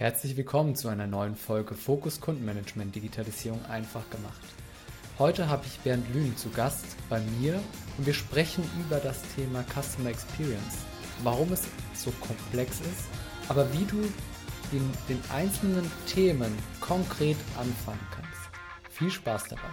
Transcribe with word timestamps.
Herzlich 0.00 0.34
willkommen 0.38 0.76
zu 0.76 0.88
einer 0.88 1.06
neuen 1.06 1.36
Folge 1.36 1.74
Fokus 1.74 2.22
Kundenmanagement 2.22 2.94
Digitalisierung 2.94 3.62
einfach 3.66 4.08
gemacht. 4.08 4.40
Heute 5.18 5.50
habe 5.50 5.66
ich 5.66 5.78
Bernd 5.80 6.06
Lühn 6.14 6.34
zu 6.38 6.48
Gast 6.48 6.86
bei 7.10 7.20
mir 7.38 7.60
und 7.98 8.06
wir 8.06 8.14
sprechen 8.14 8.64
über 8.80 8.96
das 8.96 9.20
Thema 9.36 9.62
Customer 9.64 10.08
Experience. 10.08 10.78
Warum 11.22 11.52
es 11.52 11.64
so 11.92 12.10
komplex 12.12 12.80
ist, 12.80 13.10
aber 13.50 13.70
wie 13.74 13.84
du 13.84 14.00
in 14.72 14.90
den 15.10 15.20
einzelnen 15.34 15.92
Themen 16.06 16.50
konkret 16.80 17.36
anfangen 17.58 18.08
kannst. 18.10 18.40
Viel 18.88 19.10
Spaß 19.10 19.48
dabei. 19.50 19.68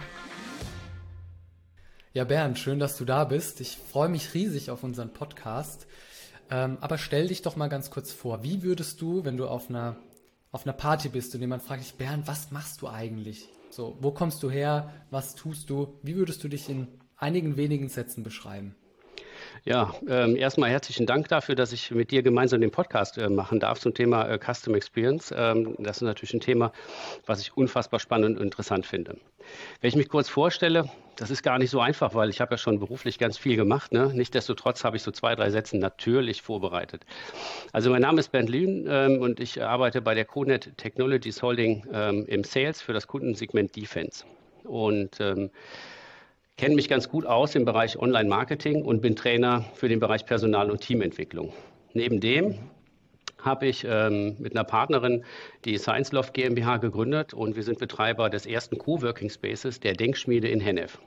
Ja, 2.12 2.24
Bernd, 2.24 2.58
schön, 2.58 2.78
dass 2.78 2.98
du 2.98 3.06
da 3.06 3.24
bist. 3.24 3.62
Ich 3.62 3.78
freue 3.78 4.10
mich 4.10 4.34
riesig 4.34 4.70
auf 4.70 4.84
unseren 4.84 5.10
Podcast. 5.10 5.86
Ähm, 6.50 6.76
aber 6.82 6.98
stell 6.98 7.28
dich 7.28 7.40
doch 7.40 7.56
mal 7.56 7.68
ganz 7.68 7.90
kurz 7.90 8.12
vor. 8.12 8.42
Wie 8.42 8.62
würdest 8.62 9.00
du, 9.00 9.24
wenn 9.24 9.38
du 9.38 9.48
auf 9.48 9.70
einer 9.70 9.96
auf 10.50 10.66
einer 10.66 10.72
Party 10.72 11.08
bist 11.08 11.34
und 11.34 11.40
jemand 11.40 11.62
fragt 11.62 11.82
dich, 11.82 11.94
Bernd, 11.94 12.26
was 12.26 12.50
machst 12.50 12.82
du 12.82 12.88
eigentlich? 12.88 13.48
So, 13.70 13.96
wo 14.00 14.10
kommst 14.10 14.42
du 14.42 14.50
her? 14.50 14.92
Was 15.10 15.34
tust 15.34 15.68
du? 15.70 15.98
Wie 16.02 16.16
würdest 16.16 16.42
du 16.42 16.48
dich 16.48 16.68
in 16.68 16.88
einigen 17.16 17.56
wenigen 17.56 17.88
Sätzen 17.88 18.22
beschreiben? 18.22 18.74
Ja, 19.64 19.94
ähm, 20.08 20.36
erstmal 20.36 20.70
herzlichen 20.70 21.06
Dank 21.06 21.28
dafür, 21.28 21.54
dass 21.54 21.72
ich 21.72 21.90
mit 21.90 22.10
dir 22.10 22.22
gemeinsam 22.22 22.60
den 22.60 22.70
Podcast 22.70 23.18
äh, 23.18 23.28
machen 23.28 23.60
darf 23.60 23.80
zum 23.80 23.92
Thema 23.92 24.28
äh, 24.28 24.38
Custom 24.38 24.74
Experience. 24.74 25.34
Ähm, 25.36 25.74
das 25.78 25.98
ist 25.98 26.02
natürlich 26.02 26.34
ein 26.34 26.40
Thema, 26.40 26.72
was 27.26 27.40
ich 27.40 27.56
unfassbar 27.56 28.00
spannend 28.00 28.38
und 28.38 28.44
interessant 28.44 28.86
finde. 28.86 29.16
Wenn 29.80 29.88
ich 29.88 29.96
mich 29.96 30.08
kurz 30.08 30.28
vorstelle, 30.28 30.88
das 31.16 31.30
ist 31.30 31.42
gar 31.42 31.58
nicht 31.58 31.70
so 31.70 31.80
einfach, 31.80 32.14
weil 32.14 32.30
ich 32.30 32.40
habe 32.40 32.54
ja 32.54 32.58
schon 32.58 32.78
beruflich 32.78 33.18
ganz 33.18 33.36
viel 33.36 33.56
gemacht. 33.56 33.92
Ne? 33.92 34.12
Nichtsdestotrotz 34.14 34.84
habe 34.84 34.96
ich 34.96 35.02
so 35.02 35.10
zwei, 35.10 35.34
drei 35.34 35.50
Sätze 35.50 35.76
natürlich 35.78 36.42
vorbereitet. 36.42 37.04
Also 37.72 37.90
mein 37.90 38.02
Name 38.02 38.20
ist 38.20 38.30
Bernd 38.30 38.48
Lühn 38.48 38.86
ähm, 38.88 39.20
und 39.20 39.40
ich 39.40 39.62
arbeite 39.62 40.00
bei 40.00 40.14
der 40.14 40.24
CoNet 40.24 40.76
Technologies 40.76 41.42
Holding 41.42 41.84
ähm, 41.92 42.24
im 42.26 42.44
Sales 42.44 42.80
für 42.80 42.92
das 42.92 43.06
Kundensegment 43.06 43.74
Defense. 43.74 44.24
Und 44.64 45.20
ähm, 45.20 45.50
kenne 46.58 46.74
mich 46.74 46.88
ganz 46.88 47.08
gut 47.08 47.24
aus 47.24 47.54
im 47.54 47.64
Bereich 47.64 47.98
Online-Marketing 47.98 48.82
und 48.82 49.00
bin 49.00 49.14
Trainer 49.14 49.64
für 49.74 49.88
den 49.88 50.00
Bereich 50.00 50.26
Personal- 50.26 50.70
und 50.70 50.80
Teamentwicklung. 50.80 51.52
Neben 51.94 52.20
dem 52.20 52.58
habe 53.40 53.68
ich 53.68 53.86
ähm, 53.88 54.34
mit 54.40 54.54
einer 54.56 54.64
Partnerin 54.64 55.24
die 55.64 55.78
Science 55.78 56.10
Loft 56.10 56.34
GmbH 56.34 56.78
gegründet 56.78 57.32
und 57.32 57.54
wir 57.54 57.62
sind 57.62 57.78
Betreiber 57.78 58.28
des 58.28 58.44
ersten 58.44 58.76
Coworking 58.76 59.30
Spaces 59.30 59.78
der 59.78 59.94
Denkschmiede 59.94 60.48
in 60.48 60.58
Hennef. 60.58 60.98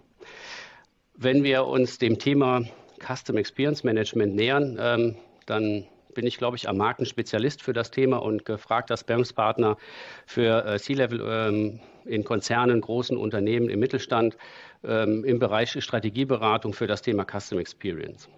Wenn 1.17 1.43
wir 1.43 1.67
uns 1.67 1.97
dem 1.97 2.17
Thema 2.17 2.63
Custom 3.05 3.35
Experience 3.35 3.83
Management 3.83 4.33
nähern, 4.33 4.77
ähm, 4.79 5.15
dann 5.47 5.85
bin 6.13 6.25
ich, 6.25 6.37
glaube 6.37 6.55
ich, 6.55 6.69
am 6.69 6.77
Markt 6.77 7.01
ein 7.01 7.05
Spezialist 7.05 7.61
für 7.61 7.73
das 7.73 7.91
Thema 7.91 8.17
und 8.21 8.45
gefragter 8.45 8.95
Spamspartner 8.95 9.75
für 10.25 10.65
äh, 10.65 10.79
C-Level 10.79 11.21
ähm, 11.21 11.79
in 12.05 12.23
Konzernen, 12.23 12.81
großen 12.81 13.17
Unternehmen, 13.17 13.69
im 13.69 13.79
Mittelstand, 13.79 14.37
ähm, 14.83 15.23
im 15.23 15.39
Bereich 15.39 15.81
Strategieberatung 15.83 16.73
für 16.73 16.87
das 16.87 17.01
Thema 17.01 17.25
Custom 17.25 17.59
Experience. 17.59 18.29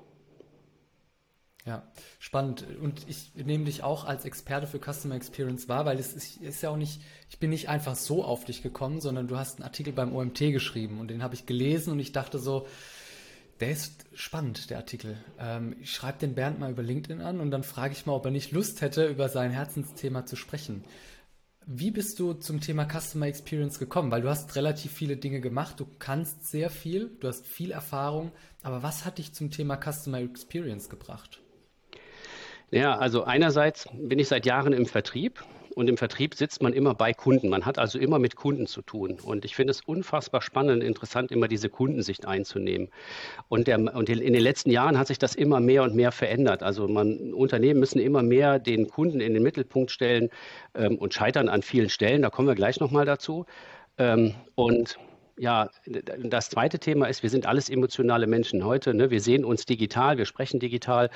Ja, 1.66 1.84
spannend. 2.20 2.66
Und 2.82 3.08
ich 3.08 3.32
nehme 3.36 3.64
dich 3.64 3.84
auch 3.84 4.04
als 4.04 4.26
Experte 4.26 4.68
für 4.68 4.80
Customer 4.80 5.16
Experience 5.16 5.70
wahr, 5.70 5.86
weil 5.86 5.98
es 5.98 6.14
ist, 6.14 6.42
ist, 6.42 6.62
ja 6.62 6.70
auch 6.70 6.78
nicht, 6.78 7.02
ich 7.30 7.40
bin 7.40 7.52
nicht 7.52 7.70
einfach 7.70 7.96
so 7.96 8.24
auf 8.24 8.44
dich 8.44 8.62
gekommen, 8.62 9.00
sondern 9.00 9.30
du 9.30 9.38
hast 9.38 9.60
einen 9.60 9.64
Artikel 9.64 9.94
beim 9.94 10.14
OMT 10.14 10.40
geschrieben 10.40 11.00
und 11.00 11.08
den 11.08 11.24
habe 11.24 11.36
ich 11.36 11.46
gelesen 11.46 11.94
und 11.94 12.00
ich 12.00 12.12
dachte 12.12 12.38
so, 12.38 12.68
der 13.62 13.72
ist 13.72 14.06
spannend, 14.14 14.72
der 14.72 14.80
Artikel. 14.80 15.16
Ähm, 15.40 15.78
ich 15.80 15.92
schreibe 15.92 16.18
den 16.20 16.36
Bernd 16.36 16.60
mal 16.60 16.72
über 16.72 16.84
LinkedIn 16.84 17.22
an 17.22 17.40
und 17.40 17.50
dann 17.52 17.64
frage 17.64 17.94
ich 17.94 18.06
mal, 18.06 18.14
ob 18.14 18.26
er 18.26 18.32
nicht 18.32 18.52
Lust 18.52 18.82
hätte, 18.82 19.06
über 19.06 19.30
sein 19.30 19.52
Herzensthema 19.52 20.26
zu 20.26 20.36
sprechen. 20.36 20.84
Wie 21.66 21.92
bist 21.92 22.20
du 22.20 22.34
zum 22.34 22.60
Thema 22.60 22.86
Customer 22.86 23.28
Experience 23.28 23.80
gekommen? 23.80 24.12
Weil 24.12 24.22
du 24.22 24.30
hast 24.30 24.56
relativ 24.56 24.92
viele 24.92 25.16
Dinge 25.16 25.40
gemacht, 25.40 25.80
du 25.80 25.88
kannst 26.00 26.46
sehr 26.46 26.70
viel, 26.70 27.12
du 27.20 27.28
hast 27.28 27.48
viel 27.48 27.72
Erfahrung, 27.72 28.32
aber 28.64 28.84
was 28.84 29.06
hat 29.06 29.18
dich 29.18 29.34
zum 29.34 29.50
Thema 29.50 29.78
Customer 29.78 30.20
Experience 30.20 30.90
gebracht? 30.90 31.42
Ja, 32.72 32.98
also 32.98 33.24
einerseits 33.24 33.88
bin 33.94 34.20
ich 34.20 34.28
seit 34.28 34.46
Jahren 34.46 34.74
im 34.74 34.86
Vertrieb 34.86 35.44
und 35.76 35.90
im 35.90 35.98
Vertrieb 35.98 36.36
sitzt 36.36 36.62
man 36.62 36.74
immer 36.74 36.94
bei 36.94 37.14
Kunden. 37.14 37.50
Man 37.50 37.66
hat 37.66 37.80
also 37.80 38.00
immer 38.00 38.20
mit 38.20 38.36
Kunden 38.36 38.68
zu 38.68 38.82
tun. 38.82 39.18
Und 39.22 39.46
ich 39.46 39.56
finde 39.56 39.72
es 39.72 39.82
unfassbar 39.82 40.42
spannend 40.42 40.82
und 40.82 40.82
interessant, 40.82 41.32
immer 41.32 41.48
diese 41.48 41.70
Kundensicht 41.70 42.26
einzunehmen. 42.26 42.90
Und, 43.50 43.68
der, 43.68 43.80
und 43.80 44.10
in 44.10 44.34
den 44.34 44.42
letzten 44.42 44.70
Jahren 44.70 44.98
hat 44.98 45.08
sich 45.08 45.20
das 45.20 45.36
immer 45.36 45.60
mehr 45.60 45.84
und 45.84 45.96
mehr 45.96 46.12
verändert. 46.12 46.64
Also 46.64 46.88
man, 46.88 47.34
Unternehmen 47.34 47.80
müssen 47.80 48.00
immer 48.00 48.24
mehr 48.24 48.60
den 48.60 48.88
Kunden 48.88 49.20
in 49.20 49.34
den 49.34 49.44
Mittelpunkt 49.44 49.92
stellen 49.92 50.30
ähm, 50.76 50.98
und 50.98 51.14
scheitern 51.14 51.50
an 51.50 51.62
vielen 51.62 51.90
Stellen. 51.90 52.22
Da 52.22 52.30
kommen 52.30 52.48
wir 52.48 52.56
gleich 52.56 52.80
nochmal 52.80 53.06
dazu. 53.06 53.46
Ähm, 53.98 54.36
und 54.56 54.98
ja, 55.38 55.70
das 55.86 56.50
zweite 56.50 56.80
Thema 56.80 57.08
ist, 57.08 57.24
wir 57.24 57.30
sind 57.30 57.46
alles 57.46 57.70
emotionale 57.70 58.28
Menschen 58.28 58.64
heute. 58.64 58.94
Ne? 58.94 59.10
Wir 59.10 59.20
sehen 59.20 59.46
uns 59.46 59.66
digital, 59.66 60.18
wir 60.18 60.26
sprechen 60.26 60.60
digital. 60.60 61.10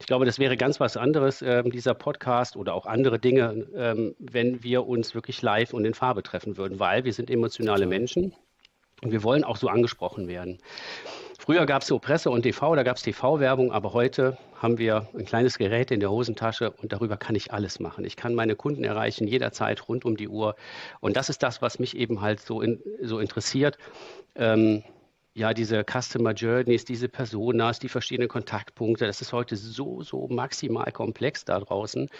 Ich 0.00 0.06
glaube, 0.06 0.24
das 0.24 0.38
wäre 0.38 0.56
ganz 0.56 0.80
was 0.80 0.96
anderes, 0.96 1.42
äh, 1.42 1.62
dieser 1.64 1.94
Podcast 1.94 2.56
oder 2.56 2.74
auch 2.74 2.86
andere 2.86 3.18
Dinge, 3.18 3.66
ähm, 3.74 4.14
wenn 4.18 4.62
wir 4.62 4.86
uns 4.86 5.14
wirklich 5.14 5.42
live 5.42 5.74
und 5.74 5.84
in 5.84 5.94
Farbe 5.94 6.22
treffen 6.22 6.56
würden, 6.56 6.80
weil 6.80 7.04
wir 7.04 7.12
sind 7.12 7.30
emotionale 7.30 7.86
Menschen 7.86 8.34
und 9.02 9.12
wir 9.12 9.22
wollen 9.22 9.44
auch 9.44 9.56
so 9.56 9.68
angesprochen 9.68 10.28
werden. 10.28 10.58
Früher 11.48 11.64
gab 11.64 11.80
es 11.80 11.88
so 11.88 11.98
Presse 11.98 12.28
und 12.28 12.42
TV, 12.42 12.76
da 12.76 12.82
gab 12.82 12.98
es 12.98 13.02
TV-Werbung, 13.02 13.72
aber 13.72 13.94
heute 13.94 14.36
haben 14.60 14.76
wir 14.76 15.08
ein 15.14 15.24
kleines 15.24 15.56
Gerät 15.56 15.90
in 15.90 15.98
der 15.98 16.10
Hosentasche 16.10 16.72
und 16.72 16.92
darüber 16.92 17.16
kann 17.16 17.34
ich 17.34 17.54
alles 17.54 17.80
machen. 17.80 18.04
Ich 18.04 18.16
kann 18.16 18.34
meine 18.34 18.54
Kunden 18.54 18.84
erreichen, 18.84 19.26
jederzeit, 19.26 19.88
rund 19.88 20.04
um 20.04 20.18
die 20.18 20.28
Uhr. 20.28 20.56
Und 21.00 21.16
das 21.16 21.30
ist 21.30 21.42
das, 21.42 21.62
was 21.62 21.78
mich 21.78 21.96
eben 21.96 22.20
halt 22.20 22.40
so, 22.40 22.60
in, 22.60 22.82
so 23.00 23.18
interessiert. 23.18 23.78
Ähm, 24.34 24.82
ja, 25.32 25.54
diese 25.54 25.86
Customer 25.90 26.32
Journeys, 26.32 26.84
diese 26.84 27.08
Personas, 27.08 27.78
die 27.78 27.88
verschiedenen 27.88 28.28
Kontaktpunkte, 28.28 29.06
das 29.06 29.22
ist 29.22 29.32
heute 29.32 29.56
so, 29.56 30.02
so 30.02 30.28
maximal 30.28 30.92
komplex 30.92 31.46
da 31.46 31.60
draußen. 31.60 32.10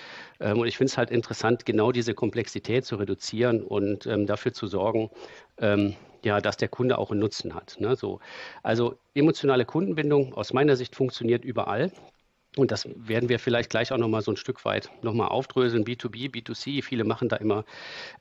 Ähm, 0.41 0.59
und 0.59 0.69
ich 0.69 0.79
finde 0.79 0.91
es 0.91 0.97
halt 0.97 1.11
interessant, 1.11 1.67
genau 1.67 1.93
diese 1.93 2.15
Komplexität 2.15 2.87
zu 2.87 2.97
reduzieren 2.97 3.63
und 3.63 4.07
ähm, 4.07 4.27
dafür 4.27 4.55
zu 4.55 4.67
sorgen, 4.69 5.11
ähm, 5.59 5.97
ja, 6.25 6.41
dass 6.41 6.57
der 6.57 6.69
Kunde 6.69 6.99
auch 6.99 7.11
einen 7.11 7.21
Nutzen 7.21 7.55
hat. 7.55 7.77
Ne? 7.79 7.97
So, 7.97 8.21
also 8.63 8.99
emotionale 9.15 9.65
Kundenbindung 9.65 10.35
aus 10.35 10.53
meiner 10.53 10.77
Sicht 10.77 10.97
funktioniert 10.97 11.45
überall. 11.45 11.93
Und 12.57 12.73
das 12.73 12.89
werden 12.97 13.29
wir 13.29 13.39
vielleicht 13.39 13.71
gleich 13.71 13.93
auch 13.93 13.99
nochmal 13.99 14.23
so 14.23 14.33
ein 14.33 14.37
Stück 14.37 14.65
weit 14.65 14.91
nochmal 15.03 15.29
aufdröseln. 15.29 15.85
B2B, 15.85 16.31
B2C, 16.31 16.83
viele 16.83 17.05
machen 17.05 17.29
da 17.29 17.37
immer 17.37 17.65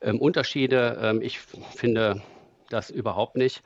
ähm, 0.00 0.20
Unterschiede. 0.20 0.98
Ähm, 1.02 1.22
ich 1.22 1.40
finde 1.40 2.22
das 2.68 2.90
überhaupt 2.90 3.36
nicht. 3.36 3.62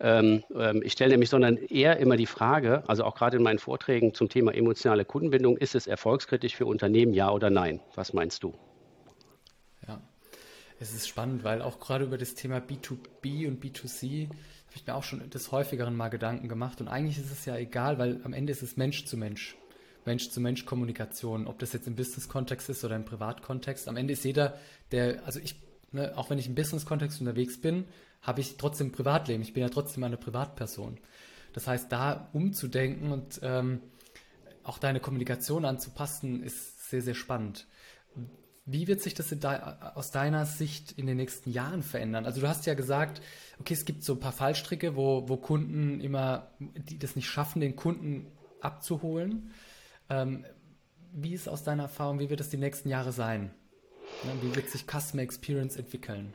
Ähm, 0.00 0.42
ähm 0.54 0.82
ich 0.82 0.92
stelle 0.92 1.12
nämlich, 1.12 1.30
sondern 1.30 1.56
eher 1.56 1.98
immer 1.98 2.16
die 2.16 2.26
Frage, 2.26 2.82
also 2.88 3.04
auch 3.04 3.14
gerade 3.14 3.36
in 3.36 3.42
meinen 3.42 3.58
Vorträgen 3.58 4.14
zum 4.14 4.28
Thema 4.28 4.54
emotionale 4.54 5.04
Kundenbindung, 5.04 5.58
ist 5.58 5.74
es 5.74 5.86
erfolgskritisch 5.86 6.56
für 6.56 6.66
Unternehmen, 6.66 7.12
ja 7.12 7.30
oder 7.30 7.50
nein? 7.50 7.80
Was 7.94 8.12
meinst 8.12 8.42
du? 8.42 8.54
Es 10.78 10.92
ist 10.92 11.08
spannend, 11.08 11.42
weil 11.42 11.62
auch 11.62 11.80
gerade 11.80 12.04
über 12.04 12.18
das 12.18 12.34
Thema 12.34 12.58
B2B 12.58 13.48
und 13.48 13.64
B2C 13.64 14.28
habe 14.28 14.74
ich 14.74 14.86
mir 14.86 14.94
auch 14.94 15.02
schon 15.02 15.28
des 15.30 15.50
häufigeren 15.52 15.96
mal 15.96 16.08
Gedanken 16.08 16.48
gemacht. 16.48 16.80
Und 16.80 16.88
eigentlich 16.88 17.18
ist 17.18 17.32
es 17.32 17.46
ja 17.46 17.56
egal, 17.56 17.98
weil 17.98 18.20
am 18.24 18.34
Ende 18.34 18.52
ist 18.52 18.62
es 18.62 18.76
Mensch 18.76 19.06
zu 19.06 19.16
Mensch. 19.16 19.56
Mensch 20.04 20.30
zu 20.30 20.40
Mensch 20.40 20.66
Kommunikation, 20.66 21.46
ob 21.46 21.58
das 21.58 21.72
jetzt 21.72 21.86
im 21.86 21.96
Business-Kontext 21.96 22.68
ist 22.68 22.84
oder 22.84 22.94
im 22.94 23.04
Privatkontext. 23.04 23.88
Am 23.88 23.96
Ende 23.96 24.12
ist 24.12 24.24
jeder, 24.24 24.58
der, 24.92 25.24
also 25.24 25.40
ich, 25.40 25.60
ne, 25.92 26.12
auch 26.16 26.30
wenn 26.30 26.38
ich 26.38 26.46
im 26.46 26.54
Business-Kontext 26.54 27.20
unterwegs 27.20 27.60
bin, 27.60 27.86
habe 28.22 28.40
ich 28.40 28.56
trotzdem 28.56 28.92
Privatleben. 28.92 29.42
Ich 29.42 29.54
bin 29.54 29.62
ja 29.62 29.68
trotzdem 29.70 30.04
eine 30.04 30.16
Privatperson. 30.16 30.98
Das 31.54 31.66
heißt, 31.66 31.90
da 31.90 32.28
umzudenken 32.34 33.12
und 33.12 33.40
ähm, 33.42 33.80
auch 34.62 34.78
deine 34.78 35.00
Kommunikation 35.00 35.64
anzupassen, 35.64 36.42
ist 36.42 36.90
sehr, 36.90 37.02
sehr 37.02 37.14
spannend. 37.14 37.66
Wie 38.68 38.88
wird 38.88 39.00
sich 39.00 39.14
das 39.14 39.28
de 39.28 39.60
aus 39.94 40.10
deiner 40.10 40.44
Sicht 40.44 40.92
in 40.92 41.06
den 41.06 41.16
nächsten 41.16 41.52
Jahren 41.52 41.84
verändern? 41.84 42.26
Also 42.26 42.40
du 42.40 42.48
hast 42.48 42.66
ja 42.66 42.74
gesagt, 42.74 43.22
okay, 43.60 43.74
es 43.74 43.84
gibt 43.84 44.02
so 44.02 44.14
ein 44.14 44.20
paar 44.20 44.32
Fallstricke, 44.32 44.96
wo, 44.96 45.28
wo 45.28 45.36
Kunden 45.36 46.00
immer, 46.00 46.50
die 46.58 46.98
das 46.98 47.14
nicht 47.14 47.28
schaffen, 47.28 47.60
den 47.60 47.76
Kunden 47.76 48.26
abzuholen. 48.60 49.52
Ähm, 50.10 50.44
wie 51.12 51.32
ist 51.32 51.48
aus 51.48 51.62
deiner 51.62 51.84
Erfahrung, 51.84 52.18
wie 52.18 52.28
wird 52.28 52.40
es 52.40 52.50
die 52.50 52.56
nächsten 52.56 52.88
Jahre 52.88 53.12
sein? 53.12 53.52
Wie 54.42 54.54
wird 54.54 54.68
sich 54.68 54.84
Customer 54.84 55.22
Experience 55.22 55.76
entwickeln? 55.76 56.34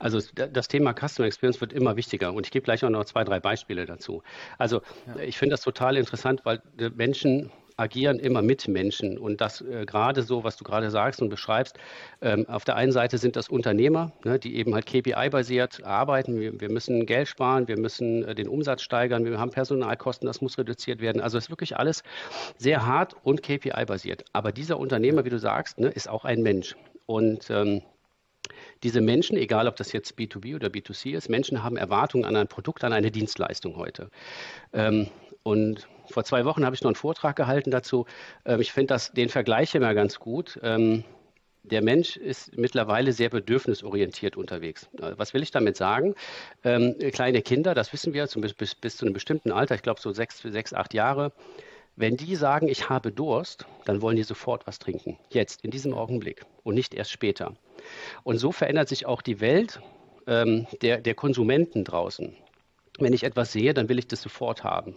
Also 0.00 0.20
das 0.34 0.66
Thema 0.66 0.94
Customer 0.94 1.26
Experience 1.26 1.60
wird 1.60 1.72
immer 1.72 1.94
wichtiger 1.96 2.32
und 2.32 2.46
ich 2.46 2.50
gebe 2.50 2.64
gleich 2.64 2.84
auch 2.84 2.90
noch 2.90 3.04
zwei, 3.04 3.22
drei 3.22 3.38
Beispiele 3.38 3.84
dazu. 3.84 4.22
Also 4.56 4.80
ja. 5.06 5.22
ich 5.22 5.36
finde 5.36 5.52
das 5.52 5.60
total 5.60 5.96
interessant, 5.96 6.40
weil 6.44 6.62
Menschen 6.96 7.52
agieren 7.80 8.18
immer 8.18 8.42
mit 8.42 8.68
Menschen. 8.68 9.18
Und 9.18 9.40
das 9.40 9.62
äh, 9.62 9.86
gerade 9.86 10.22
so, 10.22 10.44
was 10.44 10.56
du 10.56 10.64
gerade 10.64 10.90
sagst 10.90 11.22
und 11.22 11.30
beschreibst, 11.30 11.78
ähm, 12.20 12.46
auf 12.48 12.64
der 12.64 12.76
einen 12.76 12.92
Seite 12.92 13.18
sind 13.18 13.36
das 13.36 13.48
Unternehmer, 13.48 14.12
ne, 14.24 14.38
die 14.38 14.56
eben 14.56 14.74
halt 14.74 14.86
KPI-basiert 14.86 15.82
arbeiten. 15.84 16.38
Wir, 16.38 16.60
wir, 16.60 16.70
müssen 16.70 17.06
Geld 17.06 17.28
sparen, 17.28 17.68
wir 17.68 17.78
müssen 17.78 18.24
äh, 18.24 18.34
den 18.34 18.48
Umsatz 18.48 18.82
steigern, 18.82 19.24
wir 19.24 19.38
haben 19.40 19.50
Personalkosten, 19.50 20.26
das 20.26 20.40
muss 20.40 20.58
reduziert 20.58 21.00
werden. 21.00 21.22
Also 21.22 21.38
ist 21.38 21.50
wirklich 21.50 21.76
alles 21.76 22.02
sehr 22.58 22.86
hart 22.86 23.16
und 23.24 23.42
KPI-basiert. 23.42 24.24
Aber 24.32 24.52
dieser 24.52 24.78
Unternehmer, 24.78 25.24
wie 25.24 25.30
du 25.30 25.38
sagst, 25.38 25.80
ne, 25.80 25.88
ist 25.88 26.08
auch 26.08 26.24
ein 26.24 26.42
Mensch. 26.42 26.76
Und 27.06 27.50
ähm, 27.50 27.82
diese 28.82 29.00
Menschen, 29.00 29.36
egal 29.36 29.68
ob 29.68 29.76
das 29.76 29.92
jetzt 29.92 30.18
B2B 30.18 30.54
oder 30.54 30.68
B2C 30.68 31.16
ist, 31.16 31.28
Menschen 31.28 31.62
haben 31.62 31.76
Erwartungen 31.76 32.24
an 32.24 32.36
ein 32.36 32.48
Produkt, 32.48 32.84
an 32.84 32.92
eine 32.92 33.10
Dienstleistung 33.10 33.76
heute. 33.76 34.10
Ähm, 34.72 35.08
und 35.42 35.88
vor 36.10 36.24
zwei 36.24 36.44
Wochen 36.44 36.64
habe 36.64 36.74
ich 36.74 36.82
noch 36.82 36.90
einen 36.90 36.96
Vortrag 36.96 37.36
gehalten 37.36 37.70
dazu. 37.70 38.06
Ähm, 38.44 38.60
ich 38.60 38.72
finde 38.72 38.96
den 39.14 39.28
Vergleich 39.28 39.74
immer 39.74 39.94
ganz 39.94 40.18
gut. 40.18 40.58
Ähm, 40.62 41.04
der 41.62 41.82
Mensch 41.82 42.16
ist 42.16 42.56
mittlerweile 42.56 43.12
sehr 43.12 43.28
bedürfnisorientiert 43.28 44.36
unterwegs. 44.36 44.88
Äh, 44.98 45.12
was 45.16 45.34
will 45.34 45.42
ich 45.42 45.50
damit 45.50 45.76
sagen? 45.76 46.14
Ähm, 46.64 46.96
kleine 47.12 47.42
Kinder, 47.42 47.74
das 47.74 47.92
wissen 47.92 48.12
wir 48.14 48.28
zum, 48.28 48.42
bis, 48.42 48.74
bis, 48.74 48.96
zu 48.96 49.04
einem 49.04 49.14
bestimmten 49.14 49.52
Alter, 49.52 49.74
ich 49.74 49.82
glaube 49.82 50.00
so 50.00 50.12
sechs, 50.12 50.40
sechs, 50.40 50.72
acht 50.72 50.94
Jahre, 50.94 51.32
wenn 51.96 52.16
die 52.16 52.34
sagen, 52.36 52.68
ich 52.68 52.88
habe 52.88 53.12
Durst, 53.12 53.66
dann 53.84 54.00
wollen 54.00 54.16
die 54.16 54.22
sofort 54.22 54.66
was 54.66 54.78
trinken. 54.78 55.18
Jetzt, 55.30 55.64
in 55.64 55.70
diesem 55.70 55.92
Augenblick 55.92 56.46
und 56.62 56.74
nicht 56.74 56.94
erst 56.94 57.10
später. 57.10 57.54
Und 58.22 58.38
so 58.38 58.52
verändert 58.52 58.88
sich 58.88 59.06
auch 59.06 59.20
die 59.22 59.40
Welt 59.40 59.80
ähm, 60.26 60.66
der, 60.80 60.98
der 60.98 61.14
Konsumenten 61.14 61.84
draußen. 61.84 62.34
Wenn 62.98 63.12
ich 63.12 63.24
etwas 63.24 63.52
sehe, 63.52 63.74
dann 63.74 63.88
will 63.88 63.98
ich 63.98 64.06
das 64.06 64.22
sofort 64.22 64.64
haben. 64.64 64.96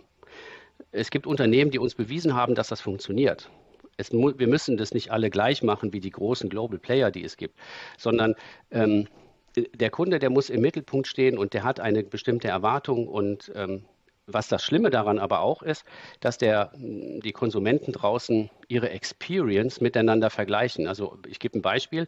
Es 0.91 1.09
gibt 1.09 1.27
Unternehmen, 1.27 1.71
die 1.71 1.79
uns 1.79 1.95
bewiesen 1.95 2.35
haben, 2.35 2.55
dass 2.55 2.67
das 2.67 2.81
funktioniert. 2.81 3.49
Es, 3.97 4.11
wir 4.11 4.47
müssen 4.47 4.77
das 4.77 4.93
nicht 4.93 5.11
alle 5.11 5.29
gleich 5.29 5.63
machen 5.63 5.93
wie 5.93 5.99
die 5.99 6.09
großen 6.09 6.49
Global 6.49 6.79
Player, 6.79 7.11
die 7.11 7.23
es 7.23 7.37
gibt, 7.37 7.57
sondern 7.97 8.35
ähm, 8.71 9.07
der 9.55 9.91
Kunde, 9.91 10.19
der 10.19 10.29
muss 10.29 10.49
im 10.49 10.61
Mittelpunkt 10.61 11.07
stehen 11.07 11.37
und 11.37 11.53
der 11.53 11.63
hat 11.63 11.79
eine 11.79 12.03
bestimmte 12.03 12.47
Erwartung 12.47 13.07
und 13.07 13.51
ähm, 13.55 13.85
was 14.25 14.47
das 14.47 14.63
Schlimme 14.63 14.89
daran 14.89 15.19
aber 15.19 15.41
auch 15.41 15.61
ist, 15.61 15.83
dass 16.21 16.37
der, 16.37 16.71
die 16.75 17.33
Konsumenten 17.33 17.91
draußen 17.91 18.49
ihre 18.67 18.89
Experience 18.89 19.81
miteinander 19.81 20.29
vergleichen. 20.29 20.87
Also 20.87 21.17
ich 21.27 21.39
gebe 21.39 21.59
ein 21.59 21.61
Beispiel. 21.61 22.07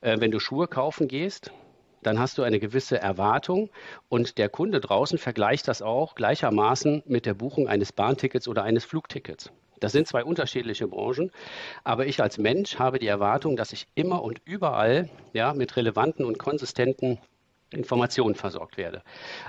Äh, 0.00 0.20
wenn 0.20 0.30
du 0.30 0.40
Schuhe 0.40 0.68
kaufen 0.68 1.06
gehst, 1.06 1.52
dann 2.02 2.18
hast 2.18 2.38
du 2.38 2.42
eine 2.42 2.60
gewisse 2.60 2.98
Erwartung 2.98 3.70
und 4.08 4.38
der 4.38 4.48
Kunde 4.48 4.80
draußen 4.80 5.18
vergleicht 5.18 5.68
das 5.68 5.82
auch 5.82 6.14
gleichermaßen 6.14 7.02
mit 7.06 7.26
der 7.26 7.34
Buchung 7.34 7.68
eines 7.68 7.92
Bahntickets 7.92 8.48
oder 8.48 8.62
eines 8.62 8.84
Flugtickets. 8.84 9.50
Das 9.80 9.92
sind 9.92 10.06
zwei 10.06 10.24
unterschiedliche 10.24 10.86
Branchen, 10.86 11.30
aber 11.84 12.06
ich 12.06 12.20
als 12.22 12.38
Mensch 12.38 12.78
habe 12.78 12.98
die 12.98 13.06
Erwartung, 13.06 13.56
dass 13.56 13.72
ich 13.72 13.86
immer 13.94 14.22
und 14.22 14.40
überall 14.44 15.08
ja, 15.32 15.54
mit 15.54 15.76
relevanten 15.76 16.24
und 16.24 16.38
konsistenten 16.38 17.18
Informationen 17.70 18.34
versorgt 18.34 18.76
werde. 18.76 19.02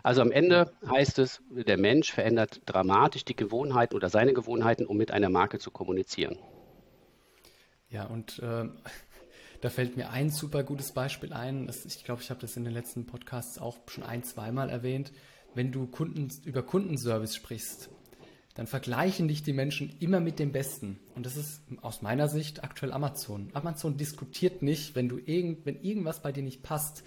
Also 0.03 0.21
am 0.21 0.31
Ende 0.31 0.71
heißt 0.89 1.19
es, 1.19 1.41
der 1.49 1.77
Mensch 1.77 2.11
verändert 2.13 2.61
dramatisch 2.65 3.25
die 3.25 3.35
Gewohnheiten 3.35 3.95
oder 3.95 4.09
seine 4.09 4.33
Gewohnheiten, 4.33 4.85
um 4.85 4.95
mit 4.97 5.11
einer 5.11 5.29
Marke 5.29 5.59
zu 5.59 5.71
kommunizieren. 5.71 6.37
Ja, 7.89 8.05
und 8.05 8.39
äh, 8.39 8.69
da 9.61 9.69
fällt 9.69 9.95
mir 9.95 10.09
ein 10.09 10.29
super 10.31 10.63
gutes 10.63 10.91
Beispiel 10.91 11.33
ein. 11.33 11.67
Das, 11.67 11.85
ich 11.85 12.03
glaube, 12.03 12.21
ich 12.21 12.29
habe 12.29 12.41
das 12.41 12.57
in 12.57 12.63
den 12.63 12.73
letzten 12.73 13.05
Podcasts 13.05 13.59
auch 13.59 13.77
schon 13.87 14.03
ein, 14.03 14.23
zweimal 14.23 14.69
erwähnt. 14.69 15.11
Wenn 15.53 15.71
du 15.71 15.85
Kunden, 15.87 16.29
über 16.45 16.63
Kundenservice 16.63 17.35
sprichst, 17.35 17.89
dann 18.55 18.67
vergleichen 18.67 19.27
dich 19.27 19.43
die 19.43 19.53
Menschen 19.53 19.95
immer 19.99 20.19
mit 20.19 20.39
dem 20.39 20.51
Besten. 20.51 20.99
Und 21.15 21.25
das 21.25 21.37
ist 21.37 21.61
aus 21.81 22.01
meiner 22.01 22.27
Sicht 22.27 22.63
aktuell 22.63 22.91
Amazon. 22.91 23.49
Amazon 23.53 23.97
diskutiert 23.97 24.61
nicht, 24.61 24.95
wenn 24.95 25.07
du 25.07 25.19
irgend, 25.19 25.65
wenn 25.65 25.81
irgendwas 25.81 26.21
bei 26.21 26.31
dir 26.31 26.43
nicht 26.43 26.63
passt, 26.63 27.03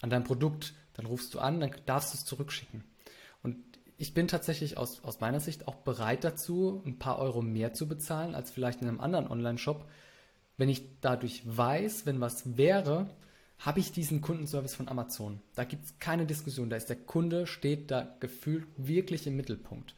an 0.00 0.10
deinem 0.10 0.24
Produkt, 0.24 0.74
dann 0.94 1.06
rufst 1.06 1.32
du 1.34 1.38
an, 1.38 1.60
dann 1.60 1.70
darfst 1.86 2.12
du 2.12 2.18
es 2.18 2.24
zurückschicken. 2.24 2.84
Und 3.42 3.56
ich 3.96 4.14
bin 4.14 4.26
tatsächlich 4.26 4.76
aus, 4.76 5.04
aus 5.04 5.20
meiner 5.20 5.40
Sicht 5.40 5.68
auch 5.68 5.76
bereit 5.76 6.24
dazu, 6.24 6.82
ein 6.84 6.98
paar 6.98 7.20
Euro 7.20 7.40
mehr 7.40 7.72
zu 7.72 7.86
bezahlen 7.86 8.34
als 8.34 8.50
vielleicht 8.50 8.82
in 8.82 8.88
einem 8.88 9.00
anderen 9.00 9.28
Online-Shop. 9.28 9.88
Wenn 10.56 10.68
ich 10.68 11.00
dadurch 11.00 11.42
weiß, 11.44 12.06
wenn 12.06 12.20
was 12.20 12.56
wäre, 12.56 13.08
habe 13.58 13.80
ich 13.80 13.92
diesen 13.92 14.20
Kundenservice 14.20 14.74
von 14.74 14.88
Amazon. 14.88 15.40
Da 15.54 15.64
gibt 15.64 15.84
es 15.84 15.98
keine 15.98 16.26
Diskussion. 16.26 16.68
Da 16.68 16.76
ist 16.76 16.88
der 16.88 16.96
Kunde, 16.96 17.46
steht 17.46 17.90
da 17.90 18.16
gefühlt 18.20 18.66
wirklich 18.76 19.26
im 19.26 19.36
Mittelpunkt. 19.36 19.94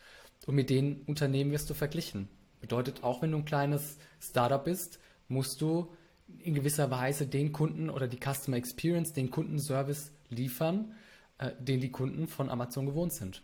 Und 0.46 0.54
mit 0.54 0.70
den 0.70 1.02
Unternehmen 1.06 1.50
wirst 1.50 1.70
du 1.70 1.74
verglichen. 1.74 2.28
Bedeutet, 2.60 3.02
auch 3.02 3.22
wenn 3.22 3.32
du 3.32 3.38
ein 3.38 3.44
kleines 3.44 3.98
Startup 4.20 4.62
bist, 4.62 4.98
musst 5.28 5.60
du 5.60 5.92
in 6.38 6.54
gewisser 6.54 6.90
Weise 6.90 7.26
den 7.26 7.52
Kunden 7.52 7.90
oder 7.90 8.06
die 8.06 8.18
Customer 8.18 8.56
Experience, 8.56 9.12
den 9.12 9.30
Kundenservice 9.30 10.12
liefern, 10.28 10.92
äh, 11.38 11.50
den 11.58 11.80
die 11.80 11.90
Kunden 11.90 12.26
von 12.26 12.50
Amazon 12.50 12.86
gewohnt 12.86 13.12
sind. 13.12 13.42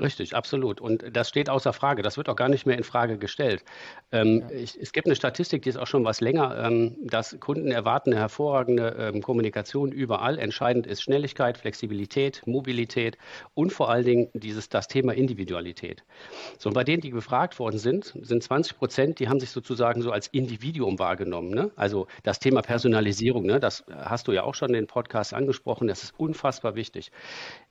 Richtig, 0.00 0.34
absolut. 0.34 0.80
Und 0.80 1.04
das 1.12 1.28
steht 1.28 1.48
außer 1.48 1.72
Frage. 1.72 2.02
Das 2.02 2.16
wird 2.16 2.28
auch 2.28 2.36
gar 2.36 2.48
nicht 2.48 2.66
mehr 2.66 2.76
in 2.76 2.84
Frage 2.84 3.18
gestellt. 3.18 3.64
Ähm, 4.12 4.44
ja. 4.48 4.56
ich, 4.56 4.78
es 4.80 4.92
gibt 4.92 5.06
eine 5.06 5.16
Statistik, 5.16 5.62
die 5.62 5.68
ist 5.68 5.76
auch 5.76 5.86
schon 5.86 6.04
was 6.04 6.20
länger, 6.20 6.56
ähm, 6.58 6.96
dass 7.02 7.38
Kunden 7.40 7.70
erwarten 7.70 8.12
eine 8.12 8.20
hervorragende 8.20 8.96
ähm, 8.98 9.22
Kommunikation 9.22 9.92
überall. 9.92 10.38
Entscheidend 10.38 10.86
ist 10.86 11.02
Schnelligkeit, 11.02 11.58
Flexibilität, 11.58 12.42
Mobilität 12.46 13.18
und 13.54 13.72
vor 13.72 13.90
allen 13.90 14.04
Dingen 14.04 14.28
dieses, 14.34 14.68
das 14.68 14.88
Thema 14.88 15.14
Individualität. 15.14 16.04
So, 16.58 16.70
und 16.70 16.74
bei 16.74 16.84
denen, 16.84 17.00
die 17.00 17.10
gefragt 17.10 17.58
worden 17.58 17.78
sind, 17.78 18.14
sind 18.22 18.42
20 18.42 18.76
Prozent, 18.76 19.18
die 19.18 19.28
haben 19.28 19.40
sich 19.40 19.50
sozusagen 19.50 20.02
so 20.02 20.10
als 20.10 20.28
Individuum 20.28 20.98
wahrgenommen. 20.98 21.50
Ne? 21.50 21.70
Also 21.76 22.06
das 22.22 22.38
Thema 22.38 22.62
Personalisierung, 22.62 23.46
ne? 23.46 23.60
das 23.60 23.84
hast 23.90 24.28
du 24.28 24.32
ja 24.32 24.44
auch 24.44 24.54
schon 24.54 24.68
in 24.68 24.74
den 24.74 24.86
Podcast 24.86 25.34
angesprochen, 25.34 25.88
das 25.88 26.02
ist 26.02 26.14
unfassbar 26.18 26.74
wichtig. 26.74 27.10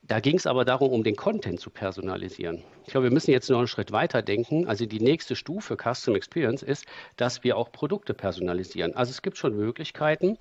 Da 0.05 0.19
ging 0.19 0.35
es 0.35 0.45
aber 0.45 0.65
darum, 0.65 0.91
um 0.91 1.03
den 1.03 1.15
Content 1.15 1.61
zu 1.61 1.69
personalisieren. 1.69 2.61
Ich 2.85 2.91
glaube, 2.91 3.05
wir 3.05 3.13
müssen 3.13 3.31
jetzt 3.31 3.49
noch 3.49 3.59
einen 3.59 3.67
Schritt 3.67 3.93
weiter 3.93 4.21
denken. 4.21 4.67
Also 4.67 4.85
die 4.85 4.99
nächste 4.99 5.37
Stufe 5.37 5.77
Custom 5.77 6.15
Experience 6.15 6.61
ist, 6.61 6.85
dass 7.15 7.45
wir 7.45 7.55
auch 7.55 7.71
Produkte 7.71 8.13
personalisieren. 8.13 8.93
Also 8.97 9.11
es 9.11 9.21
gibt 9.21 9.37
schon 9.37 9.55
Möglichkeiten, 9.55 10.37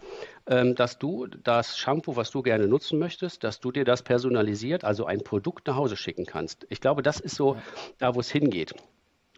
ähm, 0.48 0.74
dass 0.74 0.98
du 0.98 1.28
das 1.28 1.78
Shampoo, 1.78 2.16
was 2.16 2.32
du 2.32 2.42
gerne 2.42 2.66
nutzen 2.66 2.98
möchtest, 2.98 3.44
dass 3.44 3.60
du 3.60 3.70
dir 3.70 3.84
das 3.84 4.02
personalisiert, 4.02 4.82
also 4.82 5.06
ein 5.06 5.22
Produkt 5.22 5.68
nach 5.68 5.76
Hause 5.76 5.96
schicken 5.96 6.26
kannst. 6.26 6.66
Ich 6.68 6.80
glaube, 6.80 7.02
das 7.02 7.20
ist 7.20 7.36
so 7.36 7.56
da, 7.98 8.16
wo 8.16 8.20
es 8.20 8.30
hingeht 8.30 8.74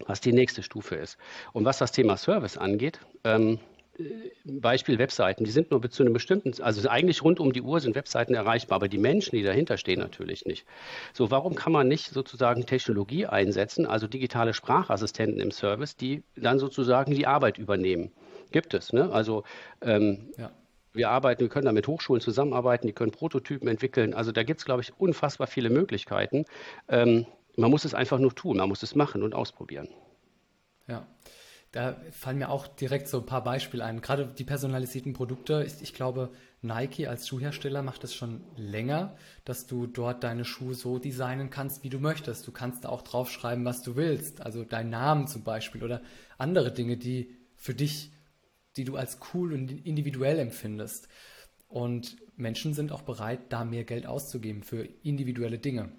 was 0.06 0.20
die 0.20 0.32
nächste 0.32 0.64
Stufe 0.64 0.96
ist. 0.96 1.18
Und 1.52 1.64
was 1.64 1.78
das 1.78 1.92
Thema 1.92 2.16
Service 2.16 2.56
angeht, 2.58 2.98
ähm, 3.22 3.60
Beispiel 4.44 4.98
Webseiten, 4.98 5.44
die 5.44 5.50
sind 5.50 5.70
nur 5.70 5.88
zu 5.88 6.02
einem 6.02 6.12
bestimmten, 6.12 6.52
also 6.62 6.88
eigentlich 6.88 7.22
rund 7.22 7.38
um 7.38 7.52
die 7.52 7.62
Uhr 7.62 7.80
sind 7.80 7.94
Webseiten 7.94 8.34
erreichbar, 8.34 8.76
aber 8.76 8.88
die 8.88 8.98
Menschen, 8.98 9.36
die 9.36 9.42
dahinter 9.42 9.76
stehen, 9.76 10.00
natürlich 10.00 10.44
nicht. 10.46 10.66
So, 11.12 11.30
warum 11.30 11.54
kann 11.54 11.72
man 11.72 11.86
nicht 11.86 12.10
sozusagen 12.10 12.66
Technologie 12.66 13.26
einsetzen, 13.26 13.86
also 13.86 14.08
digitale 14.08 14.52
Sprachassistenten 14.52 15.40
im 15.40 15.52
Service, 15.52 15.96
die 15.96 16.24
dann 16.36 16.58
sozusagen 16.58 17.14
die 17.14 17.26
Arbeit 17.26 17.58
übernehmen? 17.58 18.10
Gibt 18.50 18.74
es, 18.74 18.92
ne? 18.92 19.10
Also 19.12 19.44
ähm, 19.80 20.32
ja. 20.36 20.50
wir 20.92 21.10
arbeiten, 21.10 21.42
wir 21.42 21.48
können 21.48 21.66
da 21.66 21.72
mit 21.72 21.86
Hochschulen 21.86 22.20
zusammenarbeiten, 22.20 22.88
die 22.88 22.92
können 22.92 23.12
Prototypen 23.12 23.68
entwickeln. 23.68 24.12
Also 24.12 24.32
da 24.32 24.42
gibt 24.42 24.60
es, 24.60 24.64
glaube 24.64 24.82
ich, 24.82 24.92
unfassbar 24.98 25.46
viele 25.46 25.70
Möglichkeiten. 25.70 26.46
Ähm, 26.88 27.26
man 27.56 27.70
muss 27.70 27.84
es 27.84 27.94
einfach 27.94 28.18
nur 28.18 28.34
tun, 28.34 28.56
man 28.56 28.68
muss 28.68 28.82
es 28.82 28.96
machen 28.96 29.22
und 29.22 29.34
ausprobieren. 29.34 29.88
Ja, 30.88 31.06
da 31.74 32.00
fallen 32.12 32.38
mir 32.38 32.50
auch 32.50 32.68
direkt 32.68 33.08
so 33.08 33.18
ein 33.18 33.26
paar 33.26 33.42
Beispiele 33.42 33.84
ein. 33.84 34.00
Gerade 34.00 34.26
die 34.26 34.44
personalisierten 34.44 35.12
Produkte. 35.12 35.64
Ich, 35.66 35.82
ich, 35.82 35.92
glaube, 35.92 36.30
Nike 36.62 37.08
als 37.08 37.26
Schuhhersteller 37.26 37.82
macht 37.82 38.04
es 38.04 38.14
schon 38.14 38.44
länger, 38.56 39.16
dass 39.44 39.66
du 39.66 39.88
dort 39.88 40.22
deine 40.22 40.44
Schuhe 40.44 40.74
so 40.74 41.00
designen 41.00 41.50
kannst, 41.50 41.82
wie 41.82 41.88
du 41.88 41.98
möchtest. 41.98 42.46
Du 42.46 42.52
kannst 42.52 42.84
da 42.84 42.90
auch 42.90 43.02
draufschreiben, 43.02 43.64
was 43.64 43.82
du 43.82 43.96
willst. 43.96 44.40
Also 44.40 44.62
deinen 44.62 44.90
Namen 44.90 45.26
zum 45.26 45.42
Beispiel 45.42 45.82
oder 45.82 46.00
andere 46.38 46.70
Dinge, 46.70 46.96
die 46.96 47.34
für 47.56 47.74
dich, 47.74 48.12
die 48.76 48.84
du 48.84 48.94
als 48.94 49.18
cool 49.34 49.52
und 49.52 49.84
individuell 49.84 50.38
empfindest. 50.38 51.08
Und 51.66 52.18
Menschen 52.36 52.72
sind 52.72 52.92
auch 52.92 53.02
bereit, 53.02 53.40
da 53.48 53.64
mehr 53.64 53.82
Geld 53.82 54.06
auszugeben 54.06 54.62
für 54.62 54.88
individuelle 55.02 55.58
Dinge. 55.58 55.90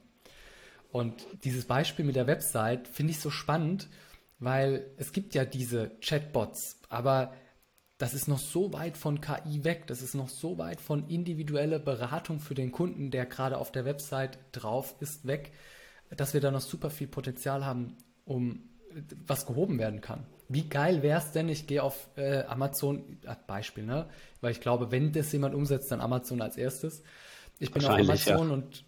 Und 0.93 1.27
dieses 1.43 1.65
Beispiel 1.65 2.05
mit 2.05 2.15
der 2.15 2.27
Website 2.27 2.87
finde 2.87 3.11
ich 3.11 3.19
so 3.19 3.29
spannend, 3.29 3.89
weil 4.39 4.91
es 4.97 5.11
gibt 5.11 5.35
ja 5.35 5.45
diese 5.45 5.91
Chatbots, 6.01 6.79
aber 6.89 7.33
das 7.97 8.13
ist 8.13 8.27
noch 8.27 8.39
so 8.39 8.73
weit 8.73 8.97
von 8.97 9.21
KI 9.21 9.63
weg, 9.63 9.87
das 9.87 10.01
ist 10.01 10.15
noch 10.15 10.27
so 10.27 10.57
weit 10.57 10.81
von 10.81 11.07
individueller 11.07 11.79
Beratung 11.79 12.39
für 12.39 12.53
den 12.53 12.71
Kunden, 12.71 13.09
der 13.09 13.25
gerade 13.25 13.57
auf 13.57 13.71
der 13.71 13.85
Website 13.85 14.37
drauf 14.51 14.95
ist, 14.99 15.25
weg, 15.25 15.53
dass 16.09 16.33
wir 16.33 16.41
da 16.41 16.51
noch 16.51 16.61
super 16.61 16.89
viel 16.89 17.07
Potenzial 17.07 17.65
haben, 17.65 17.95
um 18.25 18.63
was 19.25 19.45
gehoben 19.45 19.79
werden 19.79 20.01
kann. 20.01 20.25
Wie 20.47 20.67
geil 20.69 21.01
wäre 21.01 21.19
es 21.19 21.31
denn, 21.31 21.49
ich 21.49 21.67
gehe 21.67 21.81
auf 21.81 22.09
äh, 22.17 22.43
Amazon, 22.43 23.17
als 23.25 23.39
Beispiel, 23.47 23.83
ne? 23.83 24.07
Weil 24.41 24.51
ich 24.51 24.61
glaube, 24.61 24.91
wenn 24.91 25.11
das 25.11 25.31
jemand 25.31 25.55
umsetzt, 25.55 25.91
dann 25.91 26.01
Amazon 26.01 26.41
als 26.41 26.55
erstes. 26.55 27.01
Ich 27.59 27.71
bin 27.71 27.83
auf 27.83 27.97
Amazon 27.97 28.49
ja. 28.49 28.53
und 28.53 28.85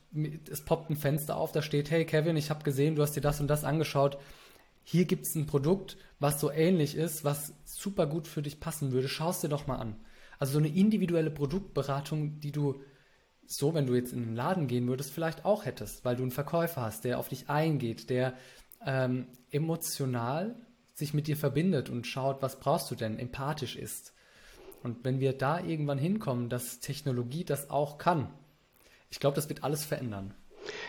es 0.49 0.61
poppt 0.61 0.89
ein 0.89 0.97
Fenster 0.97 1.37
auf, 1.37 1.51
da 1.51 1.61
steht, 1.61 1.89
hey 1.89 2.05
Kevin, 2.05 2.37
ich 2.37 2.49
habe 2.49 2.63
gesehen, 2.63 2.95
du 2.95 3.01
hast 3.01 3.13
dir 3.13 3.21
das 3.21 3.39
und 3.39 3.47
das 3.47 3.63
angeschaut 3.63 4.17
hier 4.89 5.03
gibt 5.03 5.25
es 5.25 5.35
ein 5.35 5.47
Produkt, 5.47 5.97
was 6.17 6.39
so 6.39 6.49
ähnlich 6.49 6.95
ist, 6.95 7.25
was 7.25 7.53
super 7.65 8.07
gut 8.07 8.25
für 8.25 8.41
dich 8.41 8.61
passen 8.61 8.93
würde. 8.93 9.09
Schau 9.09 9.31
es 9.31 9.41
dir 9.41 9.49
doch 9.49 9.67
mal 9.67 9.75
an. 9.75 9.97
Also 10.39 10.53
so 10.53 10.59
eine 10.59 10.69
individuelle 10.69 11.29
Produktberatung, 11.29 12.39
die 12.39 12.53
du 12.53 12.81
so, 13.45 13.73
wenn 13.73 13.85
du 13.85 13.95
jetzt 13.95 14.13
in 14.13 14.23
einen 14.23 14.35
Laden 14.37 14.67
gehen 14.67 14.87
würdest, 14.87 15.11
vielleicht 15.11 15.43
auch 15.43 15.65
hättest, 15.65 16.05
weil 16.05 16.15
du 16.15 16.21
einen 16.21 16.31
Verkäufer 16.31 16.83
hast, 16.83 17.03
der 17.03 17.19
auf 17.19 17.27
dich 17.27 17.49
eingeht, 17.49 18.09
der 18.09 18.35
ähm, 18.85 19.27
emotional 19.51 20.55
sich 20.93 21.13
mit 21.13 21.27
dir 21.27 21.35
verbindet 21.35 21.89
und 21.89 22.07
schaut, 22.07 22.41
was 22.41 22.61
brauchst 22.61 22.89
du 22.89 22.95
denn, 22.95 23.19
empathisch 23.19 23.75
ist. 23.75 24.13
Und 24.83 25.03
wenn 25.03 25.19
wir 25.19 25.33
da 25.33 25.59
irgendwann 25.59 25.97
hinkommen, 25.97 26.47
dass 26.47 26.79
Technologie 26.79 27.43
das 27.43 27.69
auch 27.69 27.97
kann, 27.97 28.33
ich 29.09 29.19
glaube, 29.19 29.35
das 29.35 29.49
wird 29.49 29.65
alles 29.65 29.83
verändern. 29.83 30.33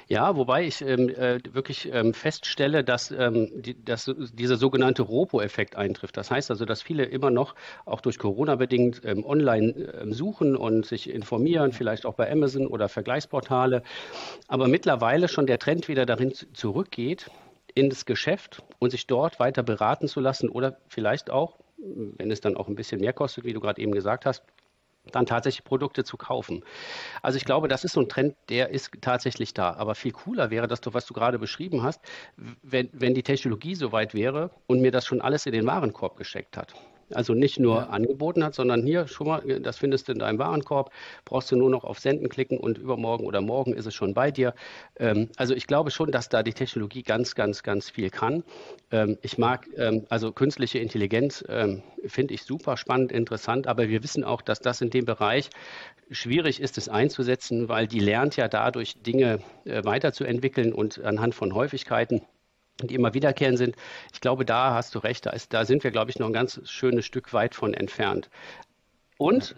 Ja, 0.09 0.37
wobei 0.37 0.65
ich 0.65 0.81
ähm, 0.83 1.09
äh, 1.09 1.41
wirklich 1.53 1.91
ähm, 1.93 2.15
feststelle, 2.15 2.85
dass, 2.85 3.11
ähm, 3.11 3.51
die, 3.55 3.83
dass 3.85 4.11
dieser 4.33 4.57
sogenannte 4.57 5.03
Ropo-Effekt 5.03 5.77
eintrifft. 5.77 6.17
Das 6.17 6.31
heißt 6.31 6.51
also, 6.51 6.65
dass 6.65 6.83
viele 6.83 7.05
immer 7.05 7.31
noch, 7.31 7.55
auch 7.85 8.01
durch 8.01 8.19
Corona 8.19 8.57
bedingt, 8.57 9.03
ähm, 9.05 9.25
online 9.25 9.73
ähm, 10.01 10.13
suchen 10.13 10.57
und 10.57 10.87
sich 10.87 11.11
informieren, 11.11 11.73
vielleicht 11.73 12.07
auch 12.07 12.15
bei 12.15 12.31
Amazon 12.31 12.67
oder 12.67 12.89
Vergleichsportale. 12.89 13.83
Aber 14.49 14.69
mittlerweile 14.69 15.29
schon 15.29 15.47
der 15.47 15.59
Trend 15.59 15.89
wieder 15.89 16.07
darin 16.07 16.33
zurückgeht, 16.53 17.31
ins 17.75 18.07
Geschäft 18.07 18.63
und 18.79 18.91
sich 18.91 19.07
dort 19.07 19.39
weiter 19.39 19.63
beraten 19.63 20.09
zu 20.09 20.21
lassen 20.21 20.49
oder 20.49 20.79
vielleicht 20.89 21.31
auch, 21.31 21.59
wenn 21.77 22.31
es 22.31 22.41
dann 22.41 22.57
auch 22.57 22.69
ein 22.69 22.75
bisschen 22.75 23.01
mehr 23.01 23.13
kostet, 23.13 23.45
wie 23.45 23.53
du 23.53 23.61
gerade 23.61 23.81
eben 23.81 23.93
gesagt 23.93 24.27
hast, 24.27 24.43
dann 25.13 25.27
tatsächlich 25.27 25.65
Produkte 25.65 26.05
zu 26.05 26.17
kaufen. 26.17 26.65
Also 27.23 27.37
ich 27.37 27.45
glaube, 27.45 27.69
das 27.69 27.85
ist 27.85 27.93
so 27.93 28.01
ein 28.01 28.09
Trend, 28.09 28.37
der 28.49 28.71
ist 28.71 28.91
tatsächlich 29.01 29.55
da. 29.55 29.73
Aber 29.75 29.95
viel 29.95 30.13
cooler 30.13 30.51
wäre 30.51 30.67
das, 30.67 30.81
was 30.85 31.07
du 31.07 31.15
gerade 31.15 31.39
beschrieben 31.39 31.83
hast, 31.83 32.01
wenn, 32.63 32.89
wenn 32.93 33.15
die 33.15 33.23
Technologie 33.23 33.75
so 33.75 33.93
weit 33.93 34.15
wäre 34.15 34.51
und 34.67 34.81
mir 34.81 34.91
das 34.91 35.07
schon 35.07 35.21
alles 35.21 35.47
in 35.47 35.53
den 35.53 35.67
Warenkorb 35.67 36.17
gesteckt 36.17 36.57
hat. 36.57 36.75
Also 37.13 37.35
nicht 37.35 37.59
nur 37.59 37.77
ja. 37.77 37.87
angeboten 37.89 38.45
hat, 38.45 38.55
sondern 38.55 38.83
hier, 38.83 39.09
schon 39.09 39.27
mal, 39.27 39.61
das 39.61 39.79
findest 39.79 40.09
du 40.09 40.13
in 40.13 40.19
deinem 40.19 40.39
Warenkorb, 40.39 40.91
brauchst 41.25 41.51
du 41.51 41.57
nur 41.57 41.71
noch 41.71 41.85
auf 41.85 41.99
Senden 41.99 42.29
klicken 42.29 42.59
und 42.59 42.79
übermorgen 42.79 43.25
oder 43.25 43.41
morgen 43.41 43.75
ist 43.75 43.87
es 43.87 43.95
schon 43.95 44.15
bei 44.15 44.31
dir. 44.31 44.55
Ähm, 44.99 45.29
also 45.37 45.55
ich 45.55 45.67
glaube 45.67 45.91
schon, 45.91 46.11
dass 46.11 46.29
da 46.29 46.43
die 46.43 46.53
Technologie 46.53 47.03
ganz, 47.03 47.35
ganz, 47.35 47.63
ganz 47.63 47.91
viel 47.91 48.11
kann. 48.11 48.45
Ähm, 48.91 49.19
ich 49.23 49.39
mag, 49.39 49.67
ähm, 49.77 50.05
also 50.09 50.33
künstliche 50.33 50.79
Intelligenz 50.79 51.45
ähm, 51.49 51.83
finde 52.07 52.35
ich 52.35 52.43
super 52.43 52.77
spannend, 52.77 53.13
interessant, 53.13 53.67
aber 53.67 53.89
wir 53.89 54.03
wissen 54.03 54.25
auch, 54.25 54.43
dass 54.43 54.61
das 54.61 54.81
in 54.81 54.91
dem 54.91 55.05
Bereich 55.05 55.51
schwierig 56.11 56.61
ist, 56.61 56.79
es 56.79 56.89
einzusetzen, 56.89 57.69
weil 57.69 57.87
die 57.87 58.01
lernt 58.01 58.37
ja 58.37 58.49
dadurch, 58.49 59.03
Dinge 59.03 59.41
äh, 59.65 59.85
weiterzuentwickeln 59.85 60.73
und 60.73 61.03
anhand 61.03 61.35
von 61.35 61.55
Häufigkeiten 61.55 62.23
die 62.83 62.95
immer 62.95 63.15
wiederkehren 63.15 63.57
sind. 63.57 63.77
Ich 64.13 64.21
glaube, 64.21 64.45
da 64.45 64.75
hast 64.75 64.95
du 64.95 64.99
recht, 65.01 65.27
da, 65.27 65.31
ist, 65.31 65.53
da 65.53 65.65
sind 65.65 65.85
wir, 65.85 65.91
glaube 65.91 66.11
ich, 66.11 66.19
noch 66.19 66.27
ein 66.27 66.33
ganz 66.33 66.61
schönes 66.65 67.05
Stück 67.07 67.33
weit 67.33 67.55
von 67.55 67.75
entfernt. 67.75 68.31
Und 69.17 69.57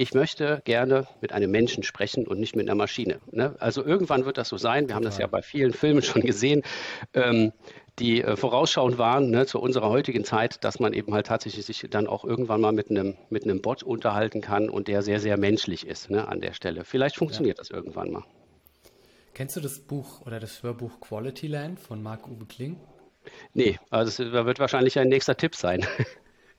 ich 0.00 0.14
möchte 0.14 0.62
gerne 0.64 1.06
mit 1.20 1.32
einem 1.32 1.50
Menschen 1.50 1.82
sprechen 1.82 2.26
und 2.26 2.40
nicht 2.40 2.56
mit 2.56 2.66
einer 2.66 2.74
Maschine. 2.74 3.20
Ne? 3.32 3.54
Also 3.58 3.84
irgendwann 3.84 4.24
wird 4.24 4.38
das 4.38 4.48
so 4.48 4.56
sein. 4.56 4.88
Wir 4.88 4.94
haben 4.94 5.04
das 5.04 5.18
ja 5.18 5.26
bei 5.26 5.42
vielen 5.42 5.74
Filmen 5.74 6.00
schon 6.02 6.22
gesehen, 6.22 6.62
ähm, 7.12 7.52
die 7.98 8.22
äh, 8.22 8.36
vorausschauend 8.36 8.96
waren 8.96 9.30
ne, 9.30 9.44
zu 9.44 9.60
unserer 9.60 9.90
heutigen 9.90 10.24
Zeit, 10.24 10.64
dass 10.64 10.80
man 10.80 10.94
eben 10.94 11.12
halt 11.12 11.26
tatsächlich 11.26 11.66
sich 11.66 11.86
dann 11.90 12.06
auch 12.06 12.24
irgendwann 12.24 12.62
mal 12.62 12.72
mit 12.72 12.88
einem, 12.90 13.16
mit 13.28 13.44
einem 13.44 13.60
Bot 13.60 13.82
unterhalten 13.82 14.40
kann 14.40 14.70
und 14.70 14.88
der 14.88 15.02
sehr, 15.02 15.20
sehr 15.20 15.36
menschlich 15.36 15.86
ist 15.86 16.08
ne, 16.08 16.26
an 16.26 16.40
der 16.40 16.54
Stelle. 16.54 16.84
Vielleicht 16.84 17.16
funktioniert 17.16 17.58
ja. 17.58 17.60
das 17.60 17.70
irgendwann 17.70 18.10
mal. 18.10 18.24
Kennst 19.34 19.56
du 19.56 19.60
das 19.60 19.80
Buch 19.80 20.22
oder 20.26 20.40
das 20.40 20.62
Hörbuch 20.62 21.00
Quality 21.00 21.46
Land 21.46 21.80
von 21.80 22.02
Marc-Uwe 22.02 22.46
Kling? 22.46 22.80
Nee, 23.54 23.78
also 23.90 24.24
das 24.24 24.32
wird 24.46 24.58
wahrscheinlich 24.58 24.98
ein 24.98 25.08
nächster 25.08 25.36
Tipp 25.36 25.54
sein. 25.54 25.86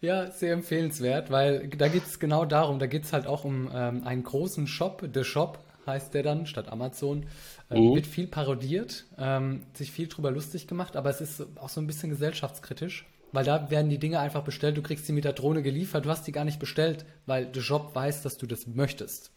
Ja, 0.04 0.32
sehr 0.32 0.54
empfehlenswert, 0.54 1.30
weil 1.30 1.68
da 1.68 1.88
geht 1.88 2.08
es 2.08 2.20
genau 2.20 2.44
darum, 2.44 2.80
da 2.80 2.88
geht 2.88 3.04
es 3.04 3.13
halt 3.13 3.28
auch 3.28 3.46
um 3.46 3.70
ähm, 3.72 4.04
einen 4.04 4.24
großen 4.24 4.66
Shop, 4.66 5.08
The 5.13 5.24
Shop 5.24 5.60
heißt 5.86 6.13
der 6.13 6.24
dann, 6.24 6.46
statt 6.46 6.70
Amazon. 6.70 7.28
Ähm, 7.70 7.90
mhm. 7.90 7.96
Wird 7.96 8.08
viel 8.08 8.28
parodiert, 8.28 9.06
ähm, 9.18 9.63
sich 9.74 9.92
viel 9.92 10.08
drüber 10.08 10.32
lustig 10.32 10.68
gemacht, 10.68 10.96
aber 10.96 11.10
es 11.10 11.22
ist 11.22 11.46
auch 11.58 11.70
so 11.70 11.80
ein 11.82 11.88
bisschen 11.88 12.10
gesellschaftskritisch, 12.10 13.06
weil 13.32 13.46
da 13.46 13.70
werden 13.70 13.90
die 13.90 14.00
Dinge 14.00 14.20
einfach 14.20 14.44
bestellt, 14.44 14.78
du 14.78 14.82
kriegst 14.82 15.06
sie 15.06 15.13
mit 15.13 15.24
der 15.24 15.34
Drohne 15.34 15.62
geliefert, 15.62 16.06
du 16.06 16.10
hast 16.10 16.25
die 16.28 16.32
gar 16.32 16.46
nicht 16.46 16.60
bestellt, 16.60 17.06
weil 17.25 17.50
The 17.54 17.62
Shop 17.62 17.94
weiß, 17.94 18.24
dass 18.24 18.38
du 18.38 18.48
das 18.48 18.68
möchtest. 18.68 19.32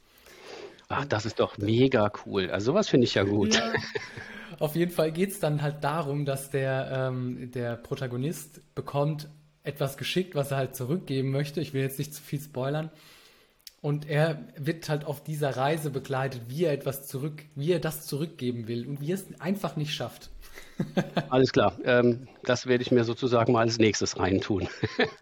Ach, 0.89 1.05
das 1.05 1.27
ist 1.27 1.41
doch 1.41 1.59
mega 1.59 2.13
cool. 2.25 2.51
Also 2.51 2.73
sowas 2.73 2.89
finde 2.89 3.07
ich 3.07 3.15
ja 3.15 3.25
gut. 3.25 3.55
Ja. 3.55 3.73
Auf 4.59 4.77
jeden 4.77 4.93
Fall 4.93 5.11
geht 5.11 5.31
es 5.31 5.41
dann 5.41 5.63
halt 5.63 5.83
darum, 5.83 6.25
dass 6.25 6.51
der, 6.51 7.11
ähm, 7.11 7.51
der 7.51 7.77
Protagonist 7.77 8.61
bekommt 8.75 9.29
etwas 9.65 9.97
geschickt, 9.97 10.35
was 10.35 10.51
er 10.51 10.59
halt 10.59 10.77
zurückgeben 10.77 11.31
möchte. 11.31 11.61
Ich 11.61 11.75
will 11.75 11.83
jetzt 11.83 11.99
nicht 11.99 12.15
zu 12.15 12.23
viel 12.23 12.41
spoilern. 12.41 12.91
Und 13.81 14.09
er 14.09 14.45
wird 14.57 14.89
halt 14.89 15.05
auf 15.05 15.23
dieser 15.23 15.57
Reise 15.57 15.91
begleitet, 15.91 16.43
wie 16.49 16.65
er 16.65 16.73
etwas 16.73 17.07
zurück, 17.07 17.43
wie 17.55 17.73
er 17.73 17.81
das 17.81 18.07
zurückgeben 18.07 18.67
will 18.67 18.87
und 18.87 19.01
wie 19.01 19.13
er 19.13 19.17
es 19.17 19.27
einfach 19.41 19.77
nicht 19.77 19.93
schafft. 19.93 20.31
Alles 21.31 21.53
klar. 21.53 21.79
Ähm, 21.85 22.29
das 22.45 22.67
werde 22.67 22.83
ich 22.83 22.91
mir 22.91 23.05
sozusagen 23.05 23.53
mal 23.53 23.61
als 23.61 23.79
nächstes 23.79 24.19
reintun. 24.19 24.69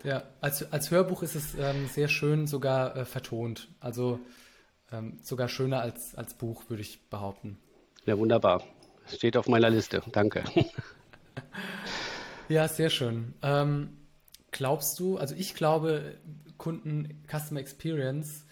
ja, 0.05 0.23
als, 0.41 0.71
als 0.73 0.91
Hörbuch 0.91 1.23
ist 1.23 1.35
es 1.35 1.55
ähm, 1.59 1.89
sehr 1.89 2.09
schön 2.09 2.47
sogar 2.47 2.97
äh, 2.97 3.05
vertont. 3.05 3.69
Also 3.81 4.21
ähm, 4.93 5.19
sogar 5.23 5.49
schöner 5.49 5.81
als, 5.81 6.15
als 6.15 6.35
Buch, 6.35 6.69
würde 6.69 6.83
ich 6.83 7.09
behaupten. 7.09 7.59
Ja, 8.05 8.19
wunderbar. 8.19 8.63
Steht 9.07 9.37
auf 9.37 9.49
meiner 9.49 9.71
Liste. 9.71 10.03
Danke. 10.13 10.45
ja, 12.49 12.69
sehr 12.69 12.91
schön. 12.91 13.35
Ähm, 13.43 13.97
glaubst 14.51 14.99
du, 14.99 15.19
also 15.19 15.35
ich 15.35 15.55
glaube, 15.55 16.17
Kunden 16.59 17.25
Customer 17.29 17.61
Experience 17.61 18.45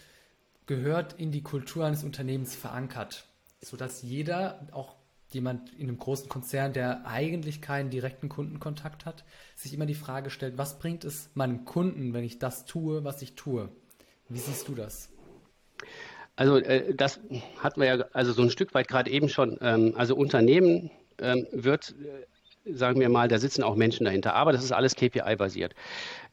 gehört 0.65 1.13
in 1.13 1.31
die 1.31 1.43
Kultur 1.43 1.85
eines 1.85 2.03
Unternehmens 2.03 2.55
verankert, 2.55 3.25
sodass 3.61 4.01
jeder, 4.01 4.67
auch 4.71 4.95
jemand 5.29 5.73
in 5.73 5.87
einem 5.87 5.97
großen 5.97 6.29
Konzern, 6.29 6.73
der 6.73 7.05
eigentlich 7.05 7.61
keinen 7.61 7.89
direkten 7.89 8.29
Kundenkontakt 8.29 9.05
hat, 9.05 9.23
sich 9.55 9.73
immer 9.73 9.85
die 9.85 9.95
Frage 9.95 10.29
stellt, 10.29 10.57
was 10.57 10.79
bringt 10.79 11.05
es 11.05 11.29
meinem 11.33 11.65
Kunden, 11.65 12.13
wenn 12.13 12.23
ich 12.23 12.39
das 12.39 12.65
tue, 12.65 13.03
was 13.03 13.21
ich 13.21 13.35
tue? 13.35 13.69
Wie 14.27 14.39
siehst 14.39 14.67
du 14.67 14.75
das? 14.75 15.09
Also 16.41 16.57
äh, 16.57 16.95
das 16.95 17.19
hatten 17.59 17.81
wir 17.81 17.87
ja 17.95 18.05
also 18.13 18.31
so 18.31 18.41
ein 18.41 18.49
Stück 18.49 18.73
weit 18.73 18.87
gerade 18.87 19.11
eben 19.11 19.29
schon. 19.29 19.59
Ähm, 19.61 19.93
also 19.95 20.15
Unternehmen 20.15 20.89
ähm, 21.19 21.45
wird, 21.51 21.93
äh, 22.65 22.73
sagen 22.73 22.99
wir 22.99 23.09
mal, 23.09 23.27
da 23.27 23.37
sitzen 23.37 23.61
auch 23.61 23.75
Menschen 23.75 24.05
dahinter, 24.05 24.33
aber 24.33 24.51
das 24.51 24.63
ist 24.63 24.71
alles 24.71 24.95
KPI-basiert. 24.95 25.75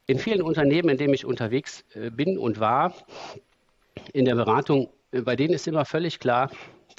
In 0.07 0.19
vielen 0.19 0.41
Unternehmen, 0.41 0.89
in 0.89 0.97
denen 0.97 1.13
ich 1.13 1.27
unterwegs 1.27 1.85
äh, 1.93 2.09
bin 2.09 2.39
und 2.39 2.59
war, 2.59 2.95
in 4.15 4.25
der 4.25 4.35
Beratung, 4.35 4.89
äh, 5.13 5.21
bei 5.21 5.37
denen 5.37 5.53
ist 5.53 5.69
immer 5.69 5.85
völlig 5.85 6.21
klar, 6.21 6.51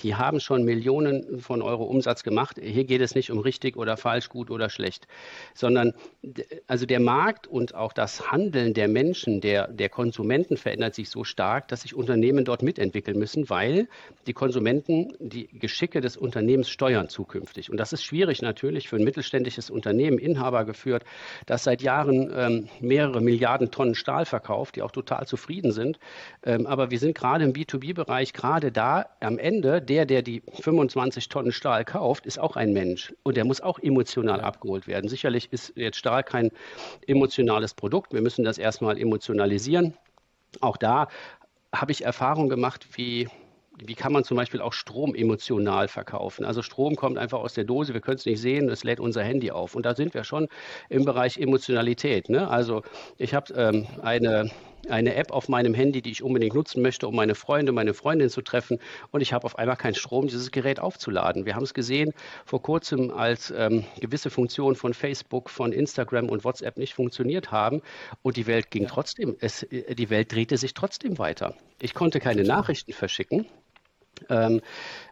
die 0.04 0.16
haben 0.16 0.40
schon 0.40 0.64
Millionen 0.64 1.40
von 1.40 1.62
Euro 1.62 1.84
Umsatz 1.84 2.24
gemacht. 2.24 2.58
Hier 2.62 2.86
geht 2.86 3.02
es 3.02 3.16
nicht 3.16 3.32
um 3.32 3.40
richtig 3.40 3.78
oder 3.78 3.98
falsch, 3.98 4.30
gut 4.30 4.50
oder 4.52 4.70
schlecht, 4.70 5.08
sondern 5.54 5.94
also 6.68 6.86
der 6.86 7.00
Markt 7.00 7.48
und 7.48 7.76
auch 7.76 7.94
das 7.94 8.32
Handeln 8.32 8.74
der 8.74 8.88
Menschen, 8.88 9.42
der, 9.42 9.68
der 9.68 9.90
Konsumenten 9.90 10.58
verändert 10.58 10.96
sich 10.96 11.10
so 11.10 11.24
stark, 11.24 11.68
dass 11.68 11.82
sich 11.82 11.96
Unternehmen 11.96 12.46
dort 12.46 12.62
mitentwickeln 12.62 13.18
müssen, 13.18 13.50
weil 13.50 13.88
die 14.28 14.34
Konsumenten 14.34 15.14
die 15.20 15.48
Geschicke 15.48 16.02
des 16.02 16.18
Unternehmens 16.18 16.70
steuern 16.70 17.10
zukünftig. 17.10 17.70
Und 17.70 17.78
das 17.78 17.94
ist 17.94 18.04
schwierig 18.04 18.42
natürlich 18.42 18.90
für 18.90 18.96
ein 18.96 19.04
mittelständisches 19.04 19.70
Unternehmen, 19.70 20.18
Inhaber 20.18 20.66
geführt, 20.66 21.04
das 21.46 21.64
seit 21.64 21.82
Jahren 21.82 22.32
ähm, 22.36 22.70
mehrere 22.80 23.22
Milliarden 23.22 23.72
Tonnen 23.72 23.96
Stahl 23.96 24.26
verkauft, 24.26 24.76
die 24.76 24.82
auch 24.82 24.92
total 24.92 25.28
zufrieden 25.28 25.72
sind. 25.72 26.00
Ähm, 26.44 26.66
aber 26.68 26.92
wir 26.92 27.00
sind 27.00 27.16
gerade 27.16 27.44
im 27.44 27.54
B2B-Bereich 27.54 28.34
gerade 28.34 28.72
da 28.72 29.08
am 29.20 29.38
Ende 29.38 29.82
der, 29.90 30.06
der 30.06 30.22
die 30.22 30.42
25 30.62 31.30
Tonnen 31.30 31.52
Stahl 31.52 31.84
kauft, 31.84 32.26
ist 32.26 32.40
auch 32.40 32.56
ein 32.56 32.74
Mensch 32.74 33.14
und 33.24 33.36
der 33.36 33.46
muss 33.46 33.62
auch 33.62 33.80
emotional 33.80 34.42
abgeholt 34.42 34.88
werden. 34.88 35.10
Sicherlich 35.10 35.52
ist 35.52 35.74
jetzt 35.76 35.98
Stahl 35.98 36.24
kein 36.24 36.52
emotionales 37.08 37.74
Produkt. 37.74 38.14
Wir 38.14 38.22
müssen 38.22 38.46
das 38.46 38.58
erstmal 38.58 38.98
emotionalisieren. 38.98 39.96
Auch 40.62 40.78
da 40.78 41.08
habe 41.74 41.92
ich 41.92 42.06
Erfahrung 42.06 42.50
gemacht, 42.50 42.88
wie 42.96 43.28
wie 43.82 43.96
kann 43.96 44.12
man 44.12 44.24
zum 44.24 44.38
Beispiel 44.38 44.62
auch 44.62 44.74
Strom 44.74 45.16
emotional 45.16 45.88
verkaufen? 45.88 46.44
Also 46.44 46.62
Strom 46.62 46.96
kommt 46.96 47.18
einfach 47.18 47.40
aus 47.40 47.54
der 47.54 47.64
Dose, 47.64 47.94
wir 47.94 48.02
können 48.02 48.18
es 48.18 48.26
nicht 48.26 48.42
sehen, 48.42 48.70
es 48.70 48.84
lädt 48.84 49.00
unser 49.00 49.24
Handy 49.24 49.52
auf. 49.52 49.76
Und 49.76 49.86
da 49.86 49.96
sind 49.96 50.14
wir 50.14 50.26
schon 50.26 50.48
im 50.90 51.06
Bereich 51.06 51.38
Emotionalität. 51.38 52.30
Ne? 52.30 52.50
Also 52.50 52.84
ich 53.18 53.34
habe 53.34 53.54
ähm, 53.54 53.88
eine 54.02 54.52
eine 54.90 55.16
App 55.16 55.32
auf 55.32 55.50
meinem 55.50 55.74
Handy, 55.74 56.02
die 56.02 56.12
ich 56.12 56.24
unbedingt 56.24 56.54
nutzen 56.54 56.82
möchte, 56.82 57.08
um 57.08 57.16
meine 57.16 57.36
Freunde, 57.36 57.72
meine 57.72 57.94
Freundin 57.94 58.30
zu 58.30 58.42
treffen. 58.42 58.80
Und 59.12 59.22
ich 59.22 59.34
habe 59.34 59.46
auf 59.46 59.58
einmal 59.58 59.76
keinen 59.76 59.96
Strom, 59.96 60.28
dieses 60.28 60.52
Gerät 60.52 60.80
aufzuladen. 60.80 61.46
Wir 61.46 61.56
haben 61.56 61.64
es 61.64 61.74
gesehen 61.74 62.14
vor 62.46 62.62
kurzem, 62.62 63.12
als 63.12 63.52
ähm, 63.56 63.86
gewisse 64.00 64.30
Funktionen 64.30 64.76
von 64.76 64.94
Facebook, 64.94 65.50
von 65.50 65.72
Instagram 65.72 66.30
und 66.30 66.44
WhatsApp 66.44 66.78
nicht 66.78 66.94
funktioniert 66.94 67.52
haben. 67.52 67.82
Und 68.22 68.38
die 68.38 68.48
Welt 68.48 68.72
ging 68.72 68.84
ja. 68.84 68.90
trotzdem, 68.90 69.36
es, 69.40 69.64
äh, 69.64 69.96
die 69.96 70.10
Welt 70.10 70.32
drehte 70.32 70.58
sich 70.58 70.74
trotzdem 70.74 71.18
weiter. 71.18 71.54
Ich 71.82 71.94
konnte 71.94 72.20
keine 72.20 72.44
Nachrichten 72.44 72.94
verschicken. 72.94 73.46
Ähm, 74.30 74.62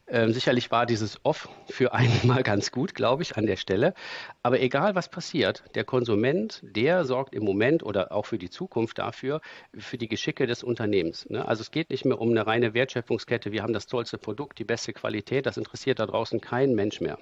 ähm, 0.09 0.31
sicherlich 0.31 0.71
war 0.71 0.85
dieses 0.85 1.19
Off 1.23 1.49
für 1.67 1.93
einmal 1.93 2.43
ganz 2.43 2.71
gut, 2.71 2.95
glaube 2.95 3.23
ich, 3.23 3.35
an 3.35 3.45
der 3.45 3.57
Stelle. 3.57 3.93
Aber 4.41 4.61
egal 4.61 4.95
was 4.95 5.09
passiert, 5.09 5.63
der 5.75 5.83
Konsument, 5.83 6.61
der 6.63 7.03
sorgt 7.03 7.35
im 7.35 7.43
Moment 7.43 7.83
oder 7.83 8.11
auch 8.11 8.25
für 8.25 8.37
die 8.37 8.49
Zukunft 8.49 8.99
dafür, 8.99 9.41
für 9.77 9.97
die 9.97 10.07
Geschicke 10.07 10.47
des 10.47 10.63
Unternehmens. 10.63 11.29
Ne? 11.29 11.45
Also 11.45 11.61
es 11.61 11.71
geht 11.71 11.89
nicht 11.89 12.05
mehr 12.05 12.21
um 12.21 12.29
eine 12.29 12.47
reine 12.47 12.73
Wertschöpfungskette, 12.73 13.51
wir 13.51 13.63
haben 13.63 13.73
das 13.73 13.87
tollste 13.87 14.17
Produkt, 14.17 14.59
die 14.59 14.63
beste 14.63 14.93
Qualität, 14.93 15.45
das 15.45 15.57
interessiert 15.57 15.99
da 15.99 16.05
draußen 16.05 16.39
keinen 16.39 16.73
Mensch 16.73 17.01
mehr. 17.01 17.17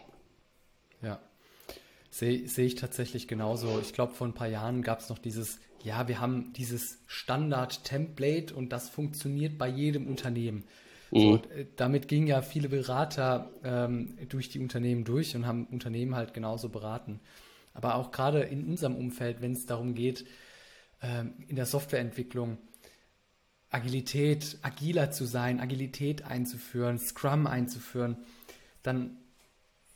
Ja, 1.02 1.20
sehe 2.12 2.48
seh 2.48 2.66
ich 2.66 2.76
tatsächlich 2.76 3.28
genauso. 3.28 3.80
Ich 3.82 3.94
glaube, 3.94 4.14
vor 4.14 4.28
ein 4.28 4.34
paar 4.34 4.48
Jahren 4.48 4.84
gab 4.84 5.00
es 5.00 5.10
noch 5.10 5.20
dieses 5.20 5.60
ja, 5.86 6.08
wir 6.08 6.20
haben 6.20 6.52
dieses 6.54 6.98
Standard-Template 7.06 8.56
und 8.56 8.70
das 8.74 8.90
funktioniert 8.90 9.60
bei 9.60 9.68
jedem 9.68 10.08
Unternehmen. 10.08 10.64
Mhm. 11.12 11.20
So, 11.20 11.42
damit 11.76 12.08
gingen 12.08 12.28
ja 12.28 12.42
viele 12.42 12.70
Berater 12.70 13.52
ähm, 13.64 14.18
durch 14.30 14.50
die 14.50 14.60
Unternehmen 14.60 15.04
durch 15.04 15.36
und 15.36 15.46
haben 15.46 15.66
Unternehmen 15.68 16.16
halt 16.16 16.34
genauso 16.34 16.70
beraten. 16.70 17.20
Aber 17.74 17.96
auch 17.96 18.12
gerade 18.12 18.42
in 18.42 18.66
unserem 18.68 18.96
Umfeld, 18.96 19.42
wenn 19.42 19.52
es 19.52 19.66
darum 19.66 19.96
geht, 19.96 20.26
ähm, 21.02 21.34
in 21.48 21.56
der 21.56 21.66
Softwareentwicklung 21.66 22.58
Agilität, 23.70 24.58
agiler 24.62 25.12
zu 25.12 25.26
sein, 25.26 25.60
Agilität 25.60 26.24
einzuführen, 26.24 26.98
Scrum 26.98 27.46
einzuführen, 27.46 28.18
dann 28.84 29.18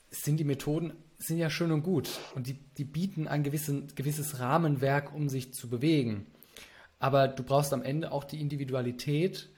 sind 0.09 0.39
die 0.39 0.43
Methoden 0.43 0.93
sind 1.19 1.37
ja 1.37 1.49
schön 1.49 1.71
und 1.71 1.83
gut 1.83 2.09
und 2.33 2.47
die, 2.47 2.53
die 2.53 2.85
bieten 2.85 3.27
ein 3.27 3.43
gewissen, 3.43 3.93
gewisses 3.93 4.39
Rahmenwerk, 4.39 5.13
um 5.13 5.27
sich 5.27 5.53
zu 5.53 5.69
bewegen. 5.69 6.25
Aber 6.97 7.27
du 7.27 7.43
brauchst 7.43 7.73
am 7.73 7.83
Ende 7.83 8.11
auch 8.11 8.23
die 8.23 8.39
Individualität, 8.39 9.49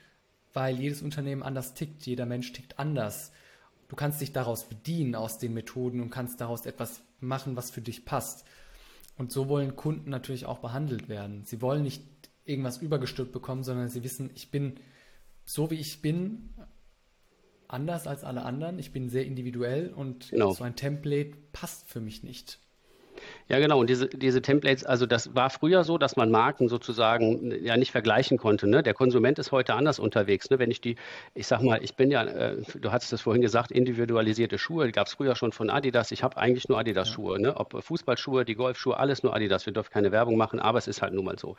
weil 0.54 0.80
jedes 0.80 1.02
Unternehmen 1.02 1.44
anders 1.44 1.74
tickt, 1.74 2.06
jeder 2.06 2.26
Mensch 2.26 2.52
tickt 2.52 2.80
anders. 2.80 3.32
Du 3.88 3.96
kannst 3.96 4.22
dich 4.22 4.32
daraus 4.32 4.66
bedienen 4.66 5.16
aus 5.16 5.38
den 5.38 5.54
Methoden 5.54 6.02
und 6.02 6.10
kannst 6.10 6.40
daraus 6.42 6.66
etwas 6.66 7.02
machen, 7.20 7.56
was 7.56 7.72
für 7.72 7.82
dich 7.82 8.06
passt. 8.06 8.46
Und 9.18 9.32
so 9.32 9.50
wollen 9.50 9.76
Kunden 9.76 10.10
natürlich 10.10 10.46
auch 10.46 10.60
behandelt 10.60 11.10
werden. 11.10 11.44
Sie 11.46 11.62
wollen 11.62 11.84
nicht 11.84 12.04
irgendwas 12.46 12.78
übergestülpt 12.78 13.32
bekommen, 13.32 13.64
sondern 13.64 13.90
sie 13.90 14.04
wissen, 14.04 14.32
ich 14.36 14.50
bin 14.52 14.80
so 15.44 15.70
wie 15.70 15.76
ich 15.76 16.02
bin, 16.02 16.54
anders 17.68 18.08
als 18.08 18.24
alle 18.24 18.44
anderen. 18.44 18.80
Ich 18.80 18.92
bin 18.92 19.10
sehr 19.10 19.26
individuell 19.26 19.90
und 19.94 20.30
genau. 20.30 20.54
so 20.54 20.64
ein 20.64 20.76
Template 20.76 21.38
passt 21.52 21.90
für 21.90 22.02
mich 22.02 22.24
nicht. 22.24 22.60
Ja, 23.48 23.60
genau. 23.60 23.80
Und 23.80 23.90
diese, 23.90 24.08
diese 24.08 24.42
Templates, 24.42 24.86
also 24.86 25.06
das 25.06 25.36
war 25.36 25.50
früher 25.50 25.84
so, 25.84 25.98
dass 25.98 26.16
man 26.16 26.32
Marken 26.32 26.70
sozusagen 26.70 27.54
ja 27.64 27.78
nicht 27.78 27.92
vergleichen 27.92 28.38
konnte. 28.38 28.68
Ne? 28.68 28.84
Der 28.84 28.94
Konsument 28.94 29.40
ist 29.40 29.52
heute 29.52 29.74
anders 29.74 30.00
unterwegs. 30.00 30.50
Ne? 30.50 30.60
Wenn 30.60 30.72
ich 30.72 30.82
die, 30.82 30.96
ich 31.34 31.48
sag 31.48 31.62
mal, 31.62 31.84
ich 31.84 31.96
bin 31.96 32.12
ja, 32.12 32.24
äh, 32.24 32.58
du 32.76 32.92
hattest 32.92 33.14
es 33.14 33.22
vorhin 33.22 33.42
gesagt, 33.42 33.72
individualisierte 33.72 34.58
Schuhe, 34.58 34.86
die 34.86 34.92
gab 34.92 35.08
es 35.08 35.14
früher 35.14 35.36
schon 35.36 35.52
von 35.52 35.70
Adidas. 35.70 36.12
Ich 36.12 36.24
habe 36.24 36.38
eigentlich 36.38 36.70
nur 36.70 36.80
Adidas-Schuhe. 36.80 37.40
Ne? 37.40 37.56
Ob 37.56 37.84
Fußballschuhe, 37.84 38.46
die 38.46 38.56
Golfschuhe, 38.56 38.98
alles 38.98 39.24
nur 39.24 39.36
Adidas. 39.36 39.66
Wir 39.66 39.74
dürfen 39.74 39.92
keine 39.92 40.12
Werbung 40.12 40.38
machen, 40.38 40.60
aber 40.60 40.78
es 40.78 40.88
ist 40.88 41.02
halt 41.02 41.14
nun 41.14 41.26
mal 41.26 41.38
so. 41.38 41.56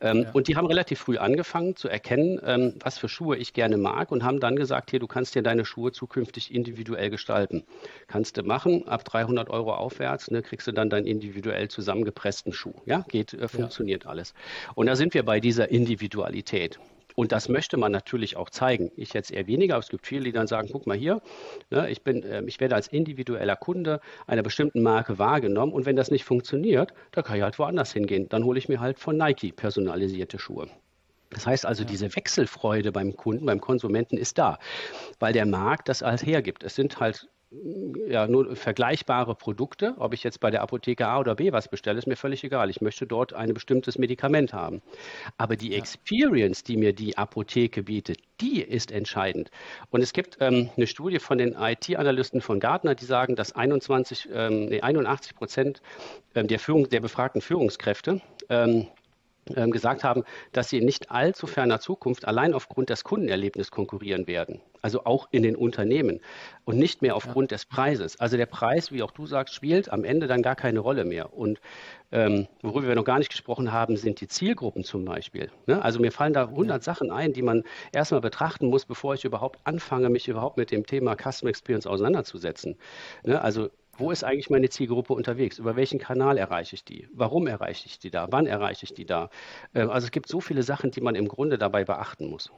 Ähm, 0.00 0.22
ja. 0.22 0.30
Und 0.32 0.48
die 0.48 0.56
haben 0.56 0.66
relativ 0.66 1.00
früh 1.00 1.18
angefangen 1.18 1.76
zu 1.76 1.88
erkennen, 1.88 2.40
ähm, 2.44 2.74
was 2.80 2.98
für 2.98 3.08
Schuhe 3.08 3.36
ich 3.36 3.52
gerne 3.52 3.76
mag 3.76 4.10
und 4.10 4.24
haben 4.24 4.40
dann 4.40 4.56
gesagt, 4.56 4.90
hier, 4.90 5.00
du 5.00 5.06
kannst 5.06 5.34
dir 5.34 5.42
deine 5.42 5.64
Schuhe 5.64 5.92
zukünftig 5.92 6.54
individuell 6.54 7.10
gestalten. 7.10 7.64
Kannst 8.06 8.36
du 8.36 8.42
machen, 8.42 8.88
ab 8.88 9.04
300 9.04 9.50
Euro 9.50 9.74
aufwärts, 9.74 10.30
ne, 10.30 10.42
kriegst 10.42 10.66
du 10.66 10.72
dann 10.72 10.90
dein 10.90 11.06
individuell 11.20 11.68
zusammengepressten 11.68 12.52
Schuh. 12.52 12.74
Ja, 12.86 13.04
geht, 13.08 13.34
äh, 13.34 13.48
funktioniert 13.48 14.04
ja. 14.04 14.10
alles. 14.10 14.34
Und 14.74 14.86
da 14.86 14.96
sind 14.96 15.14
wir 15.14 15.24
bei 15.24 15.40
dieser 15.40 15.70
Individualität. 15.70 16.78
Und 17.16 17.32
das 17.32 17.48
möchte 17.48 17.76
man 17.76 17.92
natürlich 17.92 18.36
auch 18.36 18.50
zeigen. 18.50 18.90
Ich 18.96 19.12
jetzt 19.12 19.30
eher 19.30 19.46
weniger, 19.46 19.74
aber 19.74 19.82
es 19.82 19.90
gibt 19.90 20.06
viele, 20.06 20.24
die 20.24 20.32
dann 20.32 20.46
sagen, 20.46 20.68
guck 20.72 20.86
mal 20.86 20.96
hier, 20.96 21.20
ne, 21.70 21.90
ich, 21.90 22.02
bin, 22.02 22.22
äh, 22.22 22.42
ich 22.46 22.60
werde 22.60 22.74
als 22.74 22.88
individueller 22.88 23.56
Kunde 23.56 24.00
einer 24.26 24.42
bestimmten 24.42 24.82
Marke 24.82 25.18
wahrgenommen 25.18 25.72
und 25.72 25.86
wenn 25.86 25.96
das 25.96 26.10
nicht 26.10 26.24
funktioniert, 26.24 26.94
dann 27.12 27.24
kann 27.24 27.36
ich 27.36 27.42
halt 27.42 27.58
woanders 27.58 27.92
hingehen. 27.92 28.28
Dann 28.28 28.44
hole 28.44 28.58
ich 28.58 28.68
mir 28.68 28.80
halt 28.80 28.98
von 28.98 29.16
Nike 29.16 29.52
personalisierte 29.52 30.38
Schuhe. 30.38 30.68
Das 31.30 31.46
heißt 31.46 31.66
also, 31.66 31.82
ja. 31.82 31.88
diese 31.88 32.16
Wechselfreude 32.16 32.90
beim 32.90 33.14
Kunden, 33.14 33.46
beim 33.46 33.60
Konsumenten 33.60 34.16
ist 34.16 34.38
da, 34.38 34.58
weil 35.18 35.32
der 35.32 35.46
Markt 35.46 35.88
das 35.88 36.02
halt 36.02 36.24
hergibt. 36.24 36.64
Es 36.64 36.74
sind 36.74 37.00
halt 37.00 37.28
ja, 38.06 38.28
nur 38.28 38.54
vergleichbare 38.54 39.34
Produkte. 39.34 39.94
Ob 39.98 40.14
ich 40.14 40.22
jetzt 40.22 40.38
bei 40.40 40.50
der 40.50 40.62
Apotheke 40.62 41.08
A 41.08 41.18
oder 41.18 41.34
B 41.34 41.52
was 41.52 41.68
bestelle, 41.68 41.98
ist 41.98 42.06
mir 42.06 42.16
völlig 42.16 42.44
egal. 42.44 42.70
Ich 42.70 42.80
möchte 42.80 43.06
dort 43.06 43.32
ein 43.32 43.54
bestimmtes 43.54 43.98
Medikament 43.98 44.52
haben. 44.52 44.82
Aber 45.36 45.56
die 45.56 45.70
ja. 45.70 45.78
Experience, 45.78 46.62
die 46.62 46.76
mir 46.76 46.92
die 46.92 47.18
Apotheke 47.18 47.82
bietet, 47.82 48.18
die 48.40 48.62
ist 48.62 48.92
entscheidend. 48.92 49.50
Und 49.90 50.00
es 50.02 50.12
gibt 50.12 50.38
ähm, 50.40 50.70
eine 50.76 50.86
Studie 50.86 51.18
von 51.18 51.38
den 51.38 51.56
IT-Analysten 51.58 52.40
von 52.40 52.60
Gartner, 52.60 52.94
die 52.94 53.04
sagen, 53.04 53.34
dass 53.34 53.52
21, 53.52 54.28
ähm, 54.32 54.66
nee, 54.66 54.80
81 54.80 55.34
Prozent 55.34 55.82
ähm, 56.34 56.46
der, 56.46 56.60
Führung, 56.60 56.88
der 56.88 57.00
befragten 57.00 57.40
Führungskräfte 57.40 58.20
ähm, 58.48 58.86
ähm, 59.56 59.70
gesagt 59.70 60.04
haben, 60.04 60.24
dass 60.52 60.68
sie 60.68 60.78
in 60.78 60.84
nicht 60.84 61.10
allzu 61.10 61.46
ferner 61.46 61.80
Zukunft 61.80 62.26
allein 62.26 62.54
aufgrund 62.54 62.90
des 62.90 63.04
Kundenerlebnisses 63.04 63.70
konkurrieren 63.70 64.26
werden. 64.26 64.60
Also 64.82 65.04
auch 65.04 65.28
in 65.30 65.42
den 65.42 65.56
Unternehmen 65.56 66.20
und 66.64 66.78
nicht 66.78 67.02
mehr 67.02 67.14
aufgrund 67.14 67.50
ja. 67.50 67.56
des 67.56 67.66
Preises. 67.66 68.18
Also 68.18 68.36
der 68.36 68.46
Preis, 68.46 68.92
wie 68.92 69.02
auch 69.02 69.10
du 69.10 69.26
sagst, 69.26 69.54
spielt 69.54 69.92
am 69.92 70.04
Ende 70.04 70.26
dann 70.26 70.42
gar 70.42 70.56
keine 70.56 70.80
Rolle 70.80 71.04
mehr. 71.04 71.34
Und 71.34 71.60
ähm, 72.12 72.48
worüber 72.62 72.88
wir 72.88 72.94
noch 72.94 73.04
gar 73.04 73.18
nicht 73.18 73.30
gesprochen 73.30 73.72
haben, 73.72 73.96
sind 73.96 74.20
die 74.20 74.28
Zielgruppen 74.28 74.82
zum 74.82 75.04
Beispiel. 75.04 75.50
Ne? 75.66 75.82
Also 75.82 76.00
mir 76.00 76.12
fallen 76.12 76.32
da 76.32 76.44
100 76.48 76.78
ja. 76.78 76.82
Sachen 76.82 77.10
ein, 77.10 77.32
die 77.32 77.42
man 77.42 77.64
erstmal 77.92 78.20
betrachten 78.20 78.68
muss, 78.68 78.86
bevor 78.86 79.14
ich 79.14 79.24
überhaupt 79.24 79.60
anfange, 79.64 80.08
mich 80.08 80.28
überhaupt 80.28 80.56
mit 80.56 80.70
dem 80.70 80.86
Thema 80.86 81.14
Customer 81.14 81.50
Experience 81.50 81.86
auseinanderzusetzen. 81.86 82.76
Ne? 83.24 83.40
Also 83.40 83.68
wo 84.00 84.10
ist 84.10 84.24
eigentlich 84.24 84.50
meine 84.50 84.68
Zielgruppe 84.68 85.12
unterwegs? 85.12 85.58
Über 85.58 85.76
welchen 85.76 85.98
Kanal 85.98 86.38
erreiche 86.38 86.74
ich 86.74 86.84
die? 86.84 87.08
Warum 87.12 87.46
erreiche 87.46 87.86
ich 87.86 87.98
die 87.98 88.10
da? 88.10 88.28
Wann 88.30 88.46
erreiche 88.46 88.84
ich 88.84 88.94
die 88.94 89.06
da? 89.06 89.30
Ähm, 89.74 89.90
also 89.90 90.06
es 90.06 90.10
gibt 90.10 90.28
so 90.28 90.40
viele 90.40 90.62
Sachen, 90.62 90.90
die 90.90 91.00
man 91.00 91.14
im 91.14 91.28
Grunde 91.28 91.58
dabei 91.58 91.84
beachten 91.84 92.28
muss. 92.28 92.50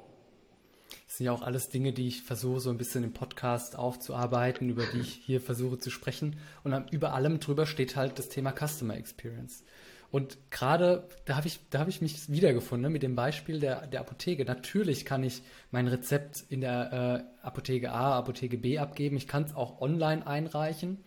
Das 1.07 1.19
sind 1.19 1.27
ja 1.27 1.33
auch 1.33 1.43
alles 1.43 1.69
Dinge, 1.69 1.93
die 1.93 2.09
ich 2.09 2.23
versuche 2.23 2.61
so 2.61 2.71
ein 2.71 2.79
bisschen 2.79 3.05
im 3.05 3.13
Podcast 3.13 3.77
aufzuarbeiten, 3.77 4.71
über 4.71 4.85
die 4.87 5.01
ich 5.01 5.13
hier 5.13 5.41
versuche 5.41 5.79
zu 5.79 5.91
sprechen. 5.91 6.37
Und 6.65 6.91
über 6.91 7.13
allem 7.13 7.39
drüber 7.39 7.67
steht 7.67 7.97
halt 7.97 8.19
das 8.19 8.29
Thema 8.31 8.53
Customer 8.53 8.97
Experience. 8.97 9.65
Und 10.13 10.39
gerade 10.51 11.09
da 11.25 11.37
habe 11.37 11.49
ich, 11.49 11.59
da 11.71 11.87
ich 11.89 12.03
mich 12.03 12.31
wiedergefunden 12.31 12.83
ne, 12.83 12.91
mit 12.91 13.03
dem 13.03 13.17
Beispiel 13.17 13.61
der, 13.61 13.87
der 13.87 14.01
Apotheke. 14.01 14.45
Natürlich 14.45 15.07
kann 15.07 15.25
ich 15.25 15.43
mein 15.71 15.89
Rezept 15.89 16.45
in 16.51 16.61
der 16.61 17.25
äh, 17.43 17.47
Apotheke 17.47 17.91
A, 17.93 18.19
Apotheke 18.19 18.59
B 18.59 18.79
abgeben. 18.79 19.17
Ich 19.17 19.27
kann 19.27 19.45
es 19.45 19.55
auch 19.55 19.81
online 19.81 20.27
einreichen. 20.27 21.03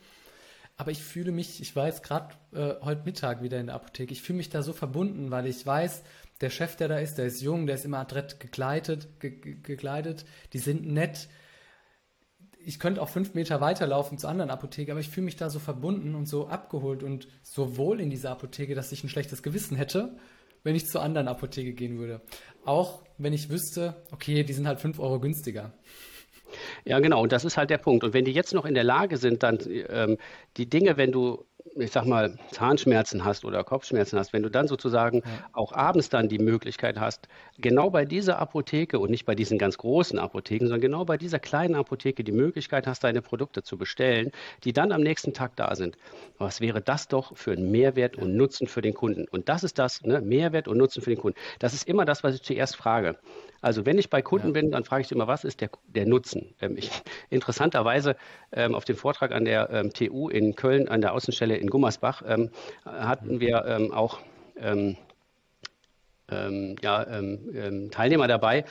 Aber 0.77 0.91
ich 0.91 1.01
fühle 1.01 1.31
mich, 1.31 1.61
ich 1.61 1.73
jetzt 1.75 2.03
gerade 2.03 2.35
äh, 2.53 2.75
heute 2.83 3.03
Mittag 3.05 3.41
wieder 3.41 3.59
in 3.59 3.67
der 3.67 3.75
Apotheke, 3.75 4.11
ich 4.11 4.21
fühle 4.21 4.37
mich 4.37 4.49
da 4.49 4.61
so 4.61 4.73
verbunden, 4.73 5.31
weil 5.31 5.47
ich 5.47 5.65
weiß, 5.65 6.03
der 6.41 6.49
Chef, 6.49 6.75
der 6.75 6.89
da 6.89 6.97
ist, 6.97 7.17
der 7.17 7.25
ist 7.25 7.41
jung, 7.41 7.65
der 7.65 7.75
ist 7.75 7.85
immer 7.85 7.99
adrett 7.99 8.39
gekleidet, 8.39 9.19
ge 9.21 9.39
gekleidet, 9.61 10.25
die 10.51 10.59
sind 10.59 10.85
nett. 10.85 11.29
Ich 12.59 12.79
könnte 12.79 13.01
auch 13.01 13.09
fünf 13.09 13.35
Meter 13.35 13.61
weiterlaufen 13.61 14.17
zur 14.17 14.29
anderen 14.29 14.49
Apotheke, 14.49 14.91
aber 14.91 14.99
ich 14.99 15.09
fühle 15.09 15.25
mich 15.25 15.37
da 15.37 15.49
so 15.49 15.59
verbunden 15.59 16.13
und 16.13 16.27
so 16.27 16.47
abgeholt 16.47 17.03
und 17.03 17.27
so 17.41 17.77
wohl 17.77 18.01
in 18.01 18.09
dieser 18.09 18.31
Apotheke, 18.31 18.75
dass 18.75 18.91
ich 18.91 19.03
ein 19.03 19.09
schlechtes 19.09 19.43
Gewissen 19.43 19.77
hätte, 19.77 20.17
wenn 20.63 20.75
ich 20.75 20.87
zur 20.87 21.01
anderen 21.01 21.29
Apotheke 21.29 21.73
gehen 21.73 21.99
würde. 21.99 22.21
Auch 22.65 23.03
wenn 23.17 23.33
ich 23.33 23.49
wüsste, 23.49 24.03
okay, 24.11 24.43
die 24.43 24.53
sind 24.53 24.67
halt 24.67 24.81
fünf 24.81 24.99
Euro 24.99 25.21
günstiger. 25.21 25.73
Ja, 26.85 26.99
genau. 26.99 27.21
Und 27.21 27.31
das 27.31 27.45
ist 27.45 27.57
halt 27.57 27.69
der 27.69 27.77
Punkt. 27.77 28.03
Und 28.03 28.13
wenn 28.13 28.25
die 28.25 28.33
jetzt 28.33 28.53
noch 28.53 28.65
in 28.65 28.73
der 28.73 28.83
Lage 28.83 29.17
sind, 29.17 29.43
dann 29.43 29.59
ähm, 29.89 30.17
die 30.57 30.69
Dinge, 30.69 30.97
wenn 30.97 31.11
du 31.11 31.45
ich 31.77 31.91
sag 31.91 32.05
mal, 32.05 32.37
Zahnschmerzen 32.51 33.25
hast 33.25 33.43
oder 33.43 33.63
Kopfschmerzen 33.63 34.17
hast, 34.17 34.33
wenn 34.33 34.43
du 34.43 34.49
dann 34.49 34.67
sozusagen 34.67 35.17
ja. 35.25 35.49
auch 35.53 35.73
abends 35.73 36.09
dann 36.09 36.29
die 36.29 36.39
Möglichkeit 36.39 36.99
hast, 36.99 37.27
genau 37.57 37.89
bei 37.89 38.05
dieser 38.05 38.39
Apotheke 38.39 38.99
und 38.99 39.09
nicht 39.09 39.25
bei 39.25 39.35
diesen 39.35 39.57
ganz 39.57 39.77
großen 39.77 40.17
Apotheken, 40.17 40.67
sondern 40.67 40.81
genau 40.81 41.05
bei 41.05 41.17
dieser 41.17 41.39
kleinen 41.39 41.75
Apotheke 41.75 42.23
die 42.23 42.31
Möglichkeit 42.31 42.87
hast, 42.87 43.03
deine 43.03 43.21
Produkte 43.21 43.63
zu 43.63 43.77
bestellen, 43.77 44.31
die 44.63 44.73
dann 44.73 44.91
am 44.91 45.01
nächsten 45.01 45.33
Tag 45.33 45.55
da 45.55 45.75
sind. 45.75 45.97
Was 46.37 46.61
wäre 46.61 46.81
das 46.81 47.07
doch 47.07 47.35
für 47.35 47.51
einen 47.51 47.71
Mehrwert 47.71 48.15
und 48.15 48.35
Nutzen 48.35 48.67
für 48.67 48.81
den 48.81 48.93
Kunden? 48.93 49.27
Und 49.27 49.49
das 49.49 49.63
ist 49.63 49.79
das, 49.79 50.01
ne? 50.03 50.21
Mehrwert 50.21 50.67
und 50.67 50.77
Nutzen 50.77 51.01
für 51.01 51.09
den 51.09 51.19
Kunden. 51.19 51.37
Das 51.59 51.73
ist 51.73 51.87
immer 51.87 52.05
das, 52.05 52.23
was 52.23 52.35
ich 52.35 52.43
zuerst 52.43 52.75
frage. 52.75 53.17
Also 53.65 53.83
wenn 53.87 53.97
ich 53.97 54.11
bei 54.11 54.21
Kunden 54.21 54.49
ja. 54.49 54.53
bin, 54.53 54.69
dann 54.69 54.83
frage 54.83 55.01
ich 55.01 55.11
immer, 55.11 55.25
was 55.27 55.43
ist 55.43 55.59
der, 55.59 55.71
der 55.87 56.05
Nutzen? 56.05 56.53
Ähm, 56.61 56.77
ich, 56.77 56.91
interessanterweise 57.31 58.15
ähm, 58.51 58.75
auf 58.75 58.85
dem 58.85 58.95
Vortrag 58.95 59.31
an 59.31 59.43
der 59.43 59.71
ähm, 59.71 59.91
TU 59.91 60.29
in 60.29 60.55
Köln, 60.55 60.87
an 60.87 61.01
der 61.01 61.13
Außenstelle 61.13 61.57
in 61.57 61.71
Gummersbach, 61.71 62.21
ähm, 62.27 62.51
hatten 62.85 63.39
wir 63.39 63.65
ähm, 63.65 63.91
auch 63.91 64.19
ähm, 64.59 64.97
ja, 66.81 67.05
Teilnehmer 67.91 68.27
dabei, 68.27 68.65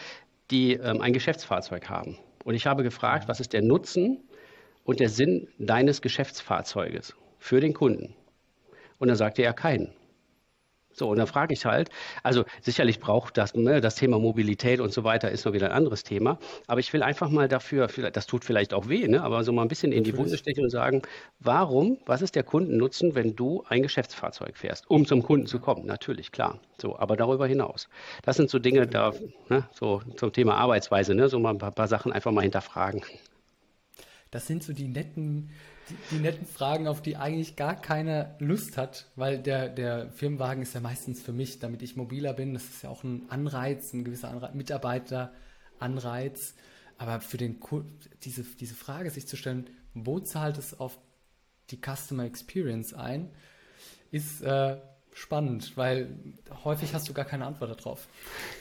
die 0.51 0.81
ein 0.81 1.13
Geschäftsfahrzeug 1.13 1.89
haben. 1.89 2.19
Und 2.45 2.55
ich 2.55 2.67
habe 2.67 2.83
gefragt, 2.83 3.29
was 3.29 3.39
ist 3.39 3.53
der 3.53 3.63
Nutzen 3.63 4.21
und 4.85 4.99
der 4.99 5.09
Sinn 5.09 5.47
deines 5.59 6.03
Geschäftsfahrzeuges 6.03 7.15
für 7.39 7.61
den 7.61 7.73
Kunden? 7.73 8.15
Und 8.99 9.09
dann 9.09 9.17
sagte 9.17 9.43
er 9.43 9.53
keinen. 9.53 9.93
So, 10.95 11.09
und 11.09 11.19
dann 11.19 11.27
frage 11.27 11.53
ich 11.53 11.67
halt, 11.67 11.91
also 12.23 12.45
sicherlich 12.63 13.01
braucht 13.01 13.37
das, 13.37 13.55
ne, 13.55 13.81
das 13.81 13.97
Thema 13.97 14.19
Mobilität 14.19 14.81
und 14.81 14.93
so 14.93 15.05
weiter 15.05 15.31
ist 15.31 15.45
noch 15.45 15.53
wieder 15.53 15.67
ein 15.67 15.73
anderes 15.73 16.05
Thema, 16.05 16.39
aber 16.67 16.81
ich 16.81 16.93
will 16.93 17.03
einfach 17.03 17.29
mal 17.31 17.49
dafür, 17.49 17.89
das 17.89 18.27
tut 18.27 18.45
vielleicht 18.45 18.73
auch 18.73 18.89
weh, 18.89 19.09
ne, 19.09 19.23
aber 19.23 19.45
so 19.45 19.53
mal 19.53 19.63
ein 19.63 19.69
bisschen 19.69 19.93
in 19.93 20.05
die 20.05 20.17
Wunde 20.17 20.39
stechen 20.39 20.65
und 20.65 20.71
sagen, 20.71 21.03
warum, 21.41 21.99
was 22.07 22.23
ist 22.23 22.37
der 22.37 22.45
Kundennutzen, 22.45 23.15
wenn 23.15 23.35
du 23.35 23.65
ein 23.69 23.83
Geschäftsfahrzeug 23.83 24.57
fährst, 24.57 24.89
um 24.89 25.05
zum 25.05 25.23
Kunden 25.23 25.47
zu 25.47 25.59
kommen? 25.59 25.85
Natürlich, 25.87 26.33
klar. 26.33 26.61
So, 26.81 26.99
aber 26.99 27.17
darüber 27.17 27.47
hinaus. 27.47 27.89
Das 28.23 28.37
sind 28.37 28.51
so 28.51 28.59
Dinge, 28.59 28.87
da, 28.87 29.13
ne, 29.49 29.69
so 29.73 30.03
zum 30.17 30.33
Thema 30.33 30.57
Arbeitsweise, 30.57 31.15
ne, 31.15 31.29
so 31.29 31.39
mal 31.39 31.51
ein 31.51 31.59
paar, 31.59 31.73
paar 31.73 31.89
Sachen 31.89 32.13
einfach 32.13 32.33
mal 32.33 32.43
hinterfragen 32.43 33.03
das 34.35 34.49
sind 34.49 34.65
so 34.65 34.73
die 34.73 34.89
netten, 34.89 35.51
die, 35.89 36.17
die, 36.17 36.21
netten 36.21 36.47
Fragen, 36.47 36.89
auf 36.89 37.03
die 37.03 37.17
eigentlich 37.17 37.57
gar 37.57 37.81
keiner 37.81 38.35
Lust 38.39 38.77
hat, 38.77 39.07
weil 39.17 39.39
der, 39.39 39.69
der 39.69 40.11
Firmenwagen 40.11 40.63
ist 40.63 40.75
ja 40.75 40.81
meistens 40.81 41.23
für 41.23 41.33
mich, 41.33 41.59
damit 41.59 41.83
ich 41.83 41.97
mobiler 41.97 42.33
bin. 42.33 42.55
Das 42.55 42.65
ist 42.65 42.83
ja 42.83 42.91
auch 42.91 43.05
ein 43.05 43.27
Anreiz, 43.29 43.93
ein 43.93 44.05
gewisser 44.05 44.31
Anreiz, 44.31 44.55
Mitarbeiteranreiz. 44.55 46.55
Aber 46.97 47.21
für 47.21 47.37
den 47.37 47.59
diese, 48.23 48.43
diese 48.43 48.75
Frage 48.75 49.11
sich 49.11 49.27
zu 49.27 49.37
stellen, 49.37 49.69
wo 49.95 50.21
zahlt 50.21 50.59
es 50.59 50.79
auf 50.79 50.99
die 51.71 51.79
Customer 51.79 52.25
Experience 52.25 52.95
ein, 52.95 53.31
ist 54.11 54.43
äh, 54.43 54.77
spannend, 55.15 55.77
weil 55.77 56.09
häufig 56.65 56.93
hast 56.93 57.09
du 57.09 57.15
gar 57.15 57.25
keine 57.25 57.47
Antwort 57.47 57.81
darauf. 57.81 58.07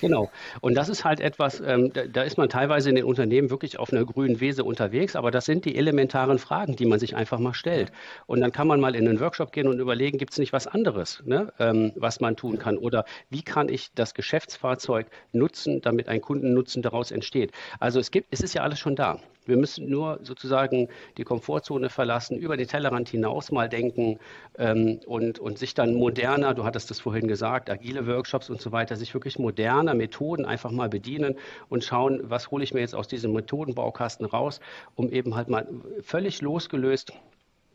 Genau. 0.02 0.30
Und 0.62 0.76
das 0.76 0.88
ist 0.88 1.04
halt 1.04 1.20
etwas, 1.20 1.60
ähm, 1.60 1.92
da, 1.92 2.06
da, 2.06 2.22
ist 2.22 2.38
man 2.38 2.48
teilweise 2.48 2.90
in 2.90 2.96
den 2.96 3.06
Unternehmen 3.06 3.50
wirklich 3.50 3.80
auf 3.80 3.92
einer 3.92 4.06
grünen 4.06 4.40
Wiese 4.40 4.64
unterwegs, 4.64 5.16
aber 5.16 5.32
das 5.32 5.46
sind 5.46 5.66
die 5.66 5.76
elementaren 5.76 6.38
Fragen, 6.38 6.76
die 6.76 6.86
man 6.86 7.00
sich 7.00 7.16
einfach 7.16 7.40
mal 7.40 7.54
stellt. 7.54 7.92
Und 8.28 8.40
dann 8.42 8.52
kann 8.52 8.68
man 8.68 8.80
mal 8.80 8.96
in 8.96 9.08
einen 9.08 9.20
Workshop 9.20 9.52
gehen 9.52 9.68
und 9.68 9.80
überlegen, 9.80 10.18
gibt 10.18 10.34
es 10.34 10.38
nicht 10.38 10.54
was 10.54 10.68
anderes, 10.68 11.24
ne, 11.26 11.52
ähm, 11.60 11.92
was 11.96 12.20
man 12.20 12.36
tun 12.36 12.60
kann? 12.60 12.78
Oder 12.78 13.06
wie 13.30 13.42
kann 13.42 13.68
ich 13.68 13.92
das 13.96 14.14
Geschäftsfahrzeug 14.14 15.08
nutzen, 15.32 15.82
damit 15.82 16.08
ein 16.08 16.22
Kundennutzen 16.22 16.84
daraus 16.84 17.12
entsteht? 17.12 17.52
Also 17.80 18.00
es 18.00 18.12
gibt, 18.12 18.28
es 18.32 18.42
ist 18.42 18.54
ja 18.54 18.62
alles 18.62 18.80
schon 18.80 18.96
da. 18.96 19.20
Wir 19.46 19.58
müssen 19.58 19.90
nur 19.90 20.20
sozusagen 20.24 20.90
die 21.18 21.24
Komfortzone 21.24 21.90
verlassen, 21.90 22.38
über 22.38 22.58
den 22.58 22.68
Tellerrand 22.68 23.10
hinaus 23.10 23.52
mal 23.52 23.70
denken 23.70 24.20
ähm, 24.58 25.00
und, 25.06 25.40
und 25.40 25.58
sich 25.58 25.74
dann 25.74 25.96
moderner, 25.96 26.54
du 26.54 26.64
hattest 26.64 26.90
das 26.90 27.00
vorhin 27.00 27.28
gesagt, 27.28 27.70
agile 27.70 28.08
Workshops 28.08 28.50
und 28.50 28.62
so 28.62 28.72
weiter, 28.72 28.96
sich 28.96 29.14
wirklich 29.14 29.40
moderner 29.40 29.94
Methoden 29.94 30.46
einfach 30.46 30.72
mal 30.72 30.90
bedienen 30.90 31.36
und 31.70 31.84
schauen, 31.84 32.22
was 32.24 32.52
hole 32.52 32.64
ich 32.64 32.74
mir 32.74 32.82
jetzt 32.82 32.96
aus 32.96 33.08
diesem 33.08 33.34
Methodenbaukasten 33.34 34.26
raus, 34.26 34.60
um 34.96 35.10
eben 35.10 35.36
halt 35.36 35.50
mal 35.50 35.68
völlig 36.02 36.42
losgelöst 36.42 37.14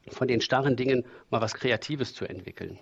von 0.09 0.29
den 0.29 0.41
starren 0.41 0.77
Dingen 0.77 1.05
mal 1.31 1.41
was 1.41 1.55
Kreatives 1.55 2.15
zu 2.15 2.25
entwickeln. 2.25 2.79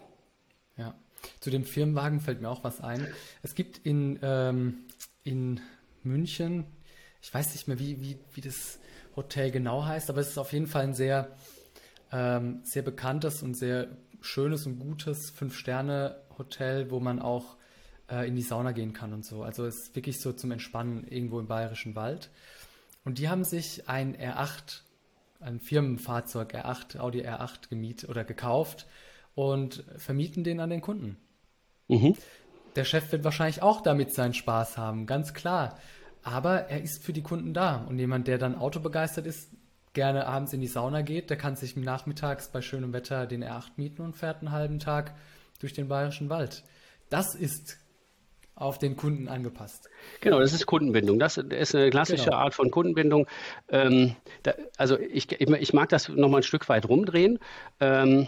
Ja, 0.77 0.94
zu 1.40 1.51
dem 1.51 1.64
Firmenwagen 1.64 2.20
fällt 2.20 2.40
mir 2.40 2.49
auch 2.49 2.64
was 2.64 2.81
ein. 2.81 3.07
Es 3.42 3.55
gibt 3.55 3.79
in, 3.79 4.18
ähm, 4.22 4.85
in 5.25 5.61
München 6.03 6.64
ich 7.26 7.34
weiß 7.34 7.54
nicht 7.54 7.66
mehr, 7.66 7.80
wie, 7.80 8.00
wie, 8.00 8.18
wie 8.34 8.40
das 8.40 8.78
Hotel 9.16 9.50
genau 9.50 9.84
heißt, 9.84 10.10
aber 10.10 10.20
es 10.20 10.28
ist 10.28 10.38
auf 10.38 10.52
jeden 10.52 10.68
Fall 10.68 10.84
ein 10.84 10.94
sehr, 10.94 11.32
ähm, 12.12 12.60
sehr 12.62 12.82
bekanntes 12.82 13.42
und 13.42 13.56
sehr 13.56 13.88
schönes 14.20 14.64
und 14.64 14.78
gutes 14.78 15.30
Fünf-Sterne-Hotel, 15.30 16.88
wo 16.92 17.00
man 17.00 17.20
auch 17.20 17.56
äh, 18.08 18.28
in 18.28 18.36
die 18.36 18.42
Sauna 18.42 18.70
gehen 18.70 18.92
kann 18.92 19.12
und 19.12 19.24
so. 19.24 19.42
Also 19.42 19.66
es 19.66 19.76
ist 19.76 19.96
wirklich 19.96 20.20
so 20.20 20.32
zum 20.32 20.52
Entspannen 20.52 21.04
irgendwo 21.08 21.40
im 21.40 21.48
Bayerischen 21.48 21.96
Wald. 21.96 22.30
Und 23.04 23.18
die 23.18 23.28
haben 23.28 23.42
sich 23.42 23.88
ein 23.88 24.16
R8, 24.16 24.82
ein 25.40 25.58
Firmenfahrzeug 25.58 26.54
R8, 26.54 27.00
Audi 27.00 27.26
R8 27.26 27.70
gemietet 27.70 28.08
oder 28.08 28.22
gekauft 28.22 28.86
und 29.34 29.82
vermieten 29.96 30.44
den 30.44 30.60
an 30.60 30.70
den 30.70 30.80
Kunden. 30.80 31.16
Mhm. 31.88 32.14
Der 32.76 32.84
Chef 32.84 33.10
wird 33.10 33.24
wahrscheinlich 33.24 33.62
auch 33.62 33.80
damit 33.80 34.14
seinen 34.14 34.34
Spaß 34.34 34.78
haben, 34.78 35.06
ganz 35.06 35.34
klar. 35.34 35.76
Aber 36.26 36.68
er 36.68 36.82
ist 36.82 37.04
für 37.04 37.12
die 37.12 37.22
Kunden 37.22 37.54
da. 37.54 37.86
Und 37.88 38.00
jemand, 38.00 38.26
der 38.26 38.36
dann 38.36 38.56
autobegeistert 38.56 39.28
ist, 39.28 39.48
gerne 39.92 40.26
abends 40.26 40.52
in 40.52 40.60
die 40.60 40.66
Sauna 40.66 41.02
geht, 41.02 41.30
der 41.30 41.36
kann 41.36 41.54
sich 41.54 41.76
nachmittags 41.76 42.48
bei 42.48 42.62
schönem 42.62 42.92
Wetter 42.92 43.28
den 43.28 43.44
R8 43.44 43.70
mieten 43.76 44.02
und 44.02 44.16
fährt 44.16 44.40
einen 44.40 44.50
halben 44.50 44.80
Tag 44.80 45.14
durch 45.60 45.72
den 45.72 45.86
bayerischen 45.86 46.28
Wald. 46.28 46.64
Das 47.10 47.36
ist 47.36 47.78
auf 48.56 48.78
den 48.78 48.96
Kunden 48.96 49.28
angepasst. 49.28 49.88
Genau, 50.20 50.40
das 50.40 50.52
ist 50.52 50.66
Kundenbindung. 50.66 51.20
Das 51.20 51.36
ist 51.36 51.76
eine 51.76 51.90
klassische 51.90 52.24
genau. 52.24 52.38
Art 52.38 52.54
von 52.54 52.72
Kundenbindung. 52.72 53.28
Ähm, 53.68 54.16
da, 54.42 54.54
also 54.78 54.98
ich, 54.98 55.30
ich, 55.30 55.72
mag 55.74 55.90
das 55.90 56.08
nochmal 56.08 56.40
ein 56.40 56.42
Stück 56.42 56.68
weit 56.68 56.88
rumdrehen. 56.88 57.38
Ähm, 57.78 58.26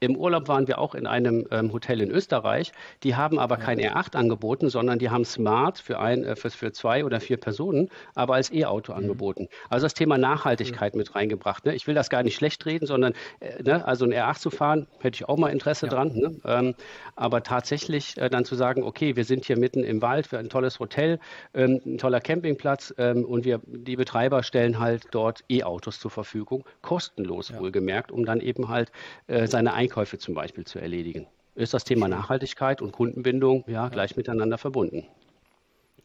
im 0.00 0.16
Urlaub 0.16 0.48
waren 0.48 0.68
wir 0.68 0.78
auch 0.78 0.94
in 0.94 1.06
einem 1.06 1.46
ähm, 1.50 1.72
Hotel 1.72 2.00
in 2.00 2.10
Österreich. 2.10 2.72
Die 3.02 3.16
haben 3.16 3.38
aber 3.38 3.56
kein 3.56 3.80
R8 3.80 4.16
angeboten, 4.16 4.68
sondern 4.70 4.98
die 4.98 5.10
haben 5.10 5.24
Smart 5.24 5.78
für, 5.78 5.98
ein, 5.98 6.24
äh, 6.24 6.36
für, 6.36 6.50
für 6.50 6.72
zwei 6.72 7.04
oder 7.04 7.20
vier 7.20 7.36
Personen, 7.36 7.88
aber 8.14 8.34
als 8.34 8.52
E-Auto 8.52 8.92
mhm. 8.92 8.98
angeboten. 8.98 9.48
Also 9.68 9.86
das 9.86 9.94
Thema 9.94 10.16
Nachhaltigkeit 10.16 10.94
mhm. 10.94 10.98
mit 10.98 11.14
reingebracht. 11.14 11.64
Ne? 11.64 11.74
Ich 11.74 11.86
will 11.86 11.94
das 11.94 12.10
gar 12.10 12.22
nicht 12.22 12.36
schlecht 12.36 12.64
reden, 12.66 12.86
sondern 12.86 13.14
äh, 13.40 13.62
ne? 13.62 13.84
also 13.84 14.04
ein 14.04 14.12
R8 14.12 14.38
zu 14.38 14.50
fahren, 14.50 14.86
hätte 15.00 15.16
ich 15.16 15.28
auch 15.28 15.36
mal 15.36 15.48
Interesse 15.48 15.86
ja. 15.86 15.92
dran. 15.92 16.12
Ne? 16.14 16.36
Ähm, 16.44 16.74
aber 17.16 17.42
tatsächlich 17.42 18.16
äh, 18.18 18.30
dann 18.30 18.44
zu 18.44 18.54
sagen, 18.54 18.84
okay, 18.84 19.16
wir 19.16 19.24
sind 19.24 19.46
hier 19.46 19.58
mitten 19.58 19.82
im 19.82 20.00
Wald 20.00 20.28
für 20.28 20.38
ein 20.38 20.48
tolles 20.48 20.78
Hotel, 20.78 21.18
ähm, 21.54 21.80
ein 21.84 21.98
toller 21.98 22.20
Campingplatz 22.20 22.94
ähm, 22.98 23.24
und 23.24 23.44
wir, 23.44 23.60
die 23.66 23.96
Betreiber 23.96 24.44
stellen 24.44 24.78
halt 24.78 25.08
dort 25.10 25.42
E-Autos 25.50 25.98
zur 25.98 26.12
Verfügung, 26.12 26.64
kostenlos 26.82 27.48
ja. 27.48 27.58
wohlgemerkt, 27.58 28.12
um 28.12 28.24
dann 28.24 28.40
eben 28.40 28.68
halt 28.68 28.92
äh, 29.26 29.48
seine 29.48 29.74
Einkäufe 29.74 29.87
Einkäufe 29.88 30.18
zum 30.18 30.34
Beispiel 30.34 30.64
zu 30.64 30.78
erledigen. 30.78 31.26
Ist 31.54 31.74
das 31.74 31.84
Thema 31.84 32.08
Nachhaltigkeit 32.08 32.82
und 32.82 32.92
Kundenbindung 32.92 33.64
ja, 33.66 33.88
gleich 33.88 34.16
miteinander 34.16 34.58
verbunden. 34.58 35.06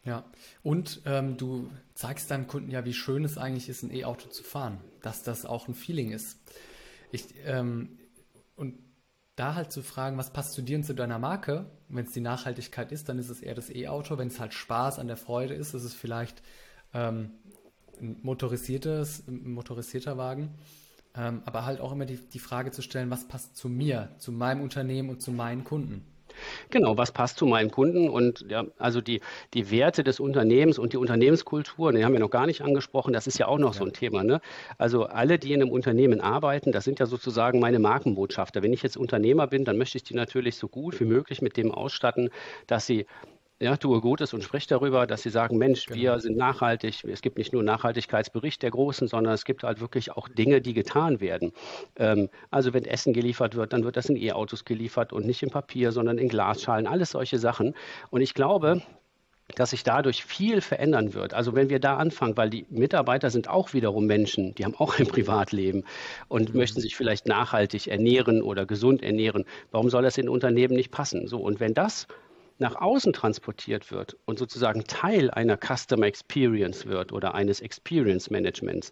Ja, 0.05 0.25
und 0.63 1.01
ähm, 1.05 1.37
du 1.37 1.69
zeigst 1.93 2.31
deinem 2.31 2.47
Kunden 2.47 2.71
ja, 2.71 2.85
wie 2.85 2.93
schön 2.93 3.23
es 3.23 3.37
eigentlich 3.37 3.69
ist, 3.69 3.83
ein 3.83 3.93
E-Auto 3.93 4.29
zu 4.29 4.43
fahren, 4.43 4.79
dass 5.01 5.23
das 5.23 5.45
auch 5.45 5.67
ein 5.67 5.75
Feeling 5.75 6.11
ist. 6.11 6.39
Ich, 7.11 7.25
ähm, 7.45 7.99
und 8.55 8.79
da 9.35 9.55
halt 9.55 9.71
zu 9.71 9.81
fragen, 9.81 10.17
was 10.17 10.33
passt 10.33 10.53
zu 10.53 10.61
dir 10.61 10.77
und 10.77 10.83
zu 10.83 10.93
deiner 10.93 11.19
Marke? 11.19 11.65
Wenn 11.87 12.05
es 12.05 12.11
die 12.11 12.21
Nachhaltigkeit 12.21 12.91
ist, 12.91 13.07
dann 13.09 13.19
ist 13.19 13.29
es 13.29 13.41
eher 13.41 13.55
das 13.55 13.69
E-Auto. 13.69 14.17
Wenn 14.17 14.27
es 14.27 14.39
halt 14.39 14.53
Spaß 14.53 14.99
an 14.99 15.07
der 15.07 15.17
Freude 15.17 15.53
ist, 15.53 15.73
ist 15.73 15.83
es 15.83 15.93
vielleicht 15.93 16.41
ähm, 16.93 17.31
ein 18.01 18.19
motorisiertes, 18.23 19.27
ein 19.27 19.51
motorisierter 19.51 20.17
Wagen. 20.17 20.53
Ähm, 21.15 21.41
aber 21.45 21.65
halt 21.65 21.79
auch 21.79 21.91
immer 21.91 22.05
die, 22.05 22.17
die 22.17 22.39
Frage 22.39 22.71
zu 22.71 22.81
stellen, 22.81 23.11
was 23.11 23.27
passt 23.27 23.55
zu 23.55 23.69
mir, 23.69 24.09
zu 24.17 24.31
meinem 24.31 24.61
Unternehmen 24.61 25.09
und 25.09 25.21
zu 25.21 25.31
meinen 25.31 25.63
Kunden. 25.63 26.05
Genau, 26.69 26.97
was 26.97 27.11
passt 27.11 27.37
zu 27.37 27.45
meinem 27.45 27.71
Kunden 27.71 28.09
und 28.09 28.45
ja, 28.49 28.65
also 28.77 29.01
die, 29.01 29.21
die 29.53 29.71
Werte 29.71 30.03
des 30.03 30.19
Unternehmens 30.19 30.79
und 30.79 30.93
die 30.93 30.97
Unternehmenskultur, 30.97 31.91
die 31.91 32.03
haben 32.03 32.13
wir 32.13 32.19
noch 32.19 32.29
gar 32.29 32.45
nicht 32.45 32.61
angesprochen, 32.61 33.13
das 33.13 33.27
ist 33.27 33.37
ja 33.37 33.47
auch 33.47 33.59
noch 33.59 33.73
ja. 33.73 33.79
so 33.79 33.85
ein 33.85 33.93
Thema. 33.93 34.23
Ne? 34.23 34.41
Also 34.77 35.05
alle, 35.05 35.39
die 35.39 35.53
in 35.53 35.61
einem 35.61 35.71
Unternehmen 35.71 36.21
arbeiten, 36.21 36.71
das 36.71 36.83
sind 36.83 36.99
ja 36.99 37.05
sozusagen 37.05 37.59
meine 37.59 37.79
Markenbotschafter. 37.79 38.63
Wenn 38.63 38.73
ich 38.73 38.83
jetzt 38.83 38.97
Unternehmer 38.97 39.47
bin, 39.47 39.65
dann 39.65 39.77
möchte 39.77 39.97
ich 39.97 40.03
die 40.03 40.15
natürlich 40.15 40.57
so 40.57 40.67
gut 40.67 40.99
wie 40.99 41.05
möglich 41.05 41.41
mit 41.41 41.57
dem 41.57 41.71
ausstatten, 41.71 42.29
dass 42.67 42.85
sie 42.85 43.05
ja, 43.63 43.77
tue 43.77 44.01
Gutes 44.01 44.33
und 44.33 44.43
sprich 44.43 44.67
darüber, 44.67 45.07
dass 45.07 45.23
sie 45.23 45.29
sagen, 45.29 45.57
Mensch, 45.57 45.85
genau. 45.85 45.99
wir 45.99 46.19
sind 46.19 46.35
nachhaltig. 46.35 47.05
Es 47.05 47.21
gibt 47.21 47.37
nicht 47.37 47.53
nur 47.53 47.63
Nachhaltigkeitsbericht 47.63 48.61
der 48.61 48.71
Großen, 48.71 49.07
sondern 49.07 49.33
es 49.33 49.45
gibt 49.45 49.63
halt 49.63 49.79
wirklich 49.79 50.11
auch 50.11 50.27
Dinge, 50.27 50.59
die 50.59 50.73
getan 50.73 51.21
werden. 51.21 51.53
Ähm, 51.95 52.29
also 52.51 52.73
wenn 52.73 52.83
Essen 52.83 53.13
geliefert 53.13 53.55
wird, 53.55 53.71
dann 53.71 53.85
wird 53.85 53.95
das 53.95 54.09
in 54.09 54.17
E-Autos 54.17 54.65
geliefert 54.65 55.13
und 55.13 55.25
nicht 55.25 55.43
in 55.43 55.49
Papier, 55.49 55.93
sondern 55.93 56.17
in 56.17 56.27
Glasschalen, 56.27 56.87
alles 56.87 57.11
solche 57.11 57.39
Sachen. 57.39 57.73
Und 58.09 58.19
ich 58.19 58.33
glaube, 58.33 58.81
dass 59.55 59.69
sich 59.69 59.83
dadurch 59.83 60.25
viel 60.25 60.59
verändern 60.59 61.13
wird. 61.13 61.33
Also 61.33 61.55
wenn 61.55 61.69
wir 61.69 61.79
da 61.79 61.95
anfangen, 61.95 62.35
weil 62.35 62.49
die 62.49 62.65
Mitarbeiter 62.69 63.29
sind 63.29 63.49
auch 63.49 63.73
wiederum 63.73 64.07
Menschen, 64.07 64.55
die 64.55 64.65
haben 64.65 64.75
auch 64.75 64.99
ein 64.99 65.07
Privatleben 65.07 65.85
und 66.27 66.53
mhm. 66.53 66.59
möchten 66.59 66.81
sich 66.81 66.97
vielleicht 66.97 67.27
nachhaltig 67.27 67.87
ernähren 67.87 68.41
oder 68.41 68.65
gesund 68.65 69.01
ernähren. 69.01 69.45
Warum 69.71 69.89
soll 69.89 70.03
das 70.03 70.17
in 70.17 70.27
Unternehmen 70.27 70.75
nicht 70.75 70.91
passen? 70.91 71.27
So 71.27 71.37
und 71.37 71.61
wenn 71.61 71.73
das 71.73 72.07
nach 72.59 72.75
außen 72.75 73.13
transportiert 73.13 73.91
wird 73.91 74.17
und 74.25 74.39
sozusagen 74.39 74.83
Teil 74.85 75.31
einer 75.31 75.57
Customer 75.57 76.05
Experience 76.05 76.85
wird 76.85 77.11
oder 77.11 77.33
eines 77.33 77.61
Experience 77.61 78.29
Managements 78.29 78.91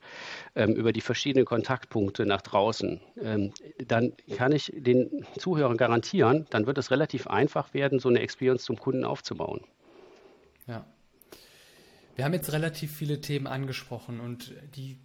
ähm, 0.56 0.74
über 0.74 0.91
die 0.91 1.02
verschiedenen 1.02 1.45
Kontaktpunkte 1.45 2.26
nach 2.26 2.41
draußen, 2.41 3.02
ähm, 3.21 3.54
dann 3.86 4.13
kann 4.36 4.52
ich 4.52 4.71
den 4.76 5.26
Zuhörern 5.38 5.78
garantieren, 5.78 6.47
dann 6.50 6.65
wird 6.65 6.78
es 6.78 6.91
relativ 6.91 7.28
einfach 7.28 7.74
werden, 7.74 8.00
so 8.00 8.10
eine 8.10 8.19
Experience 8.19 8.63
zum 8.63 8.78
Kunden 8.78 9.06
aufzubauen. 9.06 9.62
Ja. 10.67 10.86
Wir 12.15 12.26
haben 12.26 12.34
jetzt 12.34 12.52
relativ 12.52 12.91
viele 12.95 13.21
Themen 13.21 13.47
angesprochen 13.47 14.19
und 14.19 14.54
die 14.76 14.97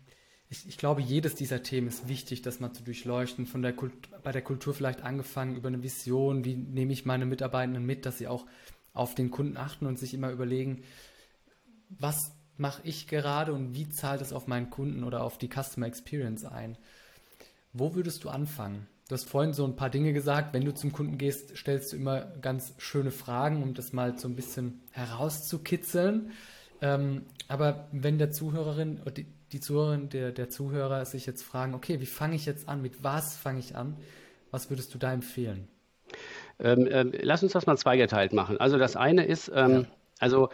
ich, 0.49 0.69
ich, 0.69 0.79
glaube, 0.79 1.01
jedes 1.01 1.35
dieser 1.35 1.63
Themen 1.63 1.89
ist 1.89 2.09
wichtig, 2.09 2.43
das 2.43 2.61
mal 2.61 2.73
zu 2.73 2.85
durchleuchten. 2.85 3.47
Von 3.47 3.63
der 3.63 3.73
Kult, 3.73 3.93
bei 4.23 4.33
der 4.33 4.43
Kultur 4.43 4.75
vielleicht 4.75 5.03
angefangen 5.03 5.57
über 5.57 5.69
eine 5.69 5.83
Vision, 5.83 6.45
wie 6.45 6.55
nehme 6.55 6.93
ich 6.93 7.05
meine 7.05 7.27
Mitarbeitenden 7.27 7.85
mit, 7.85 8.07
dass 8.07 8.19
sie 8.19 8.29
auch 8.29 8.47
auf 8.93 9.15
den 9.15 9.31
Kunden 9.31 9.57
achten 9.57 9.87
und 9.87 9.99
sich 9.99 10.15
immer 10.15 10.31
überlegen, 10.31 10.83
was 11.89 12.33
mache 12.57 12.83
ich 12.85 13.07
gerade 13.09 13.53
und 13.53 13.75
wie 13.75 13.89
zahlt 13.89 14.21
es 14.23 14.33
auf 14.33 14.47
meinen 14.47 14.71
Kunden 14.71 15.05
oder 15.05 15.23
auf 15.23 15.37
die 15.39 15.51
Customer 15.51 15.87
Experience 15.87 16.45
ein. 16.45 16.79
Wo 17.73 17.95
würdest 17.95 18.25
du 18.25 18.31
anfangen? 18.31 18.87
Du 19.09 19.15
hast 19.15 19.29
vorhin 19.29 19.53
so 19.53 19.65
ein 19.65 19.77
paar 19.77 19.91
Dinge 19.91 20.13
gesagt. 20.13 20.55
Wenn 20.55 20.65
du 20.65 20.75
zum 20.75 20.93
Kunden 20.93 21.19
gehst, 21.19 21.57
stellst 21.57 21.93
du 21.93 21.97
immer 21.97 22.23
ganz 22.41 22.75
schöne 22.79 23.11
Fragen, 23.11 23.63
um 23.63 23.75
das 23.75 23.93
mal 23.93 24.19
so 24.19 24.27
ein 24.27 24.35
bisschen 24.35 24.81
herauszukitzeln. 24.91 26.33
Ähm, 26.81 27.23
aber 27.47 27.89
wenn 27.93 28.19
der 28.19 28.33
Zuhörerin, 28.33 29.01
die, 29.53 29.59
die 29.59 29.61
Zuhörerin, 29.61 30.09
der, 30.09 30.33
der 30.33 30.49
Zuhörer 30.49 31.05
sich 31.05 31.27
jetzt 31.27 31.43
fragen, 31.43 31.75
okay, 31.75 32.01
wie 32.01 32.07
fange 32.07 32.37
ich 32.37 32.47
jetzt 32.47 32.69
an? 32.69 32.83
Mit 32.83 33.03
was 33.03 33.37
fange 33.37 33.59
ich 33.59 33.77
an? 33.77 33.97
Was 34.51 34.71
würdest 34.71 34.95
du 34.95 34.99
da 34.99 35.13
empfehlen? 35.13 35.69
Ähm, 36.59 36.87
äh, 36.87 37.05
lass 37.23 37.43
uns 37.43 37.53
das 37.53 37.67
mal 37.67 37.77
zweigeteilt 37.77 38.33
machen. 38.33 38.59
Also 38.59 38.79
das 38.79 38.97
eine 38.97 39.25
ist, 39.25 39.51
ähm, 39.55 39.73
ja. 39.73 39.85
also 40.19 40.49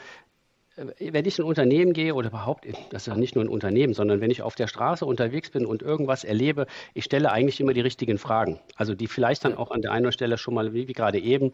wenn 0.77 1.27
ich 1.27 1.39
in 1.39 1.45
ein 1.45 1.49
Unternehmen 1.49 1.93
gehe 1.93 2.15
oder 2.15 2.29
überhaupt, 2.29 2.67
das 2.91 3.03
ist 3.03 3.07
ja 3.07 3.15
nicht 3.15 3.35
nur 3.35 3.45
ein 3.45 3.49
Unternehmen, 3.49 3.93
sondern 3.93 4.21
wenn 4.21 4.31
ich 4.31 4.41
auf 4.41 4.55
der 4.55 4.67
Straße 4.67 5.05
unterwegs 5.05 5.51
bin 5.51 5.67
und 5.67 5.83
irgendwas 5.83 6.25
erlebe, 6.25 6.67
ich 6.95 7.05
stelle 7.05 7.31
eigentlich 7.31 7.61
immer 7.61 7.75
die 7.75 7.83
richtigen 7.83 8.17
Fragen. 8.17 8.59
Also 8.77 8.95
die 8.95 9.07
vielleicht 9.07 9.45
dann 9.45 9.55
auch 9.55 9.71
an 9.71 9.83
der 9.83 9.93
einen 9.93 10.13
Stelle 10.13 10.39
schon 10.39 10.55
mal, 10.55 10.73
wie, 10.73 10.89
wie 10.89 10.93
gerade 10.95 11.19
eben, 11.19 11.53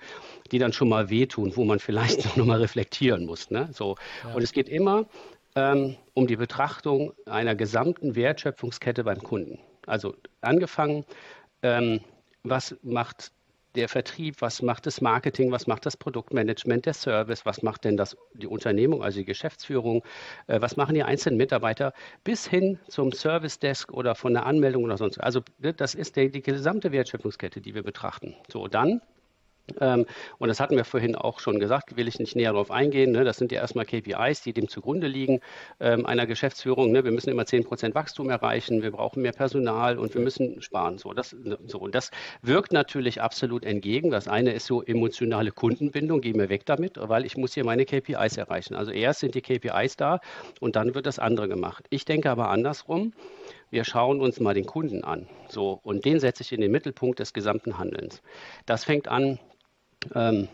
die 0.53 0.59
dann 0.59 0.73
schon 0.73 0.89
mal 0.89 1.11
wehtun, 1.11 1.57
wo 1.57 1.65
man 1.65 1.79
vielleicht 1.81 2.37
noch 2.37 2.47
mal 2.47 2.61
reflektieren 2.61 3.27
muss. 3.27 3.51
Ne? 3.51 3.69
So. 3.73 3.97
Ja. 4.23 4.35
Und 4.35 4.43
es 4.43 4.53
geht 4.53 4.69
immer 4.69 5.07
ähm, 5.59 5.97
um 6.15 6.27
die 6.29 6.37
Betrachtung 6.37 7.13
einer 7.27 7.57
gesamten 7.57 8.15
Wertschöpfungskette 8.15 9.03
beim 9.03 9.21
Kunden. 9.23 9.59
Also 9.87 10.15
angefangen, 10.41 11.05
ähm, 11.63 12.01
was 12.45 12.77
macht 12.83 13.33
der 13.75 13.89
Vertrieb, 13.89 14.41
was 14.41 14.63
macht 14.63 14.87
das 14.87 15.01
Marketing, 15.01 15.51
was 15.51 15.67
macht 15.67 15.85
das 15.85 15.97
Produktmanagement, 15.97 16.87
der 16.87 16.95
Service, 16.95 17.45
was 17.45 17.63
macht 17.63 17.85
denn 17.85 17.97
das, 17.97 18.17
die 18.35 18.47
Unternehmung, 18.47 19.03
also 19.03 19.19
die 19.19 19.25
Geschäftsführung, 19.25 20.05
äh, 20.47 20.61
was 20.61 20.77
machen 20.77 20.95
die 20.95 21.03
einzelnen 21.03 21.37
Mitarbeiter, 21.37 21.93
bis 22.23 22.47
hin 22.47 22.79
zum 22.89 23.13
Service 23.13 23.59
Desk 23.59 23.93
oder 23.93 24.15
von 24.15 24.35
der 24.35 24.47
Anmeldung 24.47 24.85
oder 24.85 24.97
sonst. 24.97 25.19
Also 25.19 25.43
ne, 25.59 25.75
das 25.75 25.95
ist 25.95 26.17
der, 26.17 26.29
die 26.29 26.43
gesamte 26.43 26.93
Wertschöpfungskette, 26.93 27.61
die 27.61 27.75
wir 27.75 27.83
betrachten. 27.83 28.37
So, 28.49 28.69
dann 28.69 29.01
und 29.81 30.49
das 30.49 30.61
hatten 30.61 30.77
wir 30.77 30.85
vorhin 30.85 31.15
auch 31.15 31.41
schon 31.41 31.59
gesagt, 31.59 31.97
will 31.97 32.09
ich 32.09 32.19
nicht 32.19 32.37
näher 32.37 32.53
darauf 32.53 32.71
eingehen. 32.71 33.13
Ne? 33.13 33.25
Das 33.25 33.37
sind 33.37 33.53
ja 33.53 33.61
erstmal 33.61 33.85
KPIs, 33.85 34.43
die 34.43 34.53
dem 34.53 34.69
zugrunde 34.69 35.07
liegen 35.07 35.41
ähm, 35.81 36.07
einer 36.07 36.27
Geschäftsführung. 36.27 36.91
Ne? 36.93 37.05
Wir 37.05 37.13
müssen 37.13 37.31
immer 37.31 37.47
10 37.47 37.65
Prozent 37.65 37.95
Wachstum 37.95 38.31
erreichen, 38.31 38.83
wir 38.83 38.91
brauchen 38.91 39.23
mehr 39.23 39.33
Personal 39.33 39.99
und 39.99 40.15
wir 40.15 40.21
müssen 40.21 40.63
sparen. 40.63 40.99
So, 40.99 41.13
das, 41.13 41.33
ne, 41.33 41.59
so. 41.67 41.79
Und 41.79 41.95
das 41.95 42.11
wirkt 42.43 42.73
natürlich 42.73 43.21
absolut 43.21 43.65
entgegen. 43.65 44.11
Das 44.11 44.29
eine 44.29 44.53
ist 44.53 44.67
so 44.67 44.83
emotionale 44.83 45.51
Kundenbindung, 45.51 46.21
geh 46.21 46.33
mir 46.33 46.49
weg 46.49 46.67
damit, 46.67 46.95
weil 46.97 47.25
ich 47.25 47.37
muss 47.37 47.55
hier 47.55 47.65
meine 47.65 47.85
KPIs 47.85 48.37
erreichen. 48.37 48.75
Also 48.75 48.91
erst 48.91 49.21
sind 49.21 49.35
die 49.35 49.43
KPIs 49.43 49.97
da 49.97 50.21
und 50.61 50.77
dann 50.77 50.95
wird 50.95 51.07
das 51.07 51.19
andere 51.19 51.49
gemacht. 51.49 51.85
Ich 51.91 52.05
denke 52.05 52.31
aber 52.31 52.49
andersrum 52.49 53.13
wir 53.71 53.85
schauen 53.85 54.21
uns 54.21 54.41
mal 54.41 54.55
den 54.55 54.67
Kunden 54.67 55.05
an. 55.05 55.29
So, 55.49 55.79
und 55.83 56.05
den 56.05 56.21
setze 56.21 56.43
ich 56.43 56.53
in 56.53 56.61
den 56.61 56.71
Mittelpunkt 56.71 57.19
des 57.19 57.33
gesamten 57.33 57.79
Handelns. 57.79 58.23
Das 58.67 58.85
fängt 58.85 59.09
an 59.09 59.39
ähm, 60.15 60.49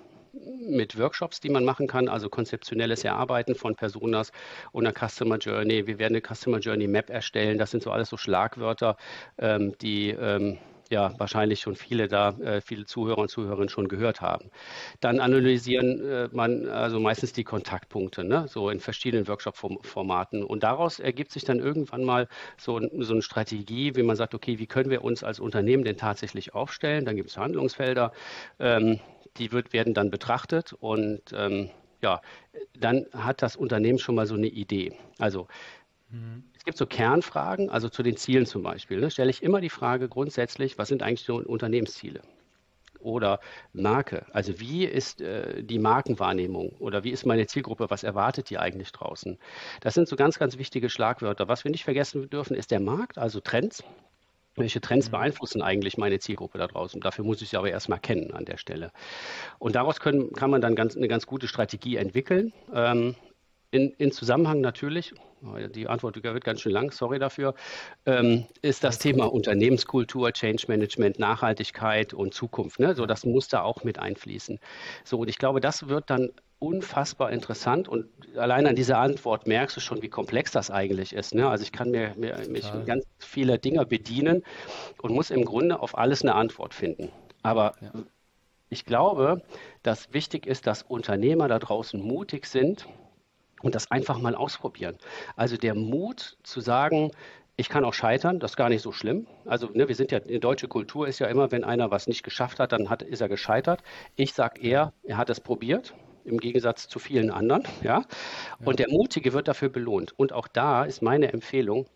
mit 0.68 0.98
Workshops, 0.98 1.40
die 1.40 1.48
man 1.48 1.64
machen 1.64 1.86
kann, 1.86 2.08
also 2.08 2.28
konzeptionelles 2.28 3.04
Erarbeiten 3.04 3.54
von 3.54 3.76
Personas 3.76 4.32
und 4.72 4.86
einer 4.86 4.94
Customer 4.94 5.38
Journey. 5.38 5.86
Wir 5.86 5.98
werden 5.98 6.14
eine 6.14 6.34
Customer 6.34 6.58
Journey 6.58 6.88
Map 6.88 7.10
erstellen. 7.10 7.58
Das 7.58 7.70
sind 7.70 7.82
so 7.82 7.90
alles 7.90 8.08
so 8.08 8.16
Schlagwörter, 8.16 8.96
ähm, 9.38 9.74
die 9.80 10.10
ähm, 10.10 10.58
ja 10.90 11.12
wahrscheinlich 11.18 11.60
schon 11.60 11.76
viele 11.76 12.08
da, 12.08 12.30
äh, 12.40 12.60
viele 12.60 12.84
Zuhörer 12.84 13.18
und 13.18 13.28
Zuhörerinnen 13.28 13.68
schon 13.68 13.88
gehört 13.88 14.20
haben. 14.20 14.50
Dann 15.00 15.20
analysieren 15.20 16.04
äh, 16.04 16.28
man 16.32 16.68
also 16.68 17.00
meistens 17.00 17.32
die 17.32 17.44
Kontaktpunkte, 17.44 18.24
ne? 18.24 18.46
so 18.48 18.70
in 18.70 18.80
verschiedenen 18.80 19.26
Workshop-Formaten. 19.28 20.44
Und 20.44 20.62
daraus 20.62 21.00
ergibt 21.00 21.32
sich 21.32 21.44
dann 21.44 21.58
irgendwann 21.58 22.04
mal 22.04 22.28
so, 22.58 22.80
so 22.98 23.12
eine 23.12 23.22
Strategie, 23.22 23.96
wie 23.96 24.02
man 24.02 24.16
sagt, 24.16 24.34
okay, 24.34 24.58
wie 24.58 24.66
können 24.66 24.90
wir 24.90 25.04
uns 25.04 25.24
als 25.24 25.40
Unternehmen 25.40 25.84
denn 25.84 25.96
tatsächlich 25.96 26.54
aufstellen? 26.54 27.04
Dann 27.04 27.16
gibt 27.16 27.30
es 27.30 27.38
Handlungsfelder. 27.38 28.12
Ähm, 28.58 29.00
die 29.36 29.52
wird, 29.52 29.72
werden 29.72 29.94
dann 29.94 30.10
betrachtet 30.10 30.72
und 30.72 31.22
ähm, 31.32 31.70
ja, 32.02 32.20
dann 32.78 33.06
hat 33.12 33.42
das 33.42 33.56
Unternehmen 33.56 33.98
schon 33.98 34.14
mal 34.14 34.26
so 34.26 34.34
eine 34.34 34.46
Idee. 34.46 34.92
Also 35.18 35.48
mhm. 36.10 36.44
es 36.56 36.64
gibt 36.64 36.76
so 36.76 36.86
Kernfragen, 36.86 37.70
also 37.70 37.88
zu 37.88 38.02
den 38.02 38.16
Zielen 38.16 38.46
zum 38.46 38.62
Beispiel. 38.62 39.00
Ne, 39.00 39.10
stelle 39.10 39.30
ich 39.30 39.42
immer 39.42 39.60
die 39.60 39.70
Frage 39.70 40.08
grundsätzlich, 40.08 40.78
was 40.78 40.88
sind 40.88 41.02
eigentlich 41.02 41.24
so 41.24 41.36
Unternehmensziele? 41.36 42.20
Oder 43.00 43.40
Marke, 43.74 44.24
also 44.32 44.60
wie 44.60 44.84
ist 44.86 45.20
äh, 45.20 45.62
die 45.62 45.78
Markenwahrnehmung 45.78 46.70
oder 46.78 47.04
wie 47.04 47.10
ist 47.10 47.26
meine 47.26 47.46
Zielgruppe, 47.46 47.90
was 47.90 48.02
erwartet 48.02 48.48
die 48.48 48.58
eigentlich 48.58 48.92
draußen? 48.92 49.38
Das 49.80 49.92
sind 49.92 50.08
so 50.08 50.16
ganz, 50.16 50.38
ganz 50.38 50.56
wichtige 50.56 50.88
Schlagwörter. 50.88 51.46
Was 51.46 51.64
wir 51.64 51.70
nicht 51.70 51.84
vergessen 51.84 52.30
dürfen, 52.30 52.56
ist 52.56 52.70
der 52.70 52.80
Markt, 52.80 53.18
also 53.18 53.40
Trends. 53.40 53.84
Welche 54.56 54.80
Trends 54.80 55.10
beeinflussen 55.10 55.62
eigentlich 55.62 55.96
meine 55.96 56.18
Zielgruppe 56.18 56.58
da 56.58 56.66
draußen? 56.66 57.00
Dafür 57.00 57.24
muss 57.24 57.42
ich 57.42 57.50
sie 57.50 57.56
aber 57.56 57.70
erstmal 57.70 57.98
kennen 57.98 58.32
an 58.32 58.44
der 58.44 58.56
Stelle. 58.56 58.92
Und 59.58 59.74
daraus 59.74 60.00
können, 60.00 60.32
kann 60.32 60.50
man 60.50 60.60
dann 60.60 60.74
ganz, 60.74 60.96
eine 60.96 61.08
ganz 61.08 61.26
gute 61.26 61.48
Strategie 61.48 61.96
entwickeln. 61.96 62.52
Ähm, 62.72 63.16
in, 63.72 63.90
in, 63.98 64.12
Zusammenhang 64.12 64.60
natürlich, 64.60 65.12
oh, 65.42 65.56
die 65.68 65.88
Antwort 65.88 66.22
wird 66.22 66.44
ganz 66.44 66.60
schön 66.60 66.70
lang, 66.70 66.92
sorry 66.92 67.18
dafür, 67.18 67.54
ähm, 68.06 68.46
ist 68.62 68.84
das 68.84 69.00
Thema 69.00 69.24
Unternehmenskultur, 69.32 70.32
Change 70.32 70.66
Management, 70.68 71.18
Nachhaltigkeit 71.18 72.14
und 72.14 72.32
Zukunft. 72.32 72.78
Ne? 72.78 72.94
So, 72.94 73.06
das 73.06 73.24
muss 73.24 73.48
da 73.48 73.62
auch 73.62 73.82
mit 73.82 73.98
einfließen. 73.98 74.60
So, 75.02 75.18
und 75.18 75.28
ich 75.28 75.38
glaube, 75.38 75.60
das 75.60 75.88
wird 75.88 76.08
dann 76.08 76.30
unfassbar 76.64 77.30
interessant 77.30 77.88
und 77.88 78.06
allein 78.36 78.66
an 78.66 78.74
dieser 78.74 78.98
Antwort 78.98 79.46
merkst 79.46 79.76
du 79.76 79.80
schon, 79.80 80.00
wie 80.02 80.08
komplex 80.08 80.50
das 80.50 80.70
eigentlich 80.70 81.12
ist. 81.12 81.34
Ne? 81.34 81.48
Also 81.48 81.62
ich 81.62 81.72
kann 81.72 81.90
mir, 81.90 82.14
mir 82.16 82.38
mich 82.48 82.70
ganz 82.86 83.04
viele 83.18 83.58
Dinge 83.58 83.84
bedienen 83.84 84.42
und 85.02 85.12
muss 85.12 85.30
im 85.30 85.44
Grunde 85.44 85.80
auf 85.80 85.98
alles 85.98 86.22
eine 86.22 86.34
Antwort 86.34 86.72
finden. 86.72 87.10
Aber 87.42 87.74
ja. 87.80 87.92
ich 88.70 88.86
glaube, 88.86 89.42
dass 89.82 90.12
wichtig 90.14 90.46
ist, 90.46 90.66
dass 90.66 90.82
Unternehmer 90.82 91.48
da 91.48 91.58
draußen 91.58 92.00
mutig 92.00 92.46
sind 92.46 92.86
und 93.62 93.74
das 93.74 93.90
einfach 93.90 94.18
mal 94.18 94.34
ausprobieren. 94.34 94.96
Also 95.36 95.58
der 95.58 95.74
Mut 95.74 96.38
zu 96.42 96.60
sagen, 96.60 97.10
ich 97.56 97.68
kann 97.68 97.84
auch 97.84 97.94
scheitern, 97.94 98.40
das 98.40 98.52
ist 98.52 98.56
gar 98.56 98.70
nicht 98.70 98.82
so 98.82 98.90
schlimm. 98.90 99.26
Also 99.44 99.68
ne, 99.72 99.86
wir 99.86 99.94
sind 99.94 100.10
ja, 100.10 100.18
die 100.18 100.40
deutsche 100.40 100.66
Kultur 100.66 101.06
ist 101.06 101.18
ja 101.18 101.26
immer, 101.26 101.52
wenn 101.52 101.62
einer 101.62 101.90
was 101.90 102.06
nicht 102.06 102.22
geschafft 102.22 102.58
hat, 102.58 102.72
dann 102.72 102.88
hat, 102.88 103.02
ist 103.02 103.20
er 103.20 103.28
gescheitert. 103.28 103.82
Ich 104.16 104.32
sage 104.32 104.60
eher, 104.60 104.92
er 105.02 105.18
hat 105.18 105.30
es 105.30 105.40
probiert 105.40 105.94
im 106.24 106.38
Gegensatz 106.38 106.88
zu 106.88 106.98
vielen 106.98 107.30
anderen. 107.30 107.64
Ja? 107.82 108.04
Und 108.64 108.78
der 108.78 108.88
Mutige 108.88 109.32
wird 109.32 109.48
dafür 109.48 109.68
belohnt. 109.68 110.12
Und 110.18 110.32
auch 110.32 110.48
da 110.48 110.84
ist 110.84 111.02
meine 111.02 111.32
Empfehlung, 111.32 111.86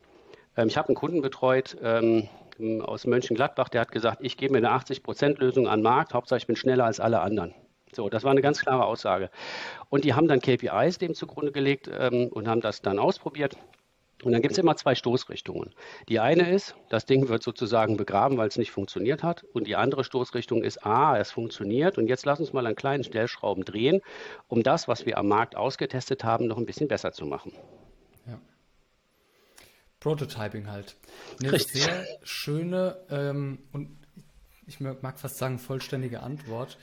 ähm, 0.57 0.69
ich 0.69 0.77
habe 0.77 0.89
einen 0.89 0.97
Kunden 0.97 1.23
betreut 1.23 1.77
ähm, 1.83 2.29
aus 2.83 3.07
Mönchengladbach, 3.07 3.69
der 3.69 3.81
hat 3.83 3.93
gesagt, 3.93 4.19
ich 4.21 4.37
gebe 4.37 4.53
mir 4.53 4.59
eine 4.59 4.77
80%-Lösung 4.77 5.69
an 5.69 5.79
den 5.79 5.85
Markt, 5.85 6.13
Hauptsache 6.13 6.39
ich 6.39 6.47
bin 6.47 6.57
schneller 6.57 6.85
als 6.85 6.99
alle 6.99 7.21
anderen. 7.21 7.55
So, 7.93 8.09
das 8.09 8.25
war 8.25 8.33
eine 8.33 8.43
ganz 8.43 8.61
klare 8.61 8.85
Aussage. 8.85 9.31
Und 9.89 10.05
die 10.05 10.15
haben 10.15 10.29
dann 10.29 10.41
KPIs 10.41 10.99
dem 10.99 11.15
zugrunde 11.15 11.53
gelegt 11.53 11.89
ähm, 11.97 12.29
und 12.29 12.49
haben 12.49 12.61
das 12.61 12.83
dann 12.83 12.99
ausprobiert. 12.99 13.57
Und 14.25 14.33
dann 14.33 14.43
gibt 14.43 14.53
es 14.53 14.59
immer 14.59 14.77
zwei 14.77 14.95
Stoßrichtungen. 14.95 15.75
Die 16.09 16.19
eine 16.19 16.51
ist, 16.51 16.75
das 16.89 17.07
Ding 17.07 17.29
wird 17.29 17.43
sozusagen 17.43 17.97
begraben, 17.97 18.37
weil 18.37 18.49
es 18.49 18.59
nicht 18.59 18.73
funktioniert 18.73 19.23
hat. 19.23 19.45
Und 19.53 19.67
die 19.67 19.77
andere 19.77 20.03
Stoßrichtung 20.03 20.65
ist, 20.65 20.85
ah, 20.85 21.17
es 21.17 21.31
funktioniert. 21.31 21.99
Und 21.99 22.09
jetzt 22.09 22.27
lass 22.27 22.41
uns 22.41 22.53
mal 22.53 22.67
an 22.67 22.75
kleinen 22.75 23.05
Stellschrauben 23.05 23.65
drehen, 23.65 24.01
um 24.49 24.63
das, 24.63 24.89
was 24.89 25.07
wir 25.07 25.19
am 25.19 25.29
Markt 25.29 25.55
ausgetestet 25.57 26.25
haben, 26.25 26.47
noch 26.47 26.59
ein 26.59 26.67
bisschen 26.67 26.89
besser 26.89 27.13
zu 27.13 27.27
machen. 27.27 27.53
Ja. 28.27 28.41
Prototyping 30.01 30.69
halt. 30.69 30.97
Eine 31.41 31.53
Richtig. 31.53 31.85
sehr 31.85 32.05
schöne 32.23 32.97
ähm, 33.11 33.61
und 33.73 33.97
ich 34.67 34.81
mag 34.81 35.19
fast 35.19 35.39
sagen 35.39 35.59
vollständige 35.59 36.21
Antwort. 36.23 36.77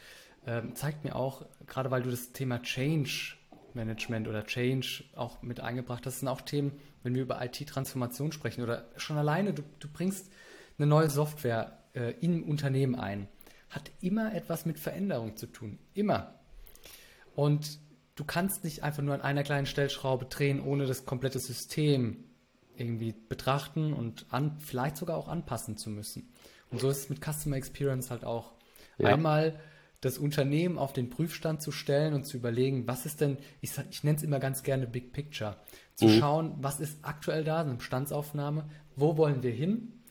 Ähm, 0.48 0.76
zeigt 0.76 1.04
mir 1.04 1.16
auch, 1.16 1.46
gerade 1.68 1.92
weil 1.92 2.02
du 2.02 2.10
das 2.10 2.32
Thema 2.32 2.62
Change 2.62 3.36
Management 3.76 4.28
oder 4.28 4.46
Change 4.46 5.04
auch 5.16 5.42
mit 5.42 5.60
eingebracht 5.60 6.06
hast, 6.06 6.20
sind 6.20 6.28
auch 6.28 6.42
Themen, 6.42 6.72
wenn 7.04 7.16
wir 7.16 7.22
über 7.22 7.44
IT-Transformation 7.44 8.32
sprechen 8.32 8.64
oder 8.64 8.86
schon 8.98 9.18
alleine, 9.18 9.54
du, 9.54 9.64
du 9.80 9.88
bringst 9.88 10.32
eine 10.78 10.88
neue 10.88 11.10
Software 11.10 11.78
äh, 11.94 12.14
im 12.22 12.44
Unternehmen 12.44 12.96
ein, 12.96 13.28
hat 13.70 13.92
immer 14.02 14.34
etwas 14.34 14.66
mit 14.66 14.80
Veränderung 14.80 15.38
zu 15.38 15.48
tun. 15.48 15.80
Immer. 15.94 16.34
Und 17.36 17.80
du 18.16 18.24
kannst 18.24 18.64
nicht 18.64 18.84
einfach 18.84 19.04
nur 19.04 19.14
an 19.14 19.22
einer 19.22 19.44
kleinen 19.44 19.66
Stellschraube 19.66 20.26
drehen, 20.26 20.62
ohne 20.62 20.86
das 20.86 21.06
komplette 21.06 21.40
System 21.40 22.24
irgendwie 22.78 23.14
betrachten 23.14 23.94
und 23.94 24.26
an, 24.30 24.58
vielleicht 24.60 24.98
sogar 24.98 25.18
auch 25.18 25.28
anpassen 25.28 25.78
zu 25.78 25.90
müssen. 25.90 26.30
Und 26.72 26.82
so 26.82 26.90
ist 26.90 26.98
es 26.98 27.10
mit 27.10 27.24
Customer 27.24 27.56
Experience 27.56 28.12
halt 28.12 28.26
auch. 28.26 28.54
Ja. 28.98 29.10
Einmal 29.10 29.60
das 30.06 30.20
Unternehmen 30.20 30.78
auf 30.78 30.94
den 30.94 31.10
Prüfstand 31.10 31.64
zu 31.64 31.72
stellen 31.72 32.14
und 32.14 32.26
zu 32.26 32.38
überlegen, 32.38 32.88
was 32.88 33.08
ist 33.08 33.22
denn, 33.22 33.38
ich, 33.62 33.72
ich 33.90 34.04
nenne 34.04 34.18
es 34.18 34.24
immer 34.24 34.40
ganz 34.40 34.62
gerne 34.62 34.86
Big 34.86 35.12
Picture, 35.12 35.58
zu 35.96 36.06
mhm. 36.06 36.20
schauen, 36.20 36.56
was 36.62 36.80
ist 36.80 37.00
aktuell 37.02 37.44
da, 37.44 37.62
eine 37.62 37.74
Bestandsaufnahme, 37.74 38.70
wo 38.96 39.18
wollen 39.18 39.42
wir 39.42 39.52
hin 39.52 40.04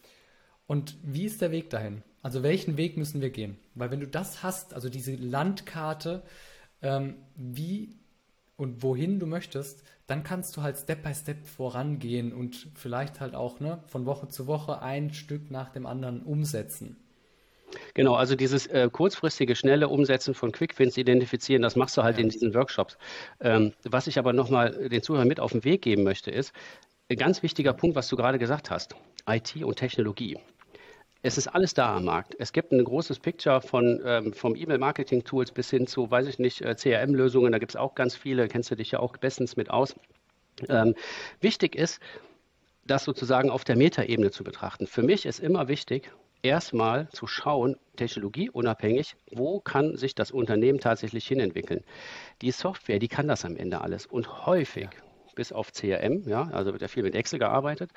und 0.66 0.96
wie 1.04 1.24
ist 1.24 1.40
der 1.40 1.52
Weg 1.52 1.70
dahin? 1.70 2.02
Also 2.22 2.42
welchen 2.42 2.76
Weg 2.76 2.96
müssen 2.96 3.20
wir 3.20 3.30
gehen? 3.30 3.56
Weil 3.76 3.92
wenn 3.92 4.00
du 4.00 4.08
das 4.08 4.42
hast, 4.42 4.74
also 4.74 4.88
diese 4.88 5.14
Landkarte, 5.14 6.24
ähm, 6.82 7.14
wie 7.36 7.96
und 8.56 8.82
wohin 8.82 9.20
du 9.20 9.26
möchtest, 9.26 9.84
dann 10.08 10.24
kannst 10.24 10.56
du 10.56 10.62
halt 10.62 10.76
Step 10.76 11.04
by 11.04 11.14
Step 11.14 11.46
vorangehen 11.46 12.32
und 12.32 12.68
vielleicht 12.74 13.20
halt 13.20 13.36
auch 13.36 13.60
ne, 13.60 13.82
von 13.86 14.06
Woche 14.06 14.26
zu 14.26 14.48
Woche 14.48 14.82
ein 14.82 15.12
Stück 15.12 15.52
nach 15.52 15.70
dem 15.70 15.86
anderen 15.86 16.22
umsetzen. 16.22 16.96
Genau, 17.94 18.14
also 18.14 18.34
dieses 18.34 18.66
äh, 18.66 18.88
kurzfristige, 18.90 19.56
schnelle 19.56 19.88
Umsetzen 19.88 20.34
von 20.34 20.52
Quick-Wins 20.52 20.96
identifizieren, 20.96 21.62
das 21.62 21.76
machst 21.76 21.96
du 21.96 22.02
halt 22.02 22.16
ja. 22.16 22.24
in 22.24 22.28
diesen 22.28 22.54
Workshops. 22.54 22.96
Ähm, 23.40 23.72
was 23.84 24.06
ich 24.06 24.18
aber 24.18 24.32
nochmal 24.32 24.88
den 24.88 25.02
Zuhörern 25.02 25.28
mit 25.28 25.40
auf 25.40 25.52
den 25.52 25.64
Weg 25.64 25.82
geben 25.82 26.02
möchte, 26.02 26.30
ist, 26.30 26.52
ein 27.10 27.16
ganz 27.16 27.42
wichtiger 27.42 27.72
Punkt, 27.72 27.96
was 27.96 28.08
du 28.08 28.16
gerade 28.16 28.38
gesagt 28.38 28.70
hast, 28.70 28.96
IT 29.28 29.56
und 29.62 29.76
Technologie. 29.76 30.38
Es 31.22 31.38
ist 31.38 31.48
alles 31.48 31.72
da 31.72 31.96
am 31.96 32.04
Markt. 32.04 32.36
Es 32.38 32.52
gibt 32.52 32.72
ein 32.72 32.84
großes 32.84 33.18
Picture 33.18 33.62
von 33.62 34.00
ähm, 34.04 34.34
vom 34.34 34.56
E-Mail-Marketing-Tools 34.56 35.52
bis 35.52 35.70
hin 35.70 35.86
zu, 35.86 36.10
weiß 36.10 36.26
ich 36.26 36.38
nicht, 36.38 36.60
äh, 36.60 36.74
CRM-Lösungen. 36.74 37.50
Da 37.50 37.58
gibt 37.58 37.72
es 37.72 37.76
auch 37.76 37.94
ganz 37.94 38.14
viele. 38.14 38.46
Kennst 38.46 38.70
du 38.70 38.74
dich 38.74 38.90
ja 38.90 38.98
auch 39.00 39.16
bestens 39.16 39.56
mit 39.56 39.70
aus. 39.70 39.94
Ähm, 40.68 40.94
wichtig 41.40 41.76
ist, 41.76 42.00
das 42.86 43.04
sozusagen 43.04 43.50
auf 43.50 43.64
der 43.64 43.76
Metaebene 43.76 44.30
zu 44.30 44.44
betrachten. 44.44 44.86
Für 44.86 45.02
mich 45.02 45.24
ist 45.24 45.40
immer 45.40 45.68
wichtig, 45.68 46.12
erstmal 46.44 47.08
zu 47.10 47.26
schauen, 47.26 47.76
technologieunabhängig, 47.96 49.16
wo 49.32 49.60
kann 49.60 49.96
sich 49.96 50.14
das 50.14 50.30
Unternehmen 50.30 50.78
tatsächlich 50.78 51.26
hinentwickeln. 51.26 51.82
Die 52.42 52.50
Software, 52.50 52.98
die 52.98 53.08
kann 53.08 53.26
das 53.26 53.44
am 53.44 53.56
Ende 53.56 53.80
alles. 53.80 54.06
Und 54.06 54.46
häufig, 54.46 54.88
bis 55.34 55.52
auf 55.52 55.72
CRM, 55.72 56.28
ja, 56.28 56.48
also 56.52 56.72
wird 56.72 56.82
ja 56.82 56.88
viel 56.88 57.02
mit 57.02 57.14
Excel 57.14 57.38
gearbeitet, 57.38 57.90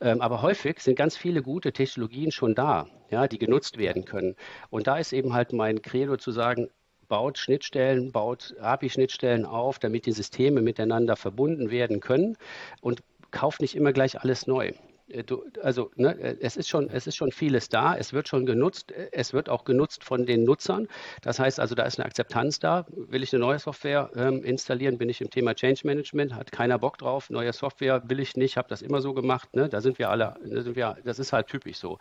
ähm, 0.00 0.20
aber 0.20 0.42
häufig 0.42 0.80
sind 0.80 0.96
ganz 0.96 1.16
viele 1.16 1.42
gute 1.42 1.72
Technologien 1.72 2.30
schon 2.30 2.54
da, 2.54 2.86
ja, 3.10 3.26
die 3.26 3.38
genutzt 3.38 3.78
werden 3.78 4.04
können. 4.04 4.36
Und 4.70 4.86
da 4.86 4.98
ist 4.98 5.12
eben 5.12 5.32
halt 5.32 5.52
mein 5.52 5.82
Credo 5.82 6.16
zu 6.16 6.30
sagen, 6.30 6.68
baut 7.08 7.38
Schnittstellen, 7.38 8.12
baut 8.12 8.54
API-Schnittstellen 8.60 9.44
auf, 9.44 9.78
damit 9.78 10.06
die 10.06 10.12
Systeme 10.12 10.62
miteinander 10.62 11.16
verbunden 11.16 11.70
werden 11.70 12.00
können 12.00 12.36
und 12.80 13.02
kauft 13.30 13.60
nicht 13.60 13.74
immer 13.74 13.92
gleich 13.92 14.20
alles 14.20 14.46
neu. 14.46 14.72
Äh, 15.08 15.24
du, 15.24 15.44
also 15.62 15.90
ne, 15.96 16.38
es, 16.40 16.56
ist 16.56 16.68
schon, 16.68 16.88
es 16.90 17.06
ist 17.06 17.16
schon 17.16 17.32
vieles 17.32 17.68
da, 17.68 17.96
es 17.96 18.12
wird 18.12 18.28
schon 18.28 18.46
genutzt, 18.46 18.92
äh, 18.92 19.08
es 19.12 19.32
wird 19.32 19.48
auch 19.48 19.64
genutzt 19.64 20.04
von 20.04 20.26
den 20.26 20.44
Nutzern. 20.44 20.88
Das 21.22 21.38
heißt 21.38 21.60
also, 21.60 21.74
da 21.74 21.84
ist 21.84 21.98
eine 21.98 22.06
Akzeptanz 22.06 22.58
da. 22.58 22.86
Will 22.88 23.22
ich 23.22 23.32
eine 23.32 23.40
neue 23.40 23.58
Software 23.58 24.10
ähm, 24.16 24.42
installieren, 24.44 24.98
bin 24.98 25.08
ich 25.08 25.20
im 25.20 25.30
Thema 25.30 25.54
Change 25.54 25.82
Management, 25.84 26.34
hat 26.34 26.52
keiner 26.52 26.78
Bock 26.78 26.98
drauf. 26.98 27.30
Neue 27.30 27.52
Software 27.52 28.02
will 28.08 28.20
ich 28.20 28.36
nicht, 28.36 28.56
habe 28.56 28.68
das 28.68 28.82
immer 28.82 29.00
so 29.00 29.14
gemacht. 29.14 29.54
Ne? 29.54 29.68
Da 29.68 29.80
sind 29.80 29.98
wir 29.98 30.10
alle, 30.10 30.36
da 30.44 30.62
sind 30.62 30.76
wir, 30.76 30.96
das 31.04 31.18
ist 31.18 31.32
halt 31.32 31.46
typisch 31.48 31.78
so. 31.78 31.98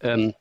Ähm, 0.00 0.34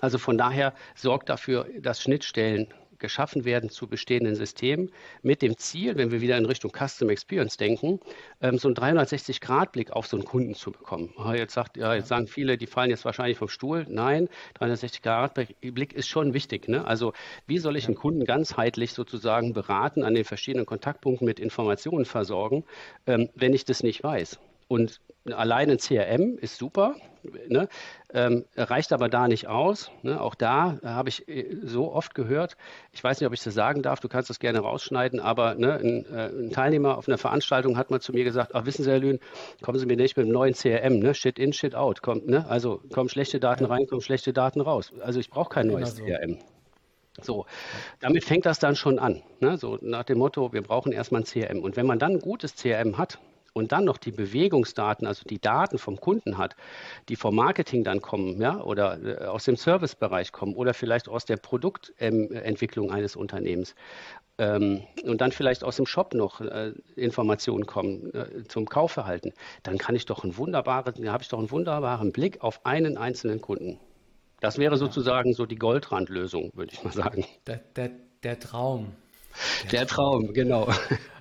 also 0.00 0.18
von 0.18 0.36
daher 0.36 0.74
sorgt 0.94 1.28
dafür, 1.28 1.66
dass 1.80 2.02
Schnittstellen 2.02 2.72
geschaffen 2.98 3.44
werden 3.44 3.70
zu 3.70 3.86
bestehenden 3.86 4.34
Systemen 4.34 4.90
mit 5.22 5.42
dem 5.42 5.56
Ziel, 5.56 5.96
wenn 5.96 6.10
wir 6.10 6.20
wieder 6.20 6.36
in 6.36 6.44
Richtung 6.44 6.72
Custom 6.72 7.10
Experience 7.10 7.56
denken, 7.56 8.00
ähm, 8.40 8.58
so 8.58 8.68
einen 8.68 8.76
360-Grad-Blick 8.76 9.92
auf 9.92 10.06
so 10.06 10.16
einen 10.16 10.24
Kunden 10.24 10.54
zu 10.54 10.70
bekommen. 10.70 11.12
Jetzt, 11.34 11.54
sagt, 11.54 11.76
ja, 11.76 11.94
jetzt 11.94 12.08
sagen 12.08 12.26
viele, 12.26 12.58
die 12.58 12.66
fallen 12.66 12.90
jetzt 12.90 13.04
wahrscheinlich 13.04 13.38
vom 13.38 13.48
Stuhl. 13.48 13.86
Nein, 13.88 14.28
360-Grad-Blick 14.60 15.92
ist 15.92 16.08
schon 16.08 16.34
wichtig. 16.34 16.68
Ne? 16.68 16.84
Also 16.84 17.12
wie 17.46 17.58
soll 17.58 17.76
ich 17.76 17.86
einen 17.86 17.96
Kunden 17.96 18.24
ganzheitlich 18.24 18.92
sozusagen 18.92 19.52
beraten, 19.52 20.02
an 20.02 20.14
den 20.14 20.24
verschiedenen 20.24 20.66
Kontaktpunkten 20.66 21.26
mit 21.26 21.40
Informationen 21.40 22.04
versorgen, 22.04 22.64
ähm, 23.06 23.28
wenn 23.34 23.54
ich 23.54 23.64
das 23.64 23.82
nicht 23.82 24.02
weiß? 24.02 24.38
Und 24.68 25.00
allein 25.32 25.70
ein 25.70 25.78
CRM 25.78 26.38
ist 26.38 26.58
super, 26.58 26.94
ne? 27.48 27.68
ähm, 28.12 28.44
reicht 28.56 28.92
aber 28.92 29.08
da 29.08 29.28
nicht 29.28 29.46
aus. 29.46 29.90
Ne? 30.02 30.20
Auch 30.20 30.34
da 30.34 30.78
habe 30.82 31.08
ich 31.08 31.28
äh, 31.28 31.56
so 31.62 31.92
oft 31.92 32.14
gehört, 32.14 32.56
ich 32.92 33.02
weiß 33.02 33.20
nicht, 33.20 33.26
ob 33.26 33.32
ich 33.32 33.42
das 33.42 33.54
sagen 33.54 33.82
darf, 33.82 34.00
du 34.00 34.08
kannst 34.08 34.30
das 34.30 34.38
gerne 34.38 34.60
rausschneiden, 34.60 35.20
aber 35.20 35.54
ne, 35.54 35.74
ein, 35.74 36.06
äh, 36.06 36.28
ein, 36.28 36.50
Teilnehmer 36.50 36.96
auf 36.96 37.08
einer 37.08 37.18
Veranstaltung 37.18 37.76
hat 37.76 37.90
mal 37.90 38.00
zu 38.00 38.12
mir 38.12 38.24
gesagt, 38.24 38.54
ach 38.54 38.66
wissen 38.66 38.84
Sie, 38.84 38.90
Herr 38.90 38.98
Lühn, 38.98 39.18
kommen 39.62 39.78
Sie 39.78 39.86
mir 39.86 39.96
nicht 39.96 40.16
mit 40.16 40.24
einem 40.24 40.32
neuen 40.32 40.54
CRM, 40.54 40.98
ne? 40.98 41.14
shit 41.14 41.38
in, 41.38 41.52
shit 41.52 41.74
out. 41.74 42.02
Kommt, 42.02 42.26
ne? 42.28 42.46
Also 42.48 42.80
kommen 42.92 43.08
schlechte 43.08 43.40
Daten 43.40 43.64
rein, 43.64 43.86
kommen 43.86 44.02
schlechte 44.02 44.32
Daten 44.32 44.60
raus. 44.60 44.92
Also 45.00 45.20
ich 45.20 45.30
brauche 45.30 45.50
kein 45.50 45.66
neues 45.66 45.96
so. 45.96 46.04
CRM. 46.04 46.38
So, 47.20 47.46
damit 47.98 48.24
fängt 48.24 48.46
das 48.46 48.60
dann 48.60 48.76
schon 48.76 49.00
an. 49.00 49.22
Ne? 49.40 49.58
So 49.58 49.76
nach 49.80 50.04
dem 50.04 50.18
Motto, 50.18 50.52
wir 50.52 50.62
brauchen 50.62 50.92
erstmal 50.92 51.22
ein 51.22 51.24
CRM. 51.24 51.62
Und 51.62 51.76
wenn 51.76 51.86
man 51.86 51.98
dann 51.98 52.12
ein 52.12 52.20
gutes 52.20 52.54
CRM 52.54 52.96
hat, 52.96 53.18
und 53.52 53.72
dann 53.72 53.84
noch 53.84 53.98
die 53.98 54.12
Bewegungsdaten, 54.12 55.06
also 55.06 55.24
die 55.24 55.40
Daten 55.40 55.78
vom 55.78 56.00
Kunden 56.00 56.38
hat, 56.38 56.56
die 57.08 57.16
vom 57.16 57.34
Marketing 57.34 57.84
dann 57.84 58.00
kommen, 58.00 58.40
ja, 58.40 58.60
oder 58.60 59.02
äh, 59.02 59.24
aus 59.26 59.44
dem 59.44 59.56
Servicebereich 59.56 60.32
kommen 60.32 60.54
oder 60.54 60.74
vielleicht 60.74 61.08
aus 61.08 61.24
der 61.24 61.36
Produktentwicklung 61.36 62.90
eines 62.90 63.16
Unternehmens 63.16 63.74
ähm, 64.38 64.82
und 65.04 65.20
dann 65.20 65.32
vielleicht 65.32 65.64
aus 65.64 65.76
dem 65.76 65.86
Shop 65.86 66.14
noch 66.14 66.40
äh, 66.40 66.72
Informationen 66.96 67.66
kommen 67.66 68.14
äh, 68.14 68.44
zum 68.48 68.66
Kaufverhalten, 68.66 69.32
dann 69.62 69.78
kann 69.78 69.94
ich 69.96 70.06
doch 70.06 70.24
einen 70.24 70.36
wunderbaren, 70.36 71.10
habe 71.10 71.22
ich 71.22 71.28
doch 71.28 71.38
einen 71.38 71.50
wunderbaren 71.50 72.12
Blick 72.12 72.42
auf 72.42 72.64
einen 72.64 72.96
einzelnen 72.96 73.40
Kunden. 73.40 73.78
Das 74.40 74.58
wäre 74.58 74.76
sozusagen 74.76 75.32
so 75.32 75.46
die 75.46 75.56
Goldrandlösung, 75.56 76.52
würde 76.54 76.72
ich 76.72 76.84
mal 76.84 76.92
sagen. 76.92 77.26
Der, 77.46 77.56
der, 77.74 77.90
der 78.22 78.38
Traum. 78.38 78.94
Der, 79.64 79.70
der 79.70 79.86
Traum, 79.88 80.32
genau. 80.32 80.68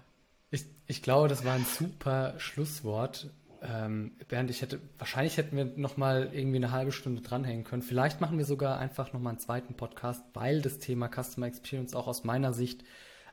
Ich 0.50 1.02
glaube, 1.02 1.28
das 1.28 1.44
war 1.44 1.54
ein 1.54 1.66
super 1.66 2.36
Schlusswort. 2.38 3.30
Ähm, 3.62 4.12
Bernd, 4.30 4.50
ich 4.50 4.62
hätte, 4.62 4.80
wahrscheinlich 4.98 5.36
hätten 5.36 5.58
wir 5.58 5.66
noch 5.66 5.98
mal 5.98 6.30
irgendwie 6.32 6.58
eine 6.58 6.72
halbe 6.72 6.94
Stunde 6.94 7.22
dranhängen 7.22 7.66
können. 7.66 7.82
Vielleicht 7.82 8.22
machen 8.22 8.38
wir 8.38 8.46
sogar 8.46 8.78
einfach 8.78 9.12
noch 9.12 9.20
mal 9.20 9.32
einen 9.32 9.40
zweiten 9.40 9.74
Podcast, 9.74 10.24
weil 10.34 10.62
das 10.62 10.80
Thema 10.80 11.10
Customer 11.10 11.48
Experience 11.48 11.94
auch 11.94 12.08
aus 12.08 12.24
meiner 12.24 12.54
Sicht 12.54 12.86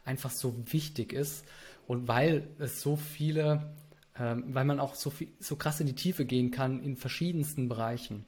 einfach 0.05 0.31
so 0.31 0.57
wichtig 0.72 1.12
ist 1.12 1.44
und 1.87 2.09
weil 2.09 2.48
es 2.59 2.81
so 2.81 2.96
viele, 2.96 3.74
ähm, 4.18 4.44
weil 4.48 4.64
man 4.64 4.81
auch 4.81 4.96
so 4.96 5.11
viel, 5.11 5.29
so 5.38 5.55
krass 5.55 5.81
in 5.81 5.87
die 5.87 5.94
Tiefe 5.94 6.24
gehen 6.24 6.50
kann 6.50 6.83
in 6.83 6.96
verschiedensten 6.96 7.68
Bereichen. 7.68 8.24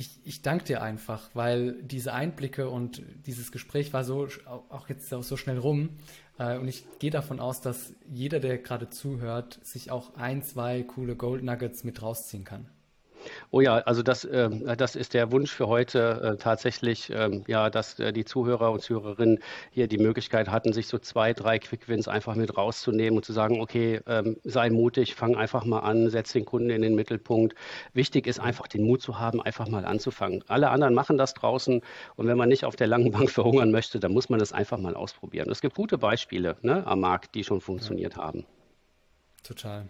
Ich, 0.00 0.18
ich 0.24 0.40
danke 0.40 0.64
dir 0.64 0.80
einfach, 0.80 1.28
weil 1.34 1.74
diese 1.82 2.14
Einblicke 2.14 2.70
und 2.70 3.02
dieses 3.26 3.52
Gespräch 3.52 3.92
war 3.92 4.02
so 4.02 4.28
auch 4.46 4.88
jetzt 4.88 5.10
so 5.10 5.36
schnell 5.36 5.58
rum. 5.58 5.90
Äh, 6.38 6.56
und 6.56 6.68
ich 6.68 6.86
gehe 7.00 7.10
davon 7.10 7.38
aus, 7.38 7.60
dass 7.60 7.92
jeder, 8.10 8.40
der 8.40 8.56
gerade 8.56 8.88
zuhört, 8.88 9.60
sich 9.62 9.90
auch 9.90 10.14
ein, 10.14 10.42
zwei 10.42 10.84
coole 10.84 11.16
Gold 11.16 11.44
Nuggets 11.44 11.84
mit 11.84 12.00
rausziehen 12.00 12.44
kann. 12.44 12.66
Oh 13.52 13.60
ja, 13.60 13.78
also 13.78 14.02
das, 14.04 14.24
äh, 14.24 14.76
das 14.76 14.94
ist 14.94 15.12
der 15.12 15.32
Wunsch 15.32 15.50
für 15.50 15.66
heute 15.66 16.20
äh, 16.22 16.36
tatsächlich, 16.36 17.10
ähm, 17.10 17.42
ja, 17.48 17.68
dass 17.68 17.98
äh, 17.98 18.12
die 18.12 18.24
Zuhörer 18.24 18.70
und 18.70 18.80
Zuhörerinnen 18.80 19.40
hier 19.72 19.88
die 19.88 19.98
Möglichkeit 19.98 20.48
hatten, 20.48 20.72
sich 20.72 20.86
so 20.86 20.98
zwei, 20.98 21.32
drei 21.32 21.58
Quick-Wins 21.58 22.06
einfach 22.06 22.36
mit 22.36 22.56
rauszunehmen 22.56 23.16
und 23.16 23.24
zu 23.24 23.32
sagen, 23.32 23.60
okay, 23.60 24.00
ähm, 24.06 24.36
sei 24.44 24.70
mutig, 24.70 25.16
fang 25.16 25.34
einfach 25.34 25.64
mal 25.64 25.80
an, 25.80 26.10
setz 26.10 26.32
den 26.32 26.44
Kunden 26.44 26.70
in 26.70 26.82
den 26.82 26.94
Mittelpunkt. 26.94 27.56
Wichtig 27.92 28.28
ist 28.28 28.38
einfach 28.38 28.68
den 28.68 28.84
Mut 28.84 29.02
zu 29.02 29.18
haben, 29.18 29.42
einfach 29.42 29.66
mal 29.66 29.84
anzufangen. 29.84 30.44
Alle 30.46 30.70
anderen 30.70 30.94
machen 30.94 31.18
das 31.18 31.34
draußen 31.34 31.82
und 32.14 32.26
wenn 32.28 32.38
man 32.38 32.48
nicht 32.48 32.64
auf 32.64 32.76
der 32.76 32.86
langen 32.86 33.10
Bank 33.10 33.30
verhungern 33.30 33.72
möchte, 33.72 33.98
dann 33.98 34.12
muss 34.12 34.28
man 34.28 34.38
das 34.38 34.52
einfach 34.52 34.78
mal 34.78 34.94
ausprobieren. 34.94 35.50
Es 35.50 35.60
gibt 35.60 35.74
gute 35.74 35.98
Beispiele 35.98 36.56
ne, 36.62 36.86
am 36.86 37.00
Markt, 37.00 37.34
die 37.34 37.42
schon 37.42 37.60
funktioniert 37.60 38.14
ja. 38.14 38.22
haben. 38.22 38.46
Total. 39.42 39.88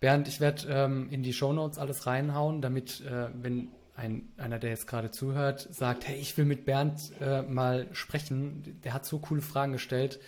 Bernd, 0.00 0.28
ich 0.28 0.40
werde 0.40 0.66
ähm, 0.68 1.08
in 1.10 1.22
die 1.22 1.34
Shownotes 1.34 1.78
alles 1.78 2.06
reinhauen, 2.06 2.62
damit, 2.62 3.02
äh, 3.02 3.28
wenn 3.34 3.68
ein, 3.94 4.32
einer, 4.38 4.58
der 4.58 4.70
jetzt 4.70 4.86
gerade 4.86 5.10
zuhört, 5.10 5.68
sagt, 5.70 6.08
hey, 6.08 6.18
ich 6.18 6.36
will 6.38 6.46
mit 6.46 6.64
Bernd 6.64 7.12
äh, 7.20 7.42
mal 7.42 7.86
sprechen, 7.92 8.80
der 8.82 8.94
hat 8.94 9.04
so 9.04 9.18
coole 9.18 9.42
Fragen 9.42 9.72
gestellt. 9.72 10.18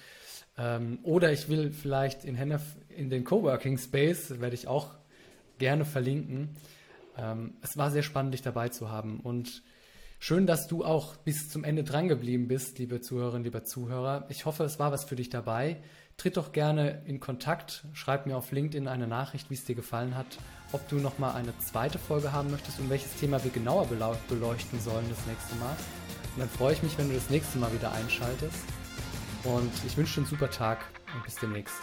Ähm, 0.59 0.99
oder 1.03 1.33
ich 1.33 1.49
will 1.49 1.71
vielleicht 1.73 2.25
in 2.25 2.35
Hennef 2.35 2.63
in 2.91 3.09
den 3.09 3.25
Coworking 3.25 3.79
Space, 3.79 4.41
werde 4.41 4.55
ich 4.55 4.69
auch 4.69 4.91
gerne 5.59 5.87
verlinken. 5.87 6.51
Ähm, 7.17 7.55
es 7.63 7.79
war 7.79 7.91
sehr 7.91 8.03
spannend, 8.03 8.35
dich 8.35 8.43
dabei 8.43 8.69
zu 8.69 8.91
haben. 8.91 9.21
Und 9.21 9.63
schön, 10.19 10.47
dass 10.47 10.69
du 10.69 10.85
auch 10.85 11.17
bis 11.17 11.49
zum 11.49 11.65
Ende 11.65 11.83
dran 11.83 12.09
geblieben 12.09 12.49
bist, 12.49 12.79
liebe 12.79 13.01
Zuhörerinnen, 13.01 13.45
lieber 13.45 13.65
Zuhörer. 13.65 14.27
Ich 14.29 14.45
hoffe, 14.45 14.65
es 14.65 14.79
war 14.79 14.93
was 14.93 15.05
für 15.05 15.17
dich 15.17 15.31
dabei. 15.31 15.83
Tritt 16.17 16.37
doch 16.37 16.53
gerne 16.53 17.03
in 17.07 17.21
Kontakt, 17.21 17.85
schreib 17.95 18.27
mir 18.27 18.37
auf 18.37 18.53
LinkedIn 18.53 18.87
eine 18.87 19.07
Nachricht, 19.07 19.51
wie 19.51 19.55
es 19.55 19.65
dir 19.65 19.75
gefallen 19.75 20.15
hat, 20.15 20.27
ob 20.73 20.89
du 20.89 20.97
nochmal 20.97 21.35
eine 21.35 21.57
zweite 21.59 21.99
Folge 21.99 22.33
haben 22.33 22.51
möchtest 22.51 22.79
und 22.79 22.91
welches 22.91 23.17
Thema 23.17 23.43
wir 23.43 23.51
genauer 23.51 23.87
beleuchten 23.87 24.81
sollen 24.81 25.07
das 25.09 25.27
nächste 25.27 25.55
Mal. 25.57 25.77
Und 26.35 26.41
dann 26.41 26.49
freue 26.49 26.73
ich 26.75 26.83
mich, 26.83 26.97
wenn 26.99 27.09
du 27.09 27.15
das 27.15 27.29
nächste 27.29 27.59
Mal 27.59 27.73
wieder 27.73 27.93
einschaltest. 27.93 28.65
Und 29.45 29.73
ich 29.87 29.97
wünsche 29.97 30.15
dir 30.15 30.21
einen 30.21 30.31
super 30.31 30.51
Tag 30.51 30.85
und 31.15 31.25
bis 31.25 31.35
demnächst. 31.37 31.77